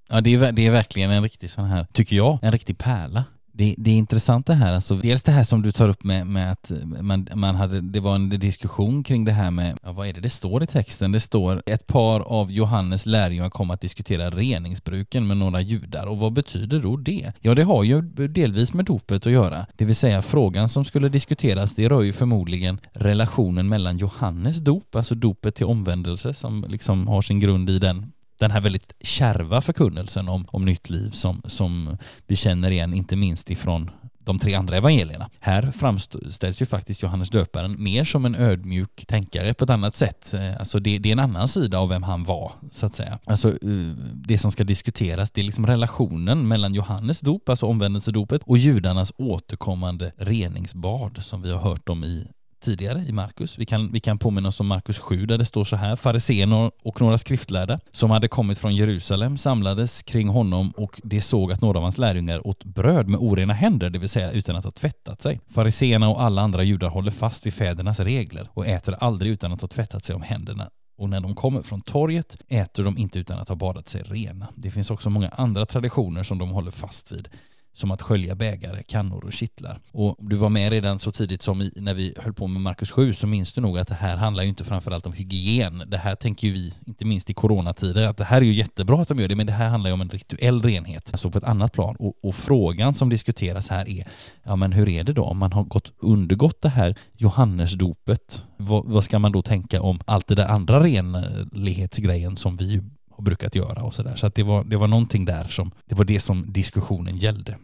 Ja, 0.08 0.20
det 0.20 0.34
är, 0.34 0.52
det 0.52 0.66
är 0.66 0.70
verkligen 0.70 1.10
en 1.10 1.22
riktig 1.22 1.50
sån 1.50 1.64
här, 1.64 1.86
tycker 1.92 2.16
jag, 2.16 2.38
en 2.42 2.52
riktig 2.52 2.78
pärla. 2.78 3.24
Det, 3.52 3.74
det 3.78 3.90
är 3.90 3.94
intressant 3.94 4.46
det 4.46 4.54
här, 4.54 4.72
alltså 4.72 4.96
dels 4.96 5.22
det 5.22 5.32
här 5.32 5.44
som 5.44 5.62
du 5.62 5.72
tar 5.72 5.88
upp 5.88 6.04
med, 6.04 6.26
med 6.26 6.52
att 6.52 6.72
man, 7.00 7.28
man 7.34 7.54
hade, 7.54 7.80
det 7.80 8.00
var 8.00 8.14
en 8.14 8.28
diskussion 8.28 9.02
kring 9.02 9.24
det 9.24 9.32
här 9.32 9.50
med, 9.50 9.78
ja, 9.82 9.92
vad 9.92 10.08
är 10.08 10.12
det 10.12 10.20
det 10.20 10.30
står 10.30 10.62
i 10.62 10.66
texten? 10.66 11.12
Det 11.12 11.20
står 11.20 11.62
ett 11.66 11.86
par 11.86 12.20
av 12.20 12.52
Johannes 12.52 13.06
lärjungar 13.06 13.50
kom 13.50 13.70
att 13.70 13.80
diskutera 13.80 14.30
reningsbruken 14.30 15.26
med 15.26 15.36
några 15.36 15.60
judar 15.60 16.06
och 16.06 16.18
vad 16.18 16.32
betyder 16.32 16.80
då 16.80 16.96
det? 16.96 17.32
Ja, 17.40 17.54
det 17.54 17.62
har 17.62 17.84
ju 17.84 18.00
delvis 18.28 18.72
med 18.72 18.84
dopet 18.84 19.26
att 19.26 19.32
göra, 19.32 19.66
det 19.76 19.84
vill 19.84 19.96
säga 19.96 20.22
frågan 20.22 20.68
som 20.68 20.84
skulle 20.84 21.08
diskuteras, 21.08 21.74
det 21.74 21.88
rör 21.88 22.02
ju 22.02 22.12
förmodligen 22.12 22.80
relationen 22.92 23.68
mellan 23.68 23.98
Johannes 23.98 24.58
dop, 24.58 24.96
alltså 24.96 25.14
dopet 25.14 25.54
till 25.54 25.66
omvändelse 25.66 26.34
som 26.34 26.64
liksom 26.68 27.08
har 27.08 27.22
sin 27.22 27.40
grund 27.40 27.70
i 27.70 27.78
den 27.78 28.12
den 28.42 28.50
här 28.50 28.60
väldigt 28.60 28.92
kärva 29.00 29.60
förkunnelsen 29.60 30.28
om, 30.28 30.46
om 30.48 30.64
nytt 30.64 30.90
liv 30.90 31.10
som, 31.10 31.42
som 31.44 31.96
vi 32.26 32.36
känner 32.36 32.70
igen, 32.70 32.94
inte 32.94 33.16
minst 33.16 33.50
ifrån 33.50 33.90
de 34.24 34.38
tre 34.38 34.54
andra 34.54 34.76
evangelierna. 34.76 35.30
Här 35.40 35.62
framställs 35.62 36.62
ju 36.62 36.66
faktiskt 36.66 37.02
Johannes 37.02 37.30
döparen 37.30 37.82
mer 37.82 38.04
som 38.04 38.24
en 38.24 38.34
ödmjuk 38.34 39.04
tänkare 39.06 39.54
på 39.54 39.64
ett 39.64 39.70
annat 39.70 39.96
sätt. 39.96 40.34
Eh, 40.34 40.56
alltså 40.58 40.80
det, 40.80 40.98
det, 40.98 41.08
är 41.08 41.12
en 41.12 41.18
annan 41.18 41.48
sida 41.48 41.78
av 41.78 41.88
vem 41.88 42.02
han 42.02 42.24
var, 42.24 42.52
så 42.70 42.86
att 42.86 42.94
säga. 42.94 43.18
Alltså 43.24 43.48
eh, 43.48 43.96
det 44.14 44.38
som 44.38 44.52
ska 44.52 44.64
diskuteras, 44.64 45.30
det 45.30 45.40
är 45.40 45.44
liksom 45.44 45.66
relationen 45.66 46.48
mellan 46.48 46.74
Johannes 46.74 47.20
dop, 47.20 47.48
alltså 47.48 47.66
omvändelsedopet, 47.66 48.42
och 48.42 48.58
judarnas 48.58 49.12
återkommande 49.16 50.12
reningsbad 50.16 51.18
som 51.24 51.42
vi 51.42 51.52
har 51.52 51.60
hört 51.60 51.88
om 51.88 52.04
i 52.04 52.26
tidigare 52.62 53.04
i 53.08 53.12
Markus. 53.12 53.58
Vi 53.58 53.66
kan, 53.66 53.92
vi 53.92 54.00
kan 54.00 54.18
påminna 54.18 54.48
oss 54.48 54.60
om 54.60 54.66
Markus 54.66 54.98
7 54.98 55.26
där 55.26 55.38
det 55.38 55.44
står 55.44 55.64
så 55.64 55.76
här. 55.76 55.96
Fariséerna 55.96 56.70
och 56.82 57.00
några 57.00 57.18
skriftlärda 57.18 57.80
som 57.90 58.10
hade 58.10 58.28
kommit 58.28 58.58
från 58.58 58.76
Jerusalem 58.76 59.36
samlades 59.36 60.02
kring 60.02 60.28
honom 60.28 60.70
och 60.70 61.00
de 61.04 61.20
såg 61.20 61.52
att 61.52 61.60
några 61.60 61.78
av 61.78 61.82
hans 61.82 61.98
lärjungar 61.98 62.46
åt 62.46 62.64
bröd 62.64 63.08
med 63.08 63.20
orena 63.20 63.52
händer, 63.52 63.90
det 63.90 63.98
vill 63.98 64.08
säga 64.08 64.30
utan 64.32 64.56
att 64.56 64.64
ha 64.64 64.70
tvättat 64.70 65.22
sig. 65.22 65.40
Fariséerna 65.54 66.08
och 66.08 66.22
alla 66.22 66.42
andra 66.42 66.62
judar 66.62 66.88
håller 66.88 67.10
fast 67.10 67.46
vid 67.46 67.54
fädernas 67.54 68.00
regler 68.00 68.48
och 68.54 68.66
äter 68.66 68.96
aldrig 69.00 69.32
utan 69.32 69.52
att 69.52 69.60
ha 69.60 69.68
tvättat 69.68 70.04
sig 70.04 70.16
om 70.16 70.22
händerna 70.22 70.70
och 71.02 71.10
när 71.10 71.20
de 71.20 71.34
kommer 71.34 71.62
från 71.62 71.80
torget 71.80 72.36
äter 72.48 72.84
de 72.84 72.98
inte 72.98 73.18
utan 73.18 73.38
att 73.38 73.48
ha 73.48 73.56
badat 73.56 73.88
sig 73.88 74.02
rena. 74.02 74.48
Det 74.54 74.70
finns 74.70 74.90
också 74.90 75.10
många 75.10 75.28
andra 75.28 75.66
traditioner 75.66 76.22
som 76.22 76.38
de 76.38 76.50
håller 76.50 76.70
fast 76.70 77.12
vid 77.12 77.28
som 77.74 77.90
att 77.90 78.02
skölja 78.02 78.34
bägare, 78.34 78.82
kannor 78.82 79.24
och 79.24 79.32
kittlar. 79.32 79.80
Och 79.92 80.16
du 80.18 80.36
var 80.36 80.48
med 80.48 80.72
redan 80.72 80.98
så 80.98 81.12
tidigt 81.12 81.42
som 81.42 81.62
i, 81.62 81.72
när 81.76 81.94
vi 81.94 82.14
höll 82.16 82.32
på 82.32 82.46
med 82.46 82.62
Markus 82.62 82.90
7 82.90 83.14
så 83.14 83.26
minns 83.26 83.52
du 83.52 83.60
nog 83.60 83.78
att 83.78 83.88
det 83.88 83.94
här 83.94 84.16
handlar 84.16 84.42
ju 84.42 84.48
inte 84.48 84.64
framförallt 84.64 85.06
om 85.06 85.12
hygien. 85.12 85.82
Det 85.86 85.98
här 85.98 86.14
tänker 86.14 86.48
ju 86.48 86.52
vi, 86.52 86.74
inte 86.86 87.04
minst 87.04 87.30
i 87.30 87.34
coronatider, 87.34 88.08
att 88.08 88.16
det 88.16 88.24
här 88.24 88.36
är 88.36 88.44
ju 88.44 88.52
jättebra 88.52 89.02
att 89.02 89.08
de 89.08 89.18
gör 89.18 89.28
det, 89.28 89.36
men 89.36 89.46
det 89.46 89.52
här 89.52 89.68
handlar 89.68 89.90
ju 89.90 89.94
om 89.94 90.00
en 90.00 90.10
rituell 90.10 90.62
renhet, 90.62 91.08
alltså 91.12 91.30
på 91.30 91.38
ett 91.38 91.44
annat 91.44 91.72
plan. 91.72 91.96
Och, 91.98 92.14
och 92.22 92.34
frågan 92.34 92.94
som 92.94 93.08
diskuteras 93.08 93.68
här 93.68 93.88
är, 93.88 94.06
ja 94.42 94.56
men 94.56 94.72
hur 94.72 94.88
är 94.88 95.04
det 95.04 95.12
då 95.12 95.24
om 95.24 95.38
man 95.38 95.52
har 95.52 95.64
gått 95.64 95.92
undergått 95.98 96.62
det 96.62 96.68
här 96.68 96.94
Johannesdopet? 97.16 98.44
Vad, 98.56 98.84
vad 98.86 99.04
ska 99.04 99.18
man 99.18 99.32
då 99.32 99.42
tänka 99.42 99.82
om 99.82 100.00
allt 100.04 100.26
det 100.26 100.34
där 100.34 100.46
andra 100.46 100.82
renlighetsgrejen 100.84 102.36
som 102.36 102.56
vi 102.56 102.82
har 103.22 103.24
brukat 103.24 103.54
göra 103.54 103.82
och 103.82 103.94
sådär. 103.94 104.16
Så 104.16 104.26
att 104.26 104.34
det 104.34 104.42
var, 104.42 104.64
det 104.64 104.76
var 104.76 104.88
någonting 104.88 105.24
där 105.24 105.44
som, 105.44 105.70
det 105.86 105.94
var 105.94 106.04
det 106.04 106.20
som 106.20 106.52
diskussionen 106.52 107.16
gällde. 107.16 107.58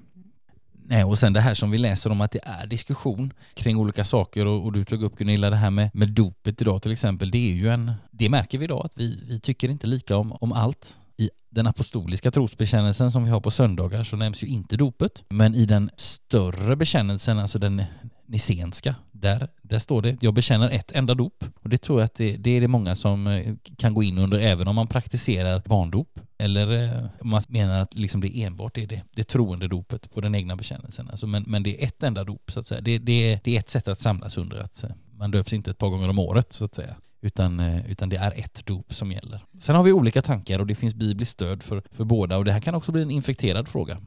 Nej, 0.90 1.04
och 1.04 1.18
sen 1.18 1.32
det 1.32 1.40
här 1.40 1.54
som 1.54 1.70
vi 1.70 1.78
läser 1.78 2.10
om 2.10 2.20
att 2.20 2.30
det 2.30 2.40
är 2.42 2.66
diskussion 2.66 3.32
kring 3.54 3.76
olika 3.76 4.04
saker 4.04 4.46
och, 4.46 4.64
och, 4.64 4.72
du 4.72 4.84
tog 4.84 5.02
upp 5.02 5.16
Gunilla 5.16 5.50
det 5.50 5.56
här 5.56 5.70
med, 5.70 5.90
med 5.94 6.08
dopet 6.08 6.60
idag 6.60 6.82
till 6.82 6.92
exempel. 6.92 7.30
Det 7.30 7.50
är 7.50 7.54
ju 7.54 7.68
en, 7.68 7.92
det 8.10 8.28
märker 8.28 8.58
vi 8.58 8.64
idag 8.64 8.86
att 8.86 8.92
vi, 8.94 9.24
vi 9.28 9.40
tycker 9.40 9.68
inte 9.68 9.86
lika 9.86 10.16
om, 10.16 10.32
om 10.32 10.52
allt. 10.52 10.98
I 11.16 11.30
den 11.50 11.66
apostoliska 11.66 12.30
trosbekännelsen 12.30 13.10
som 13.10 13.24
vi 13.24 13.30
har 13.30 13.40
på 13.40 13.50
söndagar 13.50 14.04
så 14.04 14.16
nämns 14.16 14.42
ju 14.42 14.46
inte 14.46 14.76
dopet. 14.76 15.24
Men 15.28 15.54
i 15.54 15.66
den 15.66 15.90
större 15.96 16.76
bekännelsen, 16.76 17.38
alltså 17.38 17.58
den 17.58 17.82
nicenska, 18.26 18.94
där, 19.20 19.48
där 19.62 19.78
står 19.78 20.02
det 20.02 20.16
jag 20.20 20.34
bekänner 20.34 20.70
ett 20.70 20.92
enda 20.92 21.14
dop. 21.14 21.44
Och 21.62 21.68
det 21.68 21.78
tror 21.78 22.00
jag 22.00 22.04
att 22.04 22.14
det, 22.14 22.36
det 22.36 22.50
är 22.50 22.60
det 22.60 22.68
många 22.68 22.96
som 22.96 23.26
eh, 23.26 23.54
kan 23.76 23.94
gå 23.94 24.02
in 24.02 24.18
under 24.18 24.38
även 24.38 24.68
om 24.68 24.74
man 24.74 24.86
praktiserar 24.86 25.62
barndop. 25.66 26.20
Eller 26.38 26.84
eh, 26.84 27.04
om 27.20 27.28
man 27.28 27.42
menar 27.48 27.80
att 27.80 27.98
liksom 27.98 28.20
det 28.20 28.42
enbart 28.42 28.78
är 28.78 28.86
det, 28.86 29.02
det 29.14 29.24
troende 29.24 29.68
dopet 29.68 30.10
på 30.14 30.20
den 30.20 30.34
egna 30.34 30.56
bekännelsen. 30.56 31.10
Alltså, 31.10 31.26
men, 31.26 31.44
men 31.46 31.62
det 31.62 31.82
är 31.82 31.86
ett 31.86 32.02
enda 32.02 32.24
dop 32.24 32.50
så 32.50 32.60
att 32.60 32.66
säga. 32.66 32.80
Det, 32.80 32.98
det, 32.98 33.40
det 33.44 33.56
är 33.56 33.58
ett 33.58 33.70
sätt 33.70 33.88
att 33.88 34.00
samlas 34.00 34.36
under 34.36 34.58
att 34.58 34.84
eh, 34.84 34.90
man 35.12 35.30
döps 35.30 35.52
inte 35.52 35.70
ett 35.70 35.78
par 35.78 35.88
gånger 35.88 36.08
om 36.08 36.18
året 36.18 36.52
så 36.52 36.64
att 36.64 36.74
säga 36.74 36.96
utan, 37.20 37.60
utan 37.60 38.08
det 38.08 38.16
är 38.16 38.32
ett 38.36 38.66
dop 38.66 38.94
som 38.94 39.12
gäller. 39.12 39.44
Sen 39.60 39.76
har 39.76 39.82
vi 39.82 39.92
olika 39.92 40.22
tankar 40.22 40.58
och 40.58 40.66
det 40.66 40.74
finns 40.74 40.94
bibliskt 40.94 41.32
stöd 41.32 41.62
för, 41.62 41.82
för 41.90 42.04
båda 42.04 42.36
och 42.36 42.44
det 42.44 42.52
här 42.52 42.60
kan 42.60 42.74
också 42.74 42.92
bli 42.92 43.02
en 43.02 43.10
infekterad 43.10 43.68
fråga. 43.68 43.98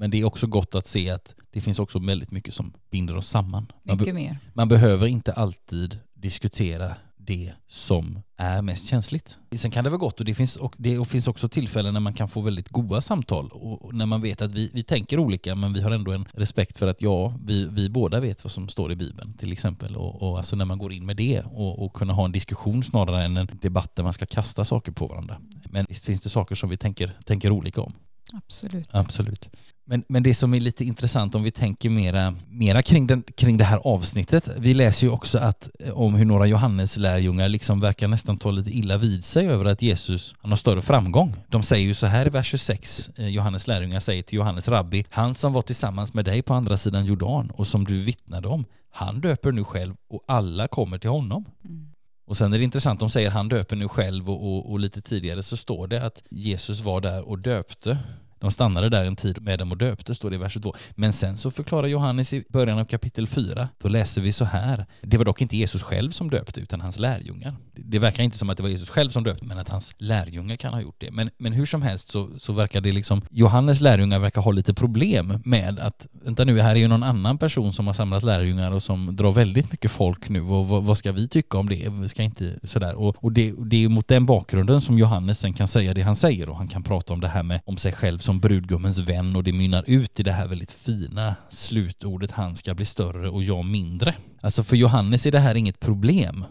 Men 0.00 0.10
det 0.10 0.20
är 0.20 0.24
också 0.24 0.46
gott 0.46 0.74
att 0.74 0.86
se 0.86 1.10
att 1.10 1.34
det 1.50 1.60
finns 1.60 1.78
också 1.78 1.98
väldigt 1.98 2.30
mycket 2.30 2.54
som 2.54 2.72
binder 2.90 3.16
oss 3.16 3.28
samman. 3.28 3.72
Man, 3.82 3.98
be 3.98 4.12
mer. 4.12 4.38
man 4.52 4.68
behöver 4.68 5.06
inte 5.06 5.32
alltid 5.32 5.98
diskutera 6.14 6.94
det 7.16 7.52
som 7.68 8.22
är 8.36 8.62
mest 8.62 8.86
känsligt. 8.86 9.38
Sen 9.56 9.70
kan 9.70 9.84
det 9.84 9.90
vara 9.90 9.98
gott 9.98 10.20
och 10.20 10.26
det 10.26 10.34
finns, 10.34 10.56
och 10.56 10.74
det 10.78 11.08
finns 11.08 11.28
också 11.28 11.48
tillfällen 11.48 11.94
när 11.94 12.00
man 12.00 12.14
kan 12.14 12.28
få 12.28 12.40
väldigt 12.40 12.68
goda 12.68 13.00
samtal 13.00 13.48
och 13.52 13.94
när 13.94 14.06
man 14.06 14.22
vet 14.22 14.42
att 14.42 14.52
vi, 14.52 14.70
vi 14.74 14.82
tänker 14.82 15.18
olika 15.18 15.54
men 15.54 15.72
vi 15.72 15.80
har 15.80 15.90
ändå 15.90 16.12
en 16.12 16.28
respekt 16.32 16.78
för 16.78 16.86
att 16.86 17.02
ja, 17.02 17.34
vi, 17.44 17.68
vi 17.70 17.90
båda 17.90 18.20
vet 18.20 18.44
vad 18.44 18.50
som 18.50 18.68
står 18.68 18.92
i 18.92 18.96
Bibeln 18.96 19.34
till 19.34 19.52
exempel 19.52 19.96
och, 19.96 20.22
och 20.22 20.36
alltså 20.36 20.56
när 20.56 20.64
man 20.64 20.78
går 20.78 20.92
in 20.92 21.06
med 21.06 21.16
det 21.16 21.40
och, 21.40 21.84
och 21.84 21.92
kunna 21.92 22.12
ha 22.12 22.24
en 22.24 22.32
diskussion 22.32 22.82
snarare 22.82 23.24
än 23.24 23.36
en 23.36 23.48
debatt 23.62 23.96
där 23.96 24.02
man 24.02 24.12
ska 24.12 24.26
kasta 24.26 24.64
saker 24.64 24.92
på 24.92 25.06
varandra. 25.06 25.40
Men 25.70 25.86
visst 25.88 26.04
finns 26.04 26.20
det 26.20 26.28
saker 26.28 26.54
som 26.54 26.70
vi 26.70 26.76
tänker, 26.76 27.18
tänker 27.24 27.50
olika 27.50 27.80
om. 27.80 27.92
Absolut. 28.32 28.88
Absolut. 28.90 29.48
Men, 29.90 30.04
men 30.08 30.22
det 30.22 30.34
som 30.34 30.54
är 30.54 30.60
lite 30.60 30.84
intressant 30.84 31.34
om 31.34 31.42
vi 31.42 31.50
tänker 31.50 31.90
mera, 31.90 32.34
mera 32.48 32.82
kring, 32.82 33.06
den, 33.06 33.22
kring 33.22 33.56
det 33.56 33.64
här 33.64 33.78
avsnittet. 33.84 34.48
Vi 34.58 34.74
läser 34.74 35.06
ju 35.06 35.12
också 35.12 35.38
att, 35.38 35.70
eh, 35.78 35.98
om 35.98 36.14
hur 36.14 36.24
några 36.24 36.46
Johannes 36.46 36.96
lärjungar 36.96 37.48
liksom 37.48 37.80
verkar 37.80 38.08
nästan 38.08 38.38
ta 38.38 38.50
lite 38.50 38.70
illa 38.70 38.96
vid 38.96 39.24
sig 39.24 39.48
över 39.48 39.64
att 39.64 39.82
Jesus 39.82 40.34
han 40.38 40.50
har 40.50 40.56
större 40.56 40.82
framgång. 40.82 41.36
De 41.48 41.62
säger 41.62 41.86
ju 41.86 41.94
så 41.94 42.06
här 42.06 42.26
i 42.26 42.30
vers 42.30 42.46
26, 42.46 43.10
eh, 43.16 43.28
Johannes 43.28 43.66
lärjungar 43.66 44.00
säger 44.00 44.22
till 44.22 44.36
Johannes 44.36 44.68
rabbi, 44.68 45.04
han 45.10 45.34
som 45.34 45.52
var 45.52 45.62
tillsammans 45.62 46.14
med 46.14 46.24
dig 46.24 46.42
på 46.42 46.54
andra 46.54 46.76
sidan 46.76 47.06
Jordan 47.06 47.50
och 47.50 47.66
som 47.66 47.84
du 47.84 48.00
vittnade 48.00 48.48
om, 48.48 48.64
han 48.90 49.20
döper 49.20 49.52
nu 49.52 49.64
själv 49.64 49.94
och 50.10 50.24
alla 50.28 50.68
kommer 50.68 50.98
till 50.98 51.10
honom. 51.10 51.44
Mm. 51.64 51.90
Och 52.26 52.36
sen 52.36 52.52
är 52.52 52.58
det 52.58 52.64
intressant, 52.64 53.00
de 53.00 53.10
säger 53.10 53.30
han 53.30 53.48
döper 53.48 53.76
nu 53.76 53.88
själv 53.88 54.30
och, 54.30 54.46
och, 54.46 54.70
och, 54.70 54.80
lite 54.80 55.00
tidigare 55.00 55.42
så 55.42 55.56
står 55.56 55.86
det 55.86 56.06
att 56.06 56.22
Jesus 56.30 56.80
var 56.80 57.00
där 57.00 57.28
och 57.28 57.38
döpte 57.38 57.98
de 58.40 58.50
stannade 58.50 58.88
där 58.88 59.04
en 59.04 59.16
tid 59.16 59.42
med 59.42 59.58
dem 59.58 59.72
och 59.72 59.78
döpte, 59.78 60.14
står 60.14 60.30
det 60.30 60.36
i 60.36 60.38
vers 60.38 60.56
2. 60.62 60.74
Men 60.94 61.12
sen 61.12 61.36
så 61.36 61.50
förklarar 61.50 61.86
Johannes 61.86 62.32
i 62.32 62.44
början 62.48 62.78
av 62.78 62.84
kapitel 62.84 63.26
4, 63.26 63.68
då 63.82 63.88
läser 63.88 64.20
vi 64.20 64.32
så 64.32 64.44
här. 64.44 64.86
Det 65.02 65.18
var 65.18 65.24
dock 65.24 65.42
inte 65.42 65.56
Jesus 65.56 65.82
själv 65.82 66.10
som 66.10 66.30
döpte, 66.30 66.60
utan 66.60 66.80
hans 66.80 66.98
lärjungar. 66.98 67.56
Det 67.74 67.98
verkar 67.98 68.22
inte 68.22 68.38
som 68.38 68.50
att 68.50 68.56
det 68.56 68.62
var 68.62 68.70
Jesus 68.70 68.90
själv 68.90 69.10
som 69.10 69.24
döpte, 69.24 69.44
men 69.44 69.58
att 69.58 69.68
hans 69.68 69.94
lärjungar 69.98 70.56
kan 70.56 70.74
ha 70.74 70.80
gjort 70.80 70.96
det. 70.98 71.10
Men, 71.10 71.30
men 71.38 71.52
hur 71.52 71.66
som 71.66 71.82
helst 71.82 72.08
så, 72.08 72.30
så 72.38 72.52
verkar 72.52 72.80
det 72.80 72.92
liksom, 72.92 73.22
Johannes 73.30 73.80
lärjungar 73.80 74.18
verkar 74.18 74.40
ha 74.40 74.52
lite 74.52 74.74
problem 74.74 75.40
med 75.44 75.78
att, 75.78 76.06
vänta 76.12 76.44
nu, 76.44 76.60
här 76.60 76.70
är 76.70 76.80
ju 76.80 76.88
någon 76.88 77.02
annan 77.02 77.38
person 77.38 77.72
som 77.72 77.86
har 77.86 77.94
samlat 77.94 78.22
lärjungar 78.22 78.72
och 78.72 78.82
som 78.82 79.16
drar 79.16 79.32
väldigt 79.32 79.70
mycket 79.70 79.90
folk 79.90 80.28
nu 80.28 80.42
och 80.42 80.68
vad, 80.68 80.84
vad 80.84 80.98
ska 80.98 81.12
vi 81.12 81.28
tycka 81.28 81.58
om 81.58 81.68
det? 81.68 81.88
Vi 81.88 82.08
ska 82.08 82.22
inte 82.22 82.58
sådär. 82.64 82.94
Och, 82.94 83.24
och 83.24 83.32
det, 83.32 83.54
det 83.58 83.84
är 83.84 83.88
mot 83.88 84.08
den 84.08 84.26
bakgrunden 84.26 84.80
som 84.80 84.98
Johannes 84.98 85.38
sen 85.38 85.52
kan 85.52 85.68
säga 85.68 85.94
det 85.94 86.02
han 86.02 86.16
säger 86.16 86.48
och 86.48 86.56
han 86.56 86.68
kan 86.68 86.82
prata 86.82 87.12
om 87.12 87.20
det 87.20 87.28
här 87.28 87.42
med 87.42 87.60
om 87.64 87.76
sig 87.76 87.92
själv 87.92 88.18
som 88.30 88.40
brudgummens 88.40 88.98
vän 88.98 89.36
och 89.36 89.44
det 89.44 89.52
mynnar 89.52 89.84
ut 89.86 90.20
i 90.20 90.22
det 90.22 90.32
här 90.32 90.48
väldigt 90.48 90.70
fina 90.70 91.34
slutordet 91.48 92.30
han 92.30 92.56
ska 92.56 92.74
bli 92.74 92.84
större 92.84 93.30
och 93.30 93.42
jag 93.44 93.64
mindre. 93.64 94.14
Alltså 94.40 94.64
för 94.64 94.76
Johannes 94.76 95.26
är 95.26 95.30
det 95.30 95.38
här 95.38 95.54
inget 95.54 95.80
problem 95.80 96.44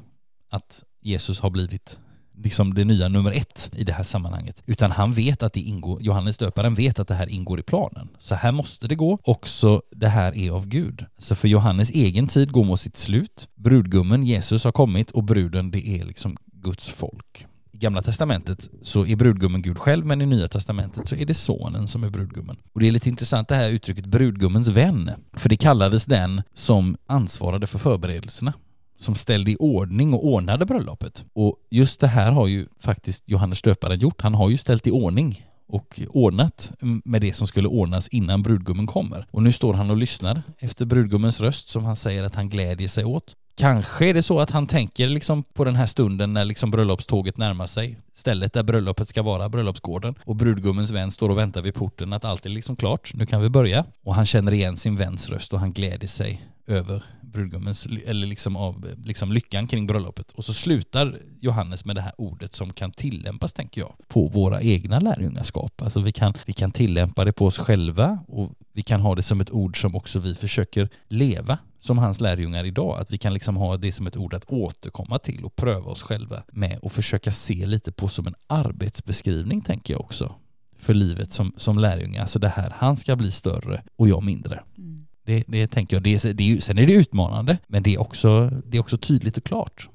att 0.49 0.83
Jesus 1.01 1.39
har 1.39 1.49
blivit 1.49 1.99
liksom 2.37 2.73
det 2.73 2.85
nya 2.85 3.07
nummer 3.07 3.31
ett 3.31 3.71
i 3.75 3.83
det 3.83 3.93
här 3.93 4.03
sammanhanget. 4.03 4.63
Utan 4.65 4.91
han 4.91 5.13
vet 5.13 5.43
att 5.43 5.53
det 5.53 5.59
ingår, 5.59 6.01
Johannes 6.01 6.37
döparen 6.37 6.75
vet 6.75 6.99
att 6.99 7.07
det 7.07 7.15
här 7.15 7.29
ingår 7.29 7.59
i 7.59 7.63
planen. 7.63 8.09
Så 8.17 8.35
här 8.35 8.51
måste 8.51 8.87
det 8.87 8.95
gå. 8.95 9.19
Också 9.23 9.81
det 9.91 10.07
här 10.07 10.37
är 10.37 10.51
av 10.51 10.67
Gud. 10.67 11.05
Så 11.17 11.35
för 11.35 11.47
Johannes 11.47 11.89
egen 11.89 12.27
tid 12.27 12.51
går 12.51 12.63
mot 12.63 12.79
sitt 12.79 12.97
slut. 12.97 13.47
Brudgummen 13.55 14.23
Jesus 14.23 14.63
har 14.63 14.71
kommit 14.71 15.11
och 15.11 15.23
bruden 15.23 15.71
det 15.71 15.87
är 15.87 16.05
liksom 16.05 16.37
Guds 16.45 16.89
folk. 16.89 17.47
Gamla 17.79 18.01
testamentet 18.01 18.69
så 18.81 19.05
är 19.05 19.15
brudgummen 19.15 19.61
Gud 19.61 19.77
själv, 19.77 20.05
men 20.05 20.21
i 20.21 20.25
Nya 20.25 20.47
testamentet 20.47 21.07
så 21.07 21.15
är 21.15 21.25
det 21.25 21.33
sonen 21.33 21.87
som 21.87 22.03
är 22.03 22.09
brudgummen. 22.09 22.57
Och 22.73 22.79
det 22.79 22.87
är 22.87 22.91
lite 22.91 23.09
intressant 23.09 23.47
det 23.47 23.55
här 23.55 23.69
uttrycket 23.69 24.05
brudgummens 24.05 24.67
vän, 24.67 25.11
för 25.33 25.49
det 25.49 25.57
kallades 25.57 26.05
den 26.05 26.41
som 26.53 26.97
ansvarade 27.05 27.67
för 27.67 27.79
förberedelserna 27.79 28.53
som 28.97 29.15
ställde 29.15 29.51
i 29.51 29.55
ordning 29.59 30.13
och 30.13 30.25
ordnade 30.25 30.65
bröllopet. 30.65 31.25
Och 31.33 31.55
just 31.69 31.99
det 31.99 32.07
här 32.07 32.31
har 32.31 32.47
ju 32.47 32.67
faktiskt 32.79 33.23
Johannes 33.25 33.61
döparen 33.61 33.99
gjort. 33.99 34.21
Han 34.21 34.35
har 34.35 34.49
ju 34.49 34.57
ställt 34.57 34.87
i 34.87 34.91
ordning 34.91 35.45
och 35.69 36.01
ordnat 36.09 36.71
med 36.81 37.21
det 37.21 37.33
som 37.33 37.47
skulle 37.47 37.67
ordnas 37.67 38.07
innan 38.07 38.43
brudgummen 38.43 38.87
kommer. 38.87 39.25
Och 39.31 39.43
nu 39.43 39.51
står 39.51 39.73
han 39.73 39.89
och 39.89 39.97
lyssnar 39.97 40.41
efter 40.59 40.85
brudgummens 40.85 41.39
röst 41.39 41.69
som 41.69 41.85
han 41.85 41.95
säger 41.95 42.23
att 42.23 42.35
han 42.35 42.49
glädjer 42.49 42.87
sig 42.87 43.05
åt. 43.05 43.35
Kanske 43.57 44.05
är 44.05 44.13
det 44.13 44.23
så 44.23 44.39
att 44.39 44.51
han 44.51 44.67
tänker 44.67 45.07
liksom 45.07 45.43
på 45.43 45.63
den 45.63 45.75
här 45.75 45.85
stunden 45.85 46.33
när 46.33 46.45
liksom 46.45 46.71
bröllopståget 46.71 47.37
närmar 47.37 47.67
sig. 47.67 47.97
Stället 48.13 48.53
där 48.53 48.63
bröllopet 48.63 49.09
ska 49.09 49.21
vara, 49.21 49.49
bröllopsgården. 49.49 50.15
Och 50.25 50.35
brudgummens 50.35 50.91
vän 50.91 51.11
står 51.11 51.29
och 51.29 51.37
väntar 51.37 51.61
vid 51.61 51.75
porten 51.75 52.13
att 52.13 52.25
allt 52.25 52.45
är 52.45 52.49
liksom 52.49 52.75
klart. 52.75 53.11
Nu 53.13 53.25
kan 53.25 53.41
vi 53.41 53.49
börja. 53.49 53.85
Och 54.03 54.15
han 54.15 54.25
känner 54.25 54.51
igen 54.51 54.77
sin 54.77 54.95
väns 54.95 55.29
röst 55.29 55.53
och 55.53 55.59
han 55.59 55.73
gläder 55.73 56.07
sig 56.07 56.45
över 56.67 57.03
brudgummens, 57.31 57.87
eller 58.05 58.27
liksom 58.27 58.55
av 58.55 58.95
liksom 59.03 59.31
lyckan 59.31 59.67
kring 59.67 59.87
bröllopet. 59.87 60.31
Och 60.31 60.45
så 60.45 60.53
slutar 60.53 61.19
Johannes 61.39 61.85
med 61.85 61.95
det 61.95 62.01
här 62.01 62.13
ordet 62.17 62.53
som 62.53 62.73
kan 62.73 62.91
tillämpas, 62.91 63.53
tänker 63.53 63.81
jag, 63.81 63.93
på 64.07 64.27
våra 64.27 64.61
egna 64.61 64.99
lärjungaskap. 64.99 65.81
Alltså 65.81 66.01
vi 66.01 66.11
kan, 66.11 66.33
vi 66.45 66.53
kan 66.53 66.71
tillämpa 66.71 67.25
det 67.25 67.31
på 67.31 67.45
oss 67.45 67.57
själva 67.57 68.19
och 68.27 68.51
vi 68.73 68.81
kan 68.81 69.01
ha 69.01 69.15
det 69.15 69.23
som 69.23 69.41
ett 69.41 69.51
ord 69.51 69.81
som 69.81 69.95
också 69.95 70.19
vi 70.19 70.35
försöker 70.35 70.89
leva 71.07 71.57
som 71.79 71.97
hans 71.97 72.21
lärjungar 72.21 72.63
idag. 72.63 72.99
Att 72.99 73.11
vi 73.11 73.17
kan 73.17 73.33
liksom 73.33 73.57
ha 73.57 73.77
det 73.77 73.91
som 73.91 74.07
ett 74.07 74.17
ord 74.17 74.33
att 74.33 74.45
återkomma 74.51 75.19
till 75.19 75.45
och 75.45 75.55
pröva 75.55 75.91
oss 75.91 76.03
själva 76.03 76.43
med 76.51 76.79
och 76.79 76.91
försöka 76.91 77.31
se 77.31 77.65
lite 77.65 77.91
på 77.91 78.07
som 78.07 78.27
en 78.27 78.35
arbetsbeskrivning, 78.47 79.61
tänker 79.61 79.93
jag 79.93 80.01
också 80.01 80.35
för 80.79 80.93
livet 80.93 81.31
som, 81.31 81.53
som 81.57 81.77
lärjunge. 81.77 82.21
Alltså 82.21 82.39
det 82.39 82.49
här, 82.49 82.73
han 82.77 82.97
ska 82.97 83.15
bli 83.15 83.31
större 83.31 83.83
och 83.95 84.09
jag 84.09 84.23
mindre. 84.23 84.63
Mm. 84.77 84.88
Det, 85.29 85.43
det 85.47 85.67
tänker 85.67 85.95
jag. 85.95 86.03
Det 86.03 86.37
det 86.37 86.63
sen 86.63 86.77
är 86.77 86.87
det 86.87 86.93
utmanande, 86.93 87.57
men 87.67 87.83
det 87.83 87.93
är, 87.93 88.01
också, 88.01 88.49
det 88.65 88.77
är 88.77 88.81
också 88.81 88.97
tydligt 88.97 89.37
och 89.37 89.43
klart. 89.43 89.89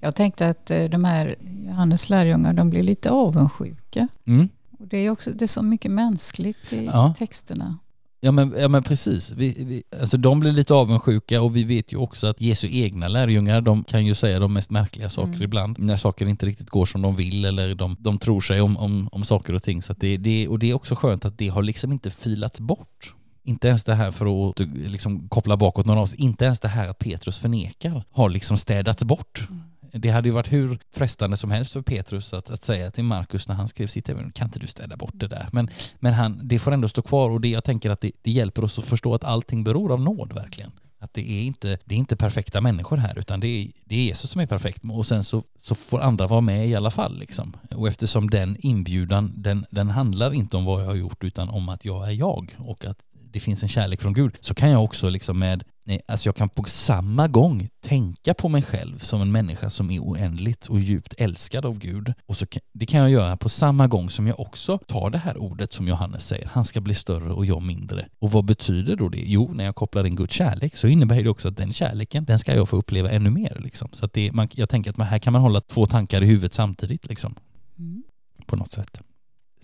Jag 0.00 0.14
tänkte 0.14 0.48
att 0.48 0.70
eh, 0.70 0.84
de 0.84 1.04
här 1.04 1.36
Johannes 1.66 2.10
lärjungar, 2.10 2.52
de 2.52 2.70
blir 2.70 2.82
lite 2.82 3.10
avundsjuka. 3.10 4.08
Mm. 4.26 4.48
Och 4.78 4.88
det 4.88 4.98
är 4.98 5.10
också 5.10 5.30
det 5.30 5.44
är 5.44 5.46
så 5.46 5.62
mycket 5.62 5.90
mänskligt 5.90 6.72
i 6.72 6.84
ja. 6.84 7.14
texterna. 7.18 7.78
Ja 8.20 8.32
men, 8.32 8.54
ja 8.58 8.68
men 8.68 8.82
precis. 8.82 9.32
Vi, 9.32 9.54
vi, 9.58 9.82
alltså 10.00 10.16
de 10.16 10.40
blir 10.40 10.52
lite 10.52 10.74
avundsjuka 10.74 11.42
och 11.42 11.56
vi 11.56 11.64
vet 11.64 11.92
ju 11.92 11.96
också 11.96 12.26
att 12.26 12.40
Jesu 12.40 12.68
egna 12.70 13.08
lärjungar 13.08 13.60
de 13.60 13.84
kan 13.84 14.06
ju 14.06 14.14
säga 14.14 14.38
de 14.38 14.52
mest 14.52 14.70
märkliga 14.70 15.10
saker 15.10 15.28
mm. 15.28 15.42
ibland. 15.42 15.78
När 15.78 15.96
saker 15.96 16.26
inte 16.26 16.46
riktigt 16.46 16.70
går 16.70 16.86
som 16.86 17.02
de 17.02 17.16
vill 17.16 17.44
eller 17.44 17.74
de, 17.74 17.96
de 17.98 18.18
tror 18.18 18.40
sig 18.40 18.60
om, 18.60 18.76
om, 18.76 19.08
om 19.12 19.24
saker 19.24 19.54
och 19.54 19.62
ting. 19.62 19.82
Så 19.82 19.92
det, 19.92 20.16
det, 20.16 20.48
och 20.48 20.58
det 20.58 20.70
är 20.70 20.74
också 20.74 20.94
skönt 20.94 21.24
att 21.24 21.38
det 21.38 21.48
har 21.48 21.62
liksom 21.62 21.92
inte 21.92 22.10
filats 22.10 22.60
bort. 22.60 23.14
Inte 23.46 23.68
ens 23.68 23.84
det 23.84 23.94
här 23.94 24.10
för 24.10 24.50
att 24.50 24.60
liksom 24.74 25.28
koppla 25.28 25.56
bakåt 25.56 25.86
några 25.86 26.00
avsnitt, 26.00 26.20
inte 26.20 26.44
ens 26.44 26.60
det 26.60 26.68
här 26.68 26.88
att 26.88 26.98
Petrus 26.98 27.38
förnekar 27.38 28.04
har 28.10 28.28
liksom 28.28 28.56
städats 28.56 29.04
bort. 29.04 29.46
Mm. 29.50 29.62
Det 29.96 30.10
hade 30.10 30.28
ju 30.28 30.32
varit 30.32 30.52
hur 30.52 30.78
frestande 30.92 31.36
som 31.36 31.50
helst 31.50 31.72
för 31.72 31.82
Petrus 31.82 32.32
att, 32.32 32.50
att 32.50 32.62
säga 32.62 32.90
till 32.90 33.04
Markus 33.04 33.48
när 33.48 33.54
han 33.54 33.68
skrev 33.68 33.86
sitt 33.86 34.08
även 34.08 34.32
kan 34.32 34.46
inte 34.46 34.58
du 34.58 34.66
städa 34.66 34.96
bort 34.96 35.12
det 35.14 35.28
där? 35.28 35.48
Men, 35.52 35.70
men 35.98 36.14
han, 36.14 36.40
det 36.42 36.58
får 36.58 36.72
ändå 36.72 36.88
stå 36.88 37.02
kvar 37.02 37.30
och 37.30 37.40
det, 37.40 37.48
jag 37.48 37.64
tänker 37.64 37.90
att 37.90 38.00
det, 38.00 38.12
det 38.22 38.30
hjälper 38.30 38.64
oss 38.64 38.78
att 38.78 38.84
förstå 38.84 39.14
att 39.14 39.24
allting 39.24 39.64
beror 39.64 39.92
av 39.92 40.00
nåd 40.00 40.32
verkligen. 40.32 40.72
Att 40.98 41.14
det 41.14 41.30
är 41.30 41.42
inte, 41.42 41.78
det 41.84 41.94
är 41.94 41.98
inte 41.98 42.16
perfekta 42.16 42.60
människor 42.60 42.96
här 42.96 43.18
utan 43.18 43.40
det 43.40 43.46
är, 43.46 43.70
det 43.84 43.94
är 43.94 44.02
Jesus 44.02 44.30
som 44.30 44.40
är 44.40 44.46
perfekt 44.46 44.82
och 44.90 45.06
sen 45.06 45.24
så, 45.24 45.42
så 45.58 45.74
får 45.74 46.00
andra 46.00 46.26
vara 46.26 46.40
med 46.40 46.68
i 46.68 46.74
alla 46.74 46.90
fall. 46.90 47.18
Liksom. 47.18 47.56
Och 47.70 47.88
eftersom 47.88 48.30
den 48.30 48.56
inbjudan, 48.60 49.32
den, 49.36 49.66
den 49.70 49.90
handlar 49.90 50.34
inte 50.34 50.56
om 50.56 50.64
vad 50.64 50.82
jag 50.82 50.86
har 50.86 50.94
gjort 50.94 51.24
utan 51.24 51.48
om 51.48 51.68
att 51.68 51.84
jag 51.84 52.08
är 52.08 52.12
jag 52.12 52.54
och 52.58 52.84
att 52.84 52.98
det 53.34 53.40
finns 53.40 53.62
en 53.62 53.68
kärlek 53.68 54.00
från 54.00 54.12
Gud, 54.12 54.36
så 54.40 54.54
kan 54.54 54.70
jag 54.70 54.84
också 54.84 55.08
liksom 55.08 55.38
med 55.38 55.64
Nej, 55.86 56.00
alltså 56.08 56.28
jag 56.28 56.36
kan 56.36 56.48
på 56.48 56.64
samma 56.64 57.28
gång 57.28 57.68
tänka 57.80 58.34
på 58.34 58.48
mig 58.48 58.62
själv 58.62 58.98
som 58.98 59.20
en 59.20 59.32
människa 59.32 59.70
som 59.70 59.90
är 59.90 60.00
oändligt 60.00 60.66
och 60.66 60.80
djupt 60.80 61.14
älskad 61.18 61.66
av 61.66 61.78
Gud. 61.78 62.12
Och 62.26 62.36
så 62.36 62.46
kan, 62.46 62.60
det 62.72 62.86
kan 62.86 63.00
jag 63.00 63.10
göra 63.10 63.36
på 63.36 63.48
samma 63.48 63.86
gång 63.86 64.10
som 64.10 64.26
jag 64.26 64.40
också 64.40 64.78
tar 64.78 65.10
det 65.10 65.18
här 65.18 65.36
ordet 65.36 65.72
som 65.72 65.88
Johannes 65.88 66.26
säger, 66.26 66.48
han 66.52 66.64
ska 66.64 66.80
bli 66.80 66.94
större 66.94 67.32
och 67.32 67.46
jag 67.46 67.62
mindre. 67.62 68.08
Och 68.18 68.30
vad 68.30 68.44
betyder 68.44 68.96
då 68.96 69.08
det? 69.08 69.22
Jo, 69.26 69.50
när 69.54 69.64
jag 69.64 69.74
kopplar 69.74 70.06
in 70.06 70.16
Guds 70.16 70.34
kärlek 70.34 70.76
så 70.76 70.86
innebär 70.86 71.22
det 71.22 71.28
också 71.28 71.48
att 71.48 71.56
den 71.56 71.72
kärleken, 71.72 72.24
den 72.24 72.38
ska 72.38 72.54
jag 72.54 72.68
få 72.68 72.76
uppleva 72.76 73.10
ännu 73.10 73.30
mer. 73.30 73.60
Liksom. 73.64 73.88
Så 73.92 74.04
att 74.04 74.12
det, 74.12 74.32
man, 74.32 74.48
jag 74.52 74.68
tänker 74.68 74.90
att 74.90 75.08
här 75.08 75.18
kan 75.18 75.32
man 75.32 75.42
hålla 75.42 75.60
två 75.60 75.86
tankar 75.86 76.22
i 76.22 76.26
huvudet 76.26 76.54
samtidigt. 76.54 77.08
Liksom. 77.08 77.34
Mm. 77.78 78.02
På 78.46 78.56
något 78.56 78.72
sätt. 78.72 79.00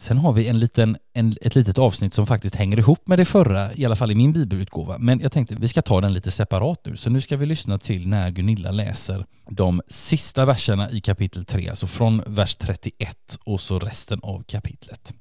Sen 0.01 0.19
har 0.19 0.33
vi 0.33 0.49
en 0.49 0.59
liten, 0.59 0.97
en, 1.13 1.35
ett 1.41 1.55
litet 1.55 1.79
avsnitt 1.79 2.15
som 2.15 2.27
faktiskt 2.27 2.55
hänger 2.55 2.79
ihop 2.79 3.09
med 3.09 3.19
det 3.19 3.25
förra, 3.25 3.75
i 3.75 3.85
alla 3.85 3.97
fall 3.97 4.11
i 4.11 4.15
min 4.15 4.33
bibelutgåva. 4.33 4.99
Men 4.99 5.21
jag 5.21 5.33
tänkte 5.33 5.55
vi 5.55 5.69
ska 5.69 5.83
ta 5.83 6.01
den 6.01 6.13
lite 6.13 6.31
separat 6.31 6.81
nu. 6.85 6.97
Så 6.97 7.11
nu 7.11 7.21
ska 7.21 7.37
vi 7.37 7.47
lyssna 7.47 7.79
till 7.79 8.09
när 8.09 8.31
Gunilla 8.31 8.71
läser 8.71 9.27
de 9.49 9.83
sista 9.89 10.45
verserna 10.45 10.91
i 10.91 11.01
kapitel 11.01 11.45
3, 11.45 11.69
alltså 11.69 11.87
från 11.87 12.23
vers 12.27 12.57
31 12.57 13.39
och 13.45 13.61
så 13.61 13.79
resten 13.79 14.21
av 14.23 14.43
kapitlet. 14.43 15.15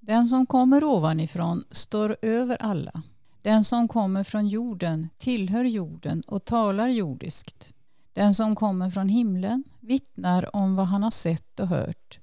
Den 0.00 0.28
som 0.28 0.46
kommer 0.46 0.84
ovanifrån 0.84 1.64
står 1.70 2.16
över 2.22 2.56
alla. 2.62 3.02
Den 3.42 3.64
som 3.64 3.88
kommer 3.88 4.24
från 4.24 4.48
jorden 4.48 5.08
tillhör 5.18 5.64
jorden 5.64 6.22
och 6.26 6.44
talar 6.44 6.88
jordiskt. 6.88 7.72
Den 8.12 8.34
som 8.34 8.56
kommer 8.56 8.90
från 8.90 9.08
himlen 9.08 9.64
vittnar 9.80 10.56
om 10.56 10.76
vad 10.76 10.86
han 10.86 11.02
har 11.02 11.10
sett 11.10 11.60
och 11.60 11.68
hört 11.68 12.18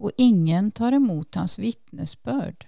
och 0.00 0.12
ingen 0.16 0.70
tar 0.70 0.92
emot 0.92 1.34
hans 1.34 1.58
vittnesbörd. 1.58 2.66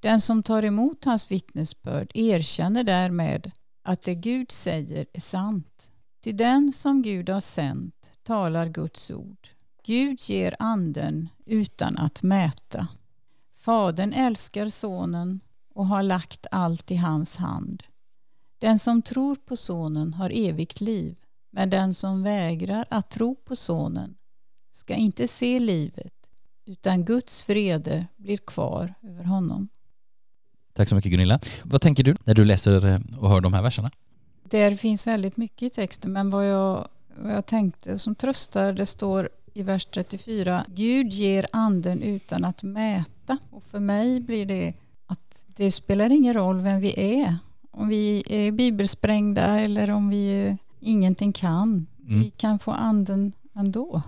Den 0.00 0.20
som 0.20 0.42
tar 0.42 0.62
emot 0.62 1.04
hans 1.04 1.30
vittnesbörd 1.30 2.10
erkänner 2.14 2.84
därmed 2.84 3.50
att 3.82 4.02
det 4.02 4.14
Gud 4.14 4.52
säger 4.52 5.06
är 5.12 5.20
sant. 5.20 5.90
Till 6.20 6.36
den 6.36 6.72
som 6.72 7.02
Gud 7.02 7.28
har 7.28 7.40
sänt 7.40 8.10
talar 8.22 8.68
Guds 8.68 9.10
ord. 9.10 9.48
Gud 9.84 10.20
ger 10.20 10.56
anden 10.58 11.28
utan 11.46 11.98
att 11.98 12.22
mäta. 12.22 12.88
Fadern 13.56 14.12
älskar 14.12 14.68
sonen 14.68 15.40
och 15.74 15.86
har 15.86 16.02
lagt 16.02 16.46
allt 16.50 16.90
i 16.90 16.96
hans 16.96 17.36
hand. 17.36 17.82
Den 18.58 18.78
som 18.78 19.02
tror 19.02 19.36
på 19.36 19.56
sonen 19.56 20.14
har 20.14 20.30
evigt 20.34 20.80
liv, 20.80 21.16
men 21.50 21.70
den 21.70 21.94
som 21.94 22.22
vägrar 22.22 22.86
att 22.90 23.10
tro 23.10 23.34
på 23.34 23.56
sonen 23.56 24.14
ska 24.72 24.94
inte 24.94 25.28
se 25.28 25.60
livet, 25.60 26.23
utan 26.66 27.04
Guds 27.04 27.48
vrede 27.48 28.06
blir 28.16 28.36
kvar 28.36 28.94
över 29.02 29.24
honom. 29.24 29.68
Tack 30.72 30.88
så 30.88 30.94
mycket 30.94 31.10
Gunilla. 31.10 31.40
Vad 31.62 31.82
tänker 31.82 32.04
du 32.04 32.16
när 32.24 32.34
du 32.34 32.44
läser 32.44 32.86
eh, 32.86 33.00
och 33.18 33.30
hör 33.30 33.40
de 33.40 33.52
här 33.52 33.62
verserna? 33.62 33.90
Där 34.44 34.76
finns 34.76 35.06
väldigt 35.06 35.36
mycket 35.36 35.62
i 35.62 35.70
texten, 35.70 36.12
men 36.12 36.30
vad 36.30 36.48
jag, 36.48 36.88
vad 37.16 37.32
jag 37.32 37.46
tänkte 37.46 37.98
som 37.98 38.14
tröstar, 38.14 38.72
det 38.72 38.86
står 38.86 39.28
i 39.54 39.62
vers 39.62 39.86
34, 39.86 40.64
Gud 40.68 41.12
ger 41.12 41.46
anden 41.52 42.02
utan 42.02 42.44
att 42.44 42.62
mäta. 42.62 43.38
Och 43.50 43.62
för 43.62 43.80
mig 43.80 44.20
blir 44.20 44.46
det 44.46 44.74
att 45.06 45.44
det 45.46 45.70
spelar 45.70 46.10
ingen 46.10 46.34
roll 46.34 46.60
vem 46.60 46.80
vi 46.80 47.20
är. 47.20 47.36
Om 47.70 47.88
vi 47.88 48.22
är 48.26 48.52
bibelsprängda 48.52 49.60
eller 49.60 49.90
om 49.90 50.08
vi 50.08 50.56
ingenting 50.80 51.32
kan. 51.32 51.86
Mm. 52.06 52.20
Vi 52.20 52.30
kan 52.30 52.58
få 52.58 52.70
anden 52.70 53.32
ändå. 53.54 54.02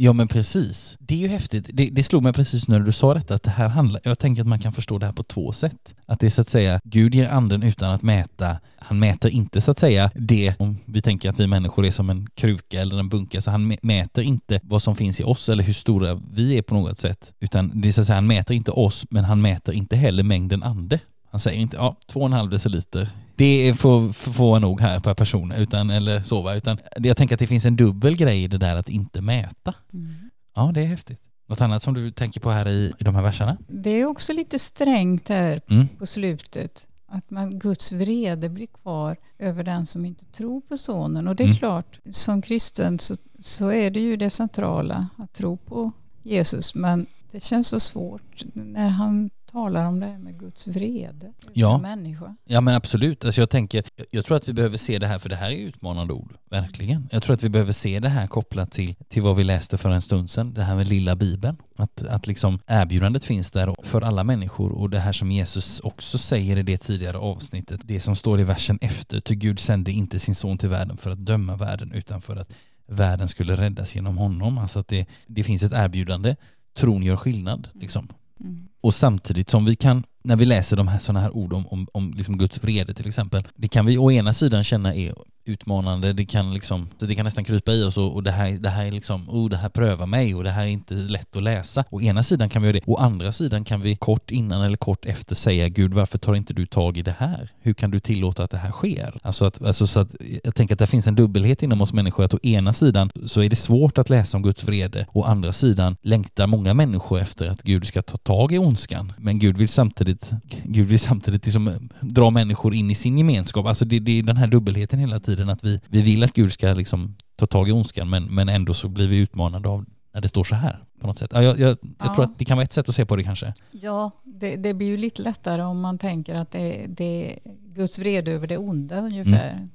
Ja 0.00 0.12
men 0.12 0.28
precis. 0.28 0.96
Det 1.00 1.14
är 1.14 1.18
ju 1.18 1.28
häftigt. 1.28 1.70
Det, 1.72 1.88
det 1.92 2.02
slog 2.02 2.22
mig 2.22 2.32
precis 2.32 2.68
när 2.68 2.80
du 2.80 2.92
sa 2.92 3.14
detta 3.14 3.34
att 3.34 3.42
det 3.42 3.50
här 3.50 3.68
handlar, 3.68 4.00
jag 4.04 4.18
tänker 4.18 4.42
att 4.42 4.48
man 4.48 4.58
kan 4.58 4.72
förstå 4.72 4.98
det 4.98 5.06
här 5.06 5.12
på 5.12 5.22
två 5.22 5.52
sätt. 5.52 5.94
Att 6.06 6.20
det 6.20 6.26
är 6.26 6.30
så 6.30 6.40
att 6.40 6.48
säga, 6.48 6.80
Gud 6.84 7.14
ger 7.14 7.28
anden 7.28 7.62
utan 7.62 7.90
att 7.90 8.02
mäta. 8.02 8.56
Han 8.78 8.98
mäter 8.98 9.30
inte 9.30 9.60
så 9.60 9.70
att 9.70 9.78
säga 9.78 10.10
det, 10.14 10.54
om 10.58 10.78
vi 10.84 11.02
tänker 11.02 11.28
att 11.28 11.40
vi 11.40 11.46
människor 11.46 11.86
är 11.86 11.90
som 11.90 12.10
en 12.10 12.26
kruka 12.34 12.80
eller 12.80 12.98
en 12.98 13.08
bunke, 13.08 13.42
så 13.42 13.50
han 13.50 13.76
mäter 13.82 14.24
inte 14.24 14.60
vad 14.62 14.82
som 14.82 14.96
finns 14.96 15.20
i 15.20 15.24
oss 15.24 15.48
eller 15.48 15.64
hur 15.64 15.72
stora 15.72 16.20
vi 16.32 16.58
är 16.58 16.62
på 16.62 16.74
något 16.74 16.98
sätt. 16.98 17.32
Utan 17.40 17.80
det 17.80 17.88
är 17.88 17.92
så 17.92 18.00
att 18.00 18.06
säga, 18.06 18.16
han 18.16 18.26
mäter 18.26 18.56
inte 18.56 18.70
oss, 18.70 19.06
men 19.10 19.24
han 19.24 19.42
mäter 19.42 19.74
inte 19.74 19.96
heller 19.96 20.22
mängden 20.22 20.62
ande. 20.62 21.00
Han 21.30 21.40
säger 21.40 21.60
inte, 21.60 21.76
ja, 21.76 21.96
två 22.06 22.20
och 22.20 22.26
en 22.26 22.32
halv 22.32 22.50
deciliter 22.50 23.08
det 23.38 23.74
får, 23.74 24.12
få 24.12 24.58
nog 24.58 24.80
här 24.80 25.00
per 25.00 25.14
person, 25.14 25.52
utan, 25.52 25.90
eller 25.90 26.22
sova, 26.22 26.54
utan 26.54 26.78
jag 26.96 27.16
tänker 27.16 27.34
att 27.34 27.38
det 27.38 27.46
finns 27.46 27.64
en 27.64 27.76
dubbel 27.76 28.16
grej 28.16 28.44
i 28.44 28.48
det 28.48 28.58
där 28.58 28.76
att 28.76 28.88
inte 28.88 29.20
mäta. 29.20 29.74
Mm. 29.92 30.14
Ja, 30.54 30.70
det 30.74 30.80
är 30.80 30.86
häftigt. 30.86 31.20
Något 31.48 31.60
annat 31.60 31.82
som 31.82 31.94
du 31.94 32.10
tänker 32.10 32.40
på 32.40 32.50
här 32.50 32.68
i, 32.68 32.92
i 32.98 33.04
de 33.04 33.14
här 33.14 33.22
verserna? 33.22 33.56
Det 33.68 33.90
är 33.90 34.06
också 34.06 34.32
lite 34.32 34.58
strängt 34.58 35.28
här 35.28 35.60
mm. 35.70 35.88
på 35.88 36.06
slutet. 36.06 36.86
Att 37.06 37.30
man, 37.30 37.58
Guds 37.58 37.92
vrede 37.92 38.48
blir 38.48 38.66
kvar 38.66 39.16
över 39.38 39.64
den 39.64 39.86
som 39.86 40.04
inte 40.04 40.24
tror 40.24 40.60
på 40.60 40.78
sonen. 40.78 41.28
Och 41.28 41.36
det 41.36 41.42
är 41.42 41.48
mm. 41.48 41.58
klart, 41.58 41.98
som 42.10 42.42
kristen 42.42 42.98
så, 42.98 43.16
så 43.40 43.68
är 43.72 43.90
det 43.90 44.00
ju 44.00 44.16
det 44.16 44.30
centrala 44.30 45.08
att 45.16 45.32
tro 45.32 45.56
på 45.56 45.92
Jesus. 46.22 46.74
Men 46.74 47.06
det 47.32 47.42
känns 47.42 47.68
så 47.68 47.80
svårt 47.80 48.44
när 48.54 48.88
han 48.88 49.30
talar 49.52 49.84
om 49.84 50.00
det 50.00 50.06
här 50.06 50.18
med 50.18 50.38
Guds 50.38 50.66
vrede 50.66 51.32
ja. 51.52 51.78
människa. 51.78 52.36
Ja 52.44 52.60
men 52.60 52.74
absolut. 52.74 53.24
Alltså 53.24 53.40
jag 53.40 53.50
tänker, 53.50 53.84
jag 54.10 54.24
tror 54.24 54.36
att 54.36 54.48
vi 54.48 54.52
behöver 54.52 54.76
se 54.76 54.98
det 54.98 55.06
här, 55.06 55.18
för 55.18 55.28
det 55.28 55.36
här 55.36 55.50
är 55.50 55.56
utmanande 55.56 56.12
ord, 56.12 56.34
verkligen. 56.50 57.08
Jag 57.12 57.22
tror 57.22 57.34
att 57.34 57.42
vi 57.42 57.48
behöver 57.48 57.72
se 57.72 58.00
det 58.00 58.08
här 58.08 58.26
kopplat 58.26 58.70
till, 58.70 58.94
till 59.08 59.22
vad 59.22 59.36
vi 59.36 59.44
läste 59.44 59.78
för 59.78 59.90
en 59.90 60.02
stund 60.02 60.30
sedan, 60.30 60.54
det 60.54 60.62
här 60.62 60.76
med 60.76 60.88
lilla 60.88 61.16
bibeln. 61.16 61.56
Att, 61.76 62.02
att 62.02 62.26
liksom 62.26 62.58
erbjudandet 62.66 63.24
finns 63.24 63.50
där 63.50 63.74
för 63.82 64.00
alla 64.02 64.24
människor 64.24 64.72
och 64.72 64.90
det 64.90 64.98
här 64.98 65.12
som 65.12 65.30
Jesus 65.30 65.80
också 65.80 66.18
säger 66.18 66.56
i 66.56 66.62
det 66.62 66.78
tidigare 66.78 67.18
avsnittet, 67.18 67.80
det 67.84 68.00
som 68.00 68.16
står 68.16 68.40
i 68.40 68.44
versen 68.44 68.78
efter, 68.80 69.20
ty 69.20 69.34
Gud 69.34 69.58
sände 69.58 69.92
inte 69.92 70.18
sin 70.18 70.34
son 70.34 70.58
till 70.58 70.68
världen 70.68 70.96
för 70.96 71.10
att 71.10 71.18
döma 71.18 71.56
världen 71.56 71.92
utan 71.92 72.20
för 72.20 72.36
att 72.36 72.52
världen 72.86 73.28
skulle 73.28 73.56
räddas 73.56 73.94
genom 73.94 74.18
honom. 74.18 74.58
Alltså 74.58 74.78
att 74.78 74.88
det, 74.88 75.06
det 75.26 75.44
finns 75.44 75.62
ett 75.62 75.72
erbjudande, 75.72 76.36
tron 76.74 77.02
gör 77.02 77.16
skillnad. 77.16 77.68
Liksom. 77.74 78.08
Mm. 78.40 78.68
Och 78.80 78.94
samtidigt 78.94 79.50
som 79.50 79.64
vi 79.64 79.76
kan, 79.76 80.04
när 80.22 80.36
vi 80.36 80.44
läser 80.44 80.76
de 80.76 80.88
här 80.88 80.98
sådana 80.98 81.20
här 81.20 81.36
ord 81.36 81.52
om, 81.52 81.66
om, 81.66 81.86
om 81.92 82.12
liksom 82.16 82.38
Guds 82.38 82.64
vrede 82.64 82.94
till 82.94 83.06
exempel, 83.06 83.42
det 83.54 83.68
kan 83.68 83.86
vi 83.86 83.98
å 83.98 84.10
ena 84.10 84.32
sidan 84.32 84.64
känna 84.64 84.94
är 84.94 85.14
utmanande, 85.48 86.12
det 86.12 86.24
kan 86.24 86.54
liksom, 86.54 86.88
det 86.98 87.14
kan 87.14 87.24
nästan 87.24 87.44
krypa 87.44 87.72
i 87.72 87.84
oss 87.84 87.96
och, 87.96 88.14
och 88.14 88.22
det 88.22 88.30
här, 88.30 88.50
det 88.50 88.68
här 88.68 88.86
är 88.86 88.92
liksom, 88.92 89.28
oh 89.28 89.48
det 89.48 89.56
här 89.56 89.68
prövar 89.68 90.06
mig 90.06 90.34
och 90.34 90.44
det 90.44 90.50
här 90.50 90.62
är 90.62 90.68
inte 90.68 90.94
lätt 90.94 91.36
att 91.36 91.42
läsa. 91.42 91.84
Å 91.90 92.00
ena 92.00 92.22
sidan 92.22 92.48
kan 92.48 92.62
vi 92.62 92.68
göra 92.68 92.78
det, 92.78 92.92
å 92.92 92.96
andra 92.96 93.32
sidan 93.32 93.64
kan 93.64 93.80
vi 93.80 93.96
kort 93.96 94.30
innan 94.30 94.62
eller 94.62 94.76
kort 94.76 95.04
efter 95.06 95.34
säga 95.34 95.68
Gud 95.68 95.94
varför 95.94 96.18
tar 96.18 96.34
inte 96.34 96.54
du 96.54 96.66
tag 96.66 96.96
i 96.96 97.02
det 97.02 97.14
här? 97.18 97.50
Hur 97.60 97.74
kan 97.74 97.90
du 97.90 98.00
tillåta 98.00 98.44
att 98.44 98.50
det 98.50 98.58
här 98.58 98.70
sker? 98.70 99.18
Alltså 99.22 99.44
att, 99.44 99.62
alltså 99.62 99.86
så 99.86 100.00
att 100.00 100.14
jag 100.44 100.54
tänker 100.54 100.74
att 100.74 100.78
det 100.78 100.86
finns 100.86 101.06
en 101.06 101.14
dubbelhet 101.14 101.62
inom 101.62 101.80
oss 101.80 101.92
människor, 101.92 102.24
att 102.24 102.34
å 102.34 102.38
ena 102.42 102.72
sidan 102.72 103.10
så 103.26 103.42
är 103.42 103.48
det 103.48 103.56
svårt 103.56 103.98
att 103.98 104.10
läsa 104.10 104.36
om 104.36 104.42
Guds 104.42 104.64
vrede, 104.64 105.06
å 105.12 105.22
andra 105.22 105.52
sidan 105.52 105.96
längtar 106.02 106.46
många 106.46 106.74
människor 106.74 107.20
efter 107.20 107.48
att 107.48 107.62
Gud 107.62 107.86
ska 107.86 108.02
ta 108.02 108.16
tag 108.16 108.52
i 108.52 108.58
ondskan. 108.68 109.12
Men 109.18 109.38
Gud 109.38 109.56
vill 109.56 109.68
samtidigt, 109.68 110.30
Gud 110.64 110.88
vill 110.88 110.98
samtidigt 110.98 111.44
liksom 111.44 111.88
dra 112.00 112.30
människor 112.30 112.74
in 112.74 112.90
i 112.90 112.94
sin 112.94 113.18
gemenskap. 113.18 113.66
Alltså 113.66 113.84
det, 113.84 113.98
det 113.98 114.18
är 114.18 114.22
den 114.22 114.36
här 114.36 114.46
dubbelheten 114.46 114.98
hela 114.98 115.18
tiden 115.18 115.50
att 115.50 115.64
vi, 115.64 115.80
vi 115.88 116.02
vill 116.02 116.24
att 116.24 116.32
Gud 116.32 116.52
ska 116.52 116.66
liksom 116.66 117.16
ta 117.36 117.46
tag 117.46 117.68
i 117.68 117.72
ondskan 117.72 118.10
men, 118.10 118.24
men 118.24 118.48
ändå 118.48 118.74
så 118.74 118.88
blir 118.88 119.08
vi 119.08 119.18
utmanade 119.18 119.68
av 119.68 119.84
när 120.14 120.20
det 120.20 120.28
står 120.28 120.44
så 120.44 120.54
här 120.54 120.84
på 121.00 121.06
något 121.06 121.18
sätt. 121.18 121.30
Jag, 121.32 121.44
jag, 121.44 121.58
jag 121.58 121.78
ja. 121.98 122.14
tror 122.14 122.24
att 122.24 122.38
det 122.38 122.44
kan 122.44 122.56
vara 122.56 122.64
ett 122.64 122.72
sätt 122.72 122.88
att 122.88 122.94
se 122.94 123.06
på 123.06 123.16
det 123.16 123.22
kanske. 123.22 123.54
Ja, 123.70 124.10
det, 124.24 124.56
det 124.56 124.74
blir 124.74 124.86
ju 124.86 124.96
lite 124.96 125.22
lättare 125.22 125.62
om 125.62 125.80
man 125.80 125.98
tänker 125.98 126.34
att 126.34 126.50
det, 126.50 126.86
det 126.88 127.32
är 127.32 127.38
Guds 127.74 127.98
vrede 127.98 128.32
över 128.32 128.46
det 128.46 128.58
onda 128.58 129.00
ungefär. 129.00 129.52
Mm. 129.52 129.68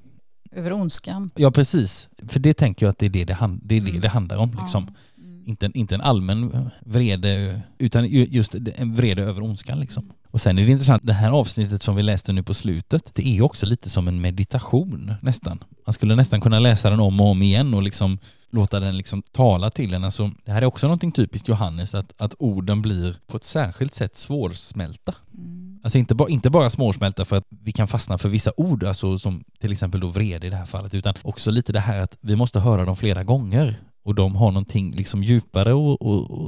Över 0.56 0.74
ondskan. 0.74 1.30
Ja, 1.36 1.52
precis. 1.52 2.10
För 2.28 2.40
det 2.40 2.54
tänker 2.54 2.86
jag 2.86 2.92
att 2.92 2.98
det 2.98 3.06
är 3.06 3.10
det 3.10 3.26
det, 3.26 3.34
hand, 3.34 3.62
det, 3.64 3.78
är 3.78 3.82
det, 3.82 3.90
mm. 3.90 4.02
det 4.02 4.10
handlar 4.10 4.38
om. 4.38 4.58
Liksom. 4.62 4.86
Ja. 4.88 4.94
Inte, 5.46 5.72
inte 5.74 5.96
en 5.96 6.02
allmän 6.02 6.70
vrede, 6.82 7.62
utan 7.78 8.08
just 8.08 8.56
en 8.56 8.96
vrede 8.96 9.22
över 9.22 9.44
ondskan. 9.44 9.80
Liksom. 9.80 10.12
Och 10.32 10.42
sen 10.42 10.58
är 10.58 10.66
det 10.66 10.72
intressant, 10.72 11.04
det 11.06 11.14
här 11.14 11.32
avsnittet 11.32 11.84
som 11.84 11.96
vi 11.96 12.04
läste 12.04 12.34
nu 12.34 12.44
på 12.44 12.54
slutet, 12.54 13.12
det 13.14 13.38
är 13.38 13.42
också 13.42 13.66
lite 13.66 13.90
som 13.90 14.08
en 14.08 14.22
meditation 14.22 15.14
nästan. 15.22 15.64
Man 15.86 15.94
skulle 15.94 16.16
nästan 16.16 16.42
kunna 16.42 16.60
läsa 16.60 16.90
den 16.90 17.00
om 17.00 17.22
och 17.22 17.28
om 17.28 17.42
igen 17.42 17.74
och 17.74 17.84
liksom 17.84 18.20
låta 18.50 18.80
den 18.80 18.98
liksom 18.98 19.22
tala 19.22 19.70
till 19.70 19.94
en. 19.94 20.04
Alltså, 20.04 20.32
det 20.46 20.52
här 20.52 20.62
är 20.62 20.66
också 20.66 20.88
någonting 20.88 21.12
typiskt 21.12 21.48
Johannes, 21.48 21.96
att, 21.96 22.14
att 22.18 22.36
orden 22.40 22.82
blir 22.82 23.16
på 23.28 23.38
ett 23.38 23.44
särskilt 23.44 23.94
sätt 23.94 24.18
svårsmälta. 24.18 25.16
Mm. 25.38 25.80
Alltså 25.84 25.98
inte, 25.98 26.16
ba, 26.16 26.28
inte 26.28 26.50
bara 26.50 26.70
småsmälta 26.70 27.26
för 27.26 27.36
att 27.36 27.46
vi 27.50 27.72
kan 27.72 27.88
fastna 27.88 28.18
för 28.18 28.30
vissa 28.30 28.52
ord, 28.58 28.84
alltså 28.84 29.20
som 29.20 29.44
till 29.60 29.72
exempel 29.72 30.00
då 30.00 30.08
vrede 30.08 30.48
i 30.48 30.50
det 30.50 30.56
här 30.56 30.66
fallet, 30.66 30.94
utan 30.94 31.14
också 31.22 31.52
lite 31.52 31.74
det 31.74 31.80
här 31.80 32.00
att 32.00 32.18
vi 32.22 32.36
måste 32.36 32.60
höra 32.60 32.86
dem 32.86 32.96
flera 32.96 33.24
gånger 33.24 33.80
och 34.04 34.16
de 34.16 34.36
har 34.36 34.52
någonting 34.52 34.92
liksom 34.92 35.24
djupare 35.24 35.72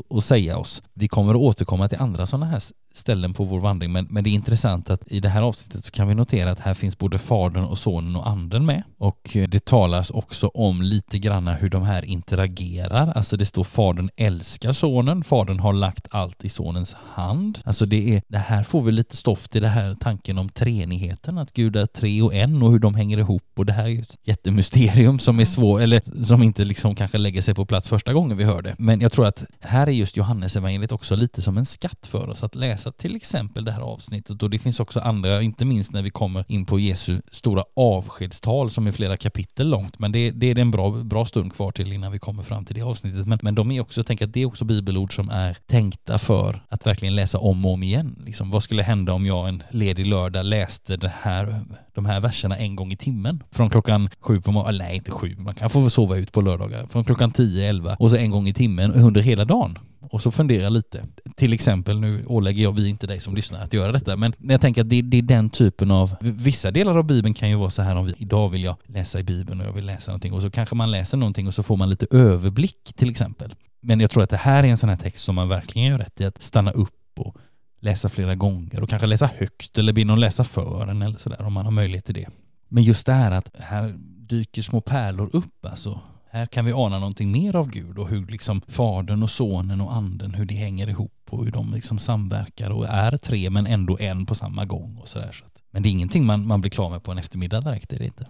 att 0.10 0.24
säga 0.24 0.58
oss. 0.58 0.84
Vi 0.93 1.08
kommer 1.08 1.34
att 1.34 1.41
återkomma 1.41 1.89
till 1.89 1.99
andra 1.99 2.26
sådana 2.26 2.45
här 2.45 2.60
ställen 2.98 3.34
på 3.34 3.43
vår 3.43 3.60
vandring 3.60 3.91
men, 3.91 4.08
men 4.10 4.24
det 4.24 4.30
är 4.30 4.32
intressant 4.32 4.89
att 4.89 5.02
i 5.08 5.20
det 5.20 5.30
här 5.30 5.41
avsnittet 5.41 5.86
så 5.86 5.91
kan 5.91 6.08
vi 6.08 6.16
notera 6.16 6.52
att 6.52 6.60
här 6.60 6.74
finns 6.74 6.98
både 6.98 7.18
Fadern 7.18 7.64
och 7.64 7.78
Sonen 7.78 8.16
och 8.16 8.28
Anden 8.28 8.66
med 8.66 8.84
och 8.98 9.36
eh, 9.36 9.48
det 9.48 9.66
talas 9.66 10.12
också 10.12 10.48
om 10.48 10.82
lite 10.82 11.20
granna 11.20 11.54
hur 11.54 11.70
de 11.70 11.84
här 11.84 12.06
interagerar. 12.06 13.12
Alltså 13.16 13.38
det 13.38 13.46
står 13.46 13.64
Fadern 13.64 14.10
älskar 14.16 14.74
Sonen, 14.74 15.24
Fadern 15.24 15.60
har 15.60 15.74
lagt 15.74 16.08
allt 16.10 16.46
i 16.46 16.50
Sonens 16.50 16.93
hand. 16.93 17.60
Alltså 17.64 17.86
det 17.86 18.16
är, 18.16 18.22
det 18.28 18.38
här 18.38 18.64
får 18.64 18.82
vi 18.82 18.91
lite 18.91 19.18
stoff 19.18 19.48
till 19.48 19.62
det 19.62 19.68
här 19.68 19.96
tanken 20.00 20.38
om 20.38 20.50
treenigheten, 20.50 21.38
att 21.38 21.54
Gud 21.54 21.76
är 21.76 21.86
tre 21.86 22.22
och 22.22 22.34
en 22.34 22.64
och 22.64 22.72
hur 22.72 22.80
de 22.80 22.96
hänger 22.96 23.18
ihop 23.18 23.43
och 23.56 23.66
det 23.66 23.74
här 23.74 23.84
är 23.84 23.89
ju 23.89 24.02
ett 24.02 24.18
jättemysterium 24.24 25.20
som 25.20 25.39
är 25.39 25.46
svårt, 25.46 25.82
eller 25.82 26.24
som 26.24 26.43
inte 26.43 26.66
liksom 26.66 26.96
kanske 26.96 27.18
lägger 27.18 27.41
sig 27.41 27.54
på 27.54 27.66
plats 27.66 27.89
första 27.89 28.14
gången 28.14 28.38
vi 28.38 28.43
hör 28.43 28.62
det. 28.62 28.76
Men 28.78 29.02
jag 29.02 29.12
tror 29.12 29.26
att 29.26 29.46
här 29.60 29.88
är 29.88 29.91
just 29.91 30.18
Johannes 30.18 30.56
evangeliet 30.56 30.91
också 30.91 31.16
lite 31.16 31.41
som 31.41 31.58
en 31.58 31.66
skatt 31.66 32.08
för 32.08 32.30
oss 32.30 32.43
att 32.43 32.56
läsa 32.56 32.84
till 32.91 33.15
exempel 33.15 33.65
det 33.65 33.71
här 33.71 33.81
avsnittet 33.81 34.43
och 34.43 34.49
det 34.49 34.59
finns 34.59 34.79
också 34.79 34.99
andra, 34.99 35.41
inte 35.41 35.65
minst 35.65 35.93
när 35.93 36.01
vi 36.01 36.09
kommer 36.09 36.45
in 36.47 36.65
på 36.65 36.79
Jesu 36.79 37.21
stora 37.31 37.63
avskedstal 37.75 38.71
som 38.71 38.88
är 38.88 38.91
flera 38.91 39.17
kapitel 39.17 39.69
långt, 39.69 39.99
men 39.99 40.11
det, 40.11 40.31
det 40.31 40.51
är 40.51 40.59
en 40.59 40.71
bra, 40.71 40.91
bra 40.91 41.25
stund 41.25 41.53
kvar 41.53 41.71
till 41.71 41.93
innan 41.93 42.11
vi 42.11 42.19
kommer 42.19 42.43
fram 42.43 42.65
till 42.65 42.75
det 42.75 42.81
avsnittet. 42.81 43.27
Men, 43.27 43.39
men 43.41 43.55
de 43.55 43.71
är 43.71 43.81
också, 43.81 43.99
jag 43.99 44.05
tänker 44.05 44.25
att 44.25 44.33
det 44.33 44.41
är 44.41 44.45
också 44.45 44.65
bibelord 44.65 45.15
som 45.15 45.29
är 45.29 45.57
tänkta 45.65 46.17
för 46.17 46.63
att 46.69 46.88
verkligen 46.88 47.15
läsa 47.15 47.39
om 47.39 47.65
och 47.65 47.71
om 47.71 47.83
igen. 47.83 48.21
Liksom, 48.25 48.51
vad 48.51 48.63
skulle 48.63 48.83
hända 48.83 49.13
om 49.13 49.25
jag 49.25 49.49
en 49.49 49.63
ledig 49.69 50.07
lördag 50.07 50.45
läste 50.45 50.97
det 50.97 51.13
här, 51.21 51.65
de 51.96 52.06
här 52.06 52.20
verserna 52.20 52.56
en 52.56 52.76
gång 52.76 52.91
i 52.91 52.98
timmen? 52.98 53.43
Från 53.52 53.70
klockan 53.70 54.10
sju 54.20 54.41
på 54.41 54.52
morgonen, 54.52 54.78
nej 54.78 54.96
inte 54.96 55.12
sju, 55.12 55.36
man 55.38 55.54
kan 55.54 55.70
få 55.70 55.89
sova 55.89 56.18
ut 56.18 56.32
på 56.32 56.41
lördagar. 56.41 56.88
Från 56.88 57.04
klockan 57.04 57.32
tio, 57.32 57.70
elva 57.70 57.96
och 58.00 58.10
så 58.10 58.16
en 58.16 58.32
gång 58.32 58.48
i 58.48 58.54
timmen 58.54 58.93
under 58.93 59.22
hela 59.22 59.46
dagen 59.46 59.78
och 60.10 60.22
så 60.22 60.32
fundera 60.32 60.70
lite. 60.70 61.06
Till 61.36 61.54
exempel, 61.54 62.00
nu 62.00 62.26
ålägger 62.26 62.64
jag 62.64 62.72
vi 62.72 62.89
inte 62.89 63.08
dig 63.08 63.20
som 63.20 63.36
lyssnar 63.36 63.64
att 63.64 63.74
göra 63.74 63.91
detta, 63.91 64.18
men 64.18 64.34
jag 64.39 64.62
tänker 64.62 64.82
att 64.82 64.89
det, 64.89 65.02
det, 65.02 65.18
är 65.18 65.22
den 65.22 65.50
typen 65.50 65.91
av, 65.91 66.16
vissa 66.20 66.72
delar 66.72 66.98
av 66.98 67.04
Bibeln 67.04 67.34
kan 67.34 67.50
ju 67.50 67.56
vara 67.56 67.70
så 67.70 67.82
här 67.82 67.96
om 67.96 68.06
vi, 68.06 68.14
idag 68.18 68.50
vill 68.50 68.64
jag 68.64 68.76
läsa 68.86 69.20
i 69.20 69.24
Bibeln 69.24 69.62
och 69.62 69.68
jag 69.68 69.74
vill 69.74 69.86
läsa 69.86 70.12
någonting 70.12 70.34
och 70.34 70.41
så 70.41 70.52
kanske 70.52 70.76
man 70.76 70.91
läser 70.91 71.18
någonting 71.18 71.48
och 71.48 71.54
så 71.54 71.64
får 71.64 71.78
man 71.78 71.89
lite 71.89 72.08
överblick 72.12 72.93
till 72.96 73.10
exempel. 73.10 73.56
Men 73.82 74.00
jag 74.00 74.12
tror 74.12 74.24
att 74.24 74.30
det 74.30 74.38
här 74.38 74.64
är 74.64 74.68
en 74.68 74.78
sån 74.78 74.89
här 74.89 74.98
text 74.98 75.24
som 75.24 75.36
man 75.36 75.50
verkligen 75.50 75.88
gör 75.88 75.98
rätt 75.98 76.22
i 76.22 76.26
att 76.26 76.41
stanna 76.41 76.72
upp 76.72 77.20
och 77.20 77.38
läsa 77.86 78.09
flera 78.09 78.36
gånger 78.36 78.83
och 78.83 78.89
kanske 78.89 79.07
läsa 79.07 79.29
högt 79.38 79.77
eller 79.77 79.93
be 79.93 80.05
någon 80.05 80.19
läsa 80.19 80.43
för 80.43 80.88
en 80.88 81.01
eller 81.01 81.17
sådär 81.17 81.41
om 81.41 81.53
man 81.53 81.65
har 81.65 81.71
möjlighet 81.71 82.05
till 82.05 82.13
det. 82.13 82.27
Men 82.67 82.83
just 82.83 83.05
det 83.05 83.13
här 83.13 83.31
att 83.31 83.49
här 83.59 83.95
dyker 84.17 84.61
små 84.61 84.81
pärlor 84.81 85.29
upp 85.33 85.65
alltså. 85.65 85.99
Här 86.29 86.45
kan 86.45 86.65
vi 86.65 86.73
ana 86.73 86.99
någonting 86.99 87.31
mer 87.31 87.55
av 87.55 87.69
Gud 87.69 87.97
och 87.97 88.07
hur 88.07 88.27
liksom 88.27 88.61
Fadern 88.67 89.23
och 89.23 89.29
Sonen 89.29 89.81
och 89.81 89.93
Anden, 89.93 90.33
hur 90.33 90.45
det 90.45 90.55
hänger 90.55 90.88
ihop 90.89 91.11
och 91.29 91.45
hur 91.45 91.51
de 91.51 91.73
liksom 91.73 91.99
samverkar 91.99 92.69
och 92.69 92.88
är 92.88 93.17
tre 93.17 93.49
men 93.49 93.67
ändå 93.67 93.97
en 93.99 94.25
på 94.25 94.36
samma 94.36 94.65
gång 94.65 94.97
och 95.01 95.07
sådär. 95.07 95.31
Så 95.31 95.45
men 95.71 95.83
det 95.83 95.89
är 95.89 95.91
ingenting 95.91 96.25
man, 96.25 96.47
man 96.47 96.61
blir 96.61 96.71
klar 96.71 96.89
med 96.89 97.03
på 97.03 97.11
en 97.11 97.17
eftermiddag 97.17 97.61
direkt, 97.61 97.93
är 97.93 97.97
det 97.97 98.05
inte. 98.05 98.25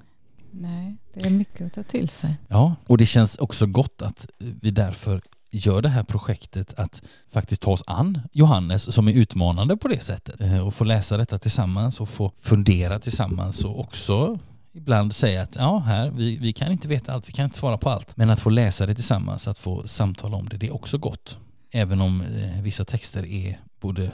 Nej, 0.52 0.98
det 1.14 1.26
är 1.26 1.30
mycket 1.30 1.68
att 1.68 1.74
ta 1.74 1.84
till 1.84 2.10
sig. 2.10 2.38
Ja, 2.48 2.76
och 2.88 2.98
det 2.98 3.06
känns 3.06 3.38
också 3.38 3.66
gott 3.66 4.02
att 4.02 4.28
vi 4.38 4.72
därför 4.72 5.22
gör 5.56 5.82
det 5.82 5.90
här 5.90 6.04
projektet 6.04 6.74
att 6.80 7.02
faktiskt 7.32 7.62
ta 7.62 7.72
oss 7.72 7.84
an 7.88 8.22
Johannes 8.32 8.94
som 8.94 9.08
är 9.08 9.14
utmanande 9.14 9.78
på 9.78 9.88
det 9.88 10.04
sättet 10.04 10.42
eh, 10.42 10.68
och 10.68 10.74
få 10.74 10.84
läsa 10.84 11.18
detta 11.18 11.40
tillsammans 11.40 12.00
och 12.00 12.10
få 12.10 12.32
fundera 12.42 13.00
tillsammans 13.00 13.64
och 13.64 13.80
också 13.80 14.40
ibland 14.74 15.16
säga 15.16 15.42
att 15.42 15.56
ja, 15.56 15.80
här, 15.80 16.12
vi, 16.12 16.38
vi 16.38 16.54
kan 16.54 16.72
inte 16.72 16.88
veta 16.88 17.14
allt, 17.14 17.30
vi 17.30 17.34
kan 17.34 17.46
inte 17.46 17.58
svara 17.58 17.78
på 17.78 17.90
allt. 17.90 18.18
Men 18.18 18.30
att 18.30 18.40
få 18.40 18.50
läsa 18.50 18.86
det 18.86 18.96
tillsammans, 18.96 19.48
att 19.48 19.60
få 19.60 19.88
samtala 19.88 20.38
om 20.38 20.50
det, 20.50 20.58
det 20.58 20.68
är 20.68 20.74
också 20.74 20.98
gott. 20.98 21.38
Även 21.72 22.02
om 22.02 22.22
eh, 22.22 22.62
vissa 22.62 22.86
texter 22.86 23.26
är 23.26 23.60
både 23.80 24.12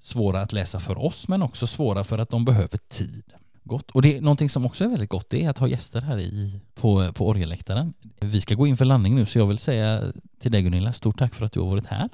svåra 0.00 0.40
att 0.40 0.52
läsa 0.52 0.80
för 0.80 0.98
oss 0.98 1.28
men 1.28 1.42
också 1.42 1.66
svåra 1.66 2.04
för 2.04 2.18
att 2.18 2.30
de 2.30 2.44
behöver 2.44 2.78
tid. 2.88 3.24
Gott. 3.64 3.90
Och 3.90 4.02
det 4.02 4.16
är 4.16 4.20
någonting 4.20 4.50
som 4.50 4.66
också 4.66 4.84
är 4.84 4.88
väldigt 4.88 5.10
gott, 5.10 5.30
det 5.30 5.44
är 5.44 5.50
att 5.50 5.58
ha 5.58 5.68
gäster 5.68 6.00
här 6.00 6.18
i, 6.18 6.60
på, 6.74 7.12
på 7.12 7.28
orgelläktaren. 7.28 7.94
Vi 8.20 8.40
ska 8.40 8.54
gå 8.54 8.66
in 8.66 8.76
för 8.76 8.84
landning 8.84 9.14
nu 9.14 9.26
så 9.26 9.38
jag 9.38 9.46
vill 9.46 9.58
säga 9.58 10.12
till 10.40 10.52
dig 10.52 10.62
Gunilla, 10.62 10.92
stort 10.92 11.18
tack 11.18 11.34
för 11.34 11.44
att 11.44 11.52
du 11.52 11.60
har 11.60 11.66
varit 11.66 11.86
här. 11.86 12.08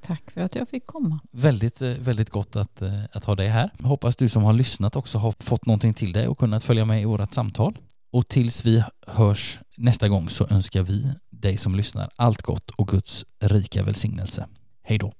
Tack 0.00 0.30
för 0.30 0.40
att 0.40 0.54
jag 0.54 0.68
fick 0.68 0.86
komma. 0.86 1.20
Väldigt, 1.30 1.82
eh, 1.82 1.88
väldigt 1.88 2.30
gott 2.30 2.56
att, 2.56 2.82
eh, 2.82 3.04
att 3.12 3.24
ha 3.24 3.34
dig 3.34 3.48
här. 3.48 3.70
Hoppas 3.82 4.16
du 4.16 4.28
som 4.28 4.42
har 4.42 4.52
lyssnat 4.52 4.96
också 4.96 5.18
har 5.18 5.34
fått 5.40 5.66
någonting 5.66 5.94
till 5.94 6.12
dig 6.12 6.28
och 6.28 6.38
kunnat 6.38 6.64
följa 6.64 6.84
med 6.84 7.02
i 7.02 7.04
vårt 7.04 7.34
samtal. 7.34 7.78
Och 8.12 8.28
tills 8.28 8.64
vi 8.64 8.84
hörs 9.06 9.60
nästa 9.76 10.08
gång 10.08 10.28
så 10.28 10.46
önskar 10.50 10.82
vi 10.82 11.12
dig 11.30 11.56
som 11.56 11.74
lyssnar 11.74 12.10
allt 12.16 12.42
gott 12.42 12.70
och 12.70 12.88
Guds 12.88 13.24
rika 13.40 13.82
välsignelse. 13.82 14.46
Hej 14.82 14.98
då! 14.98 15.12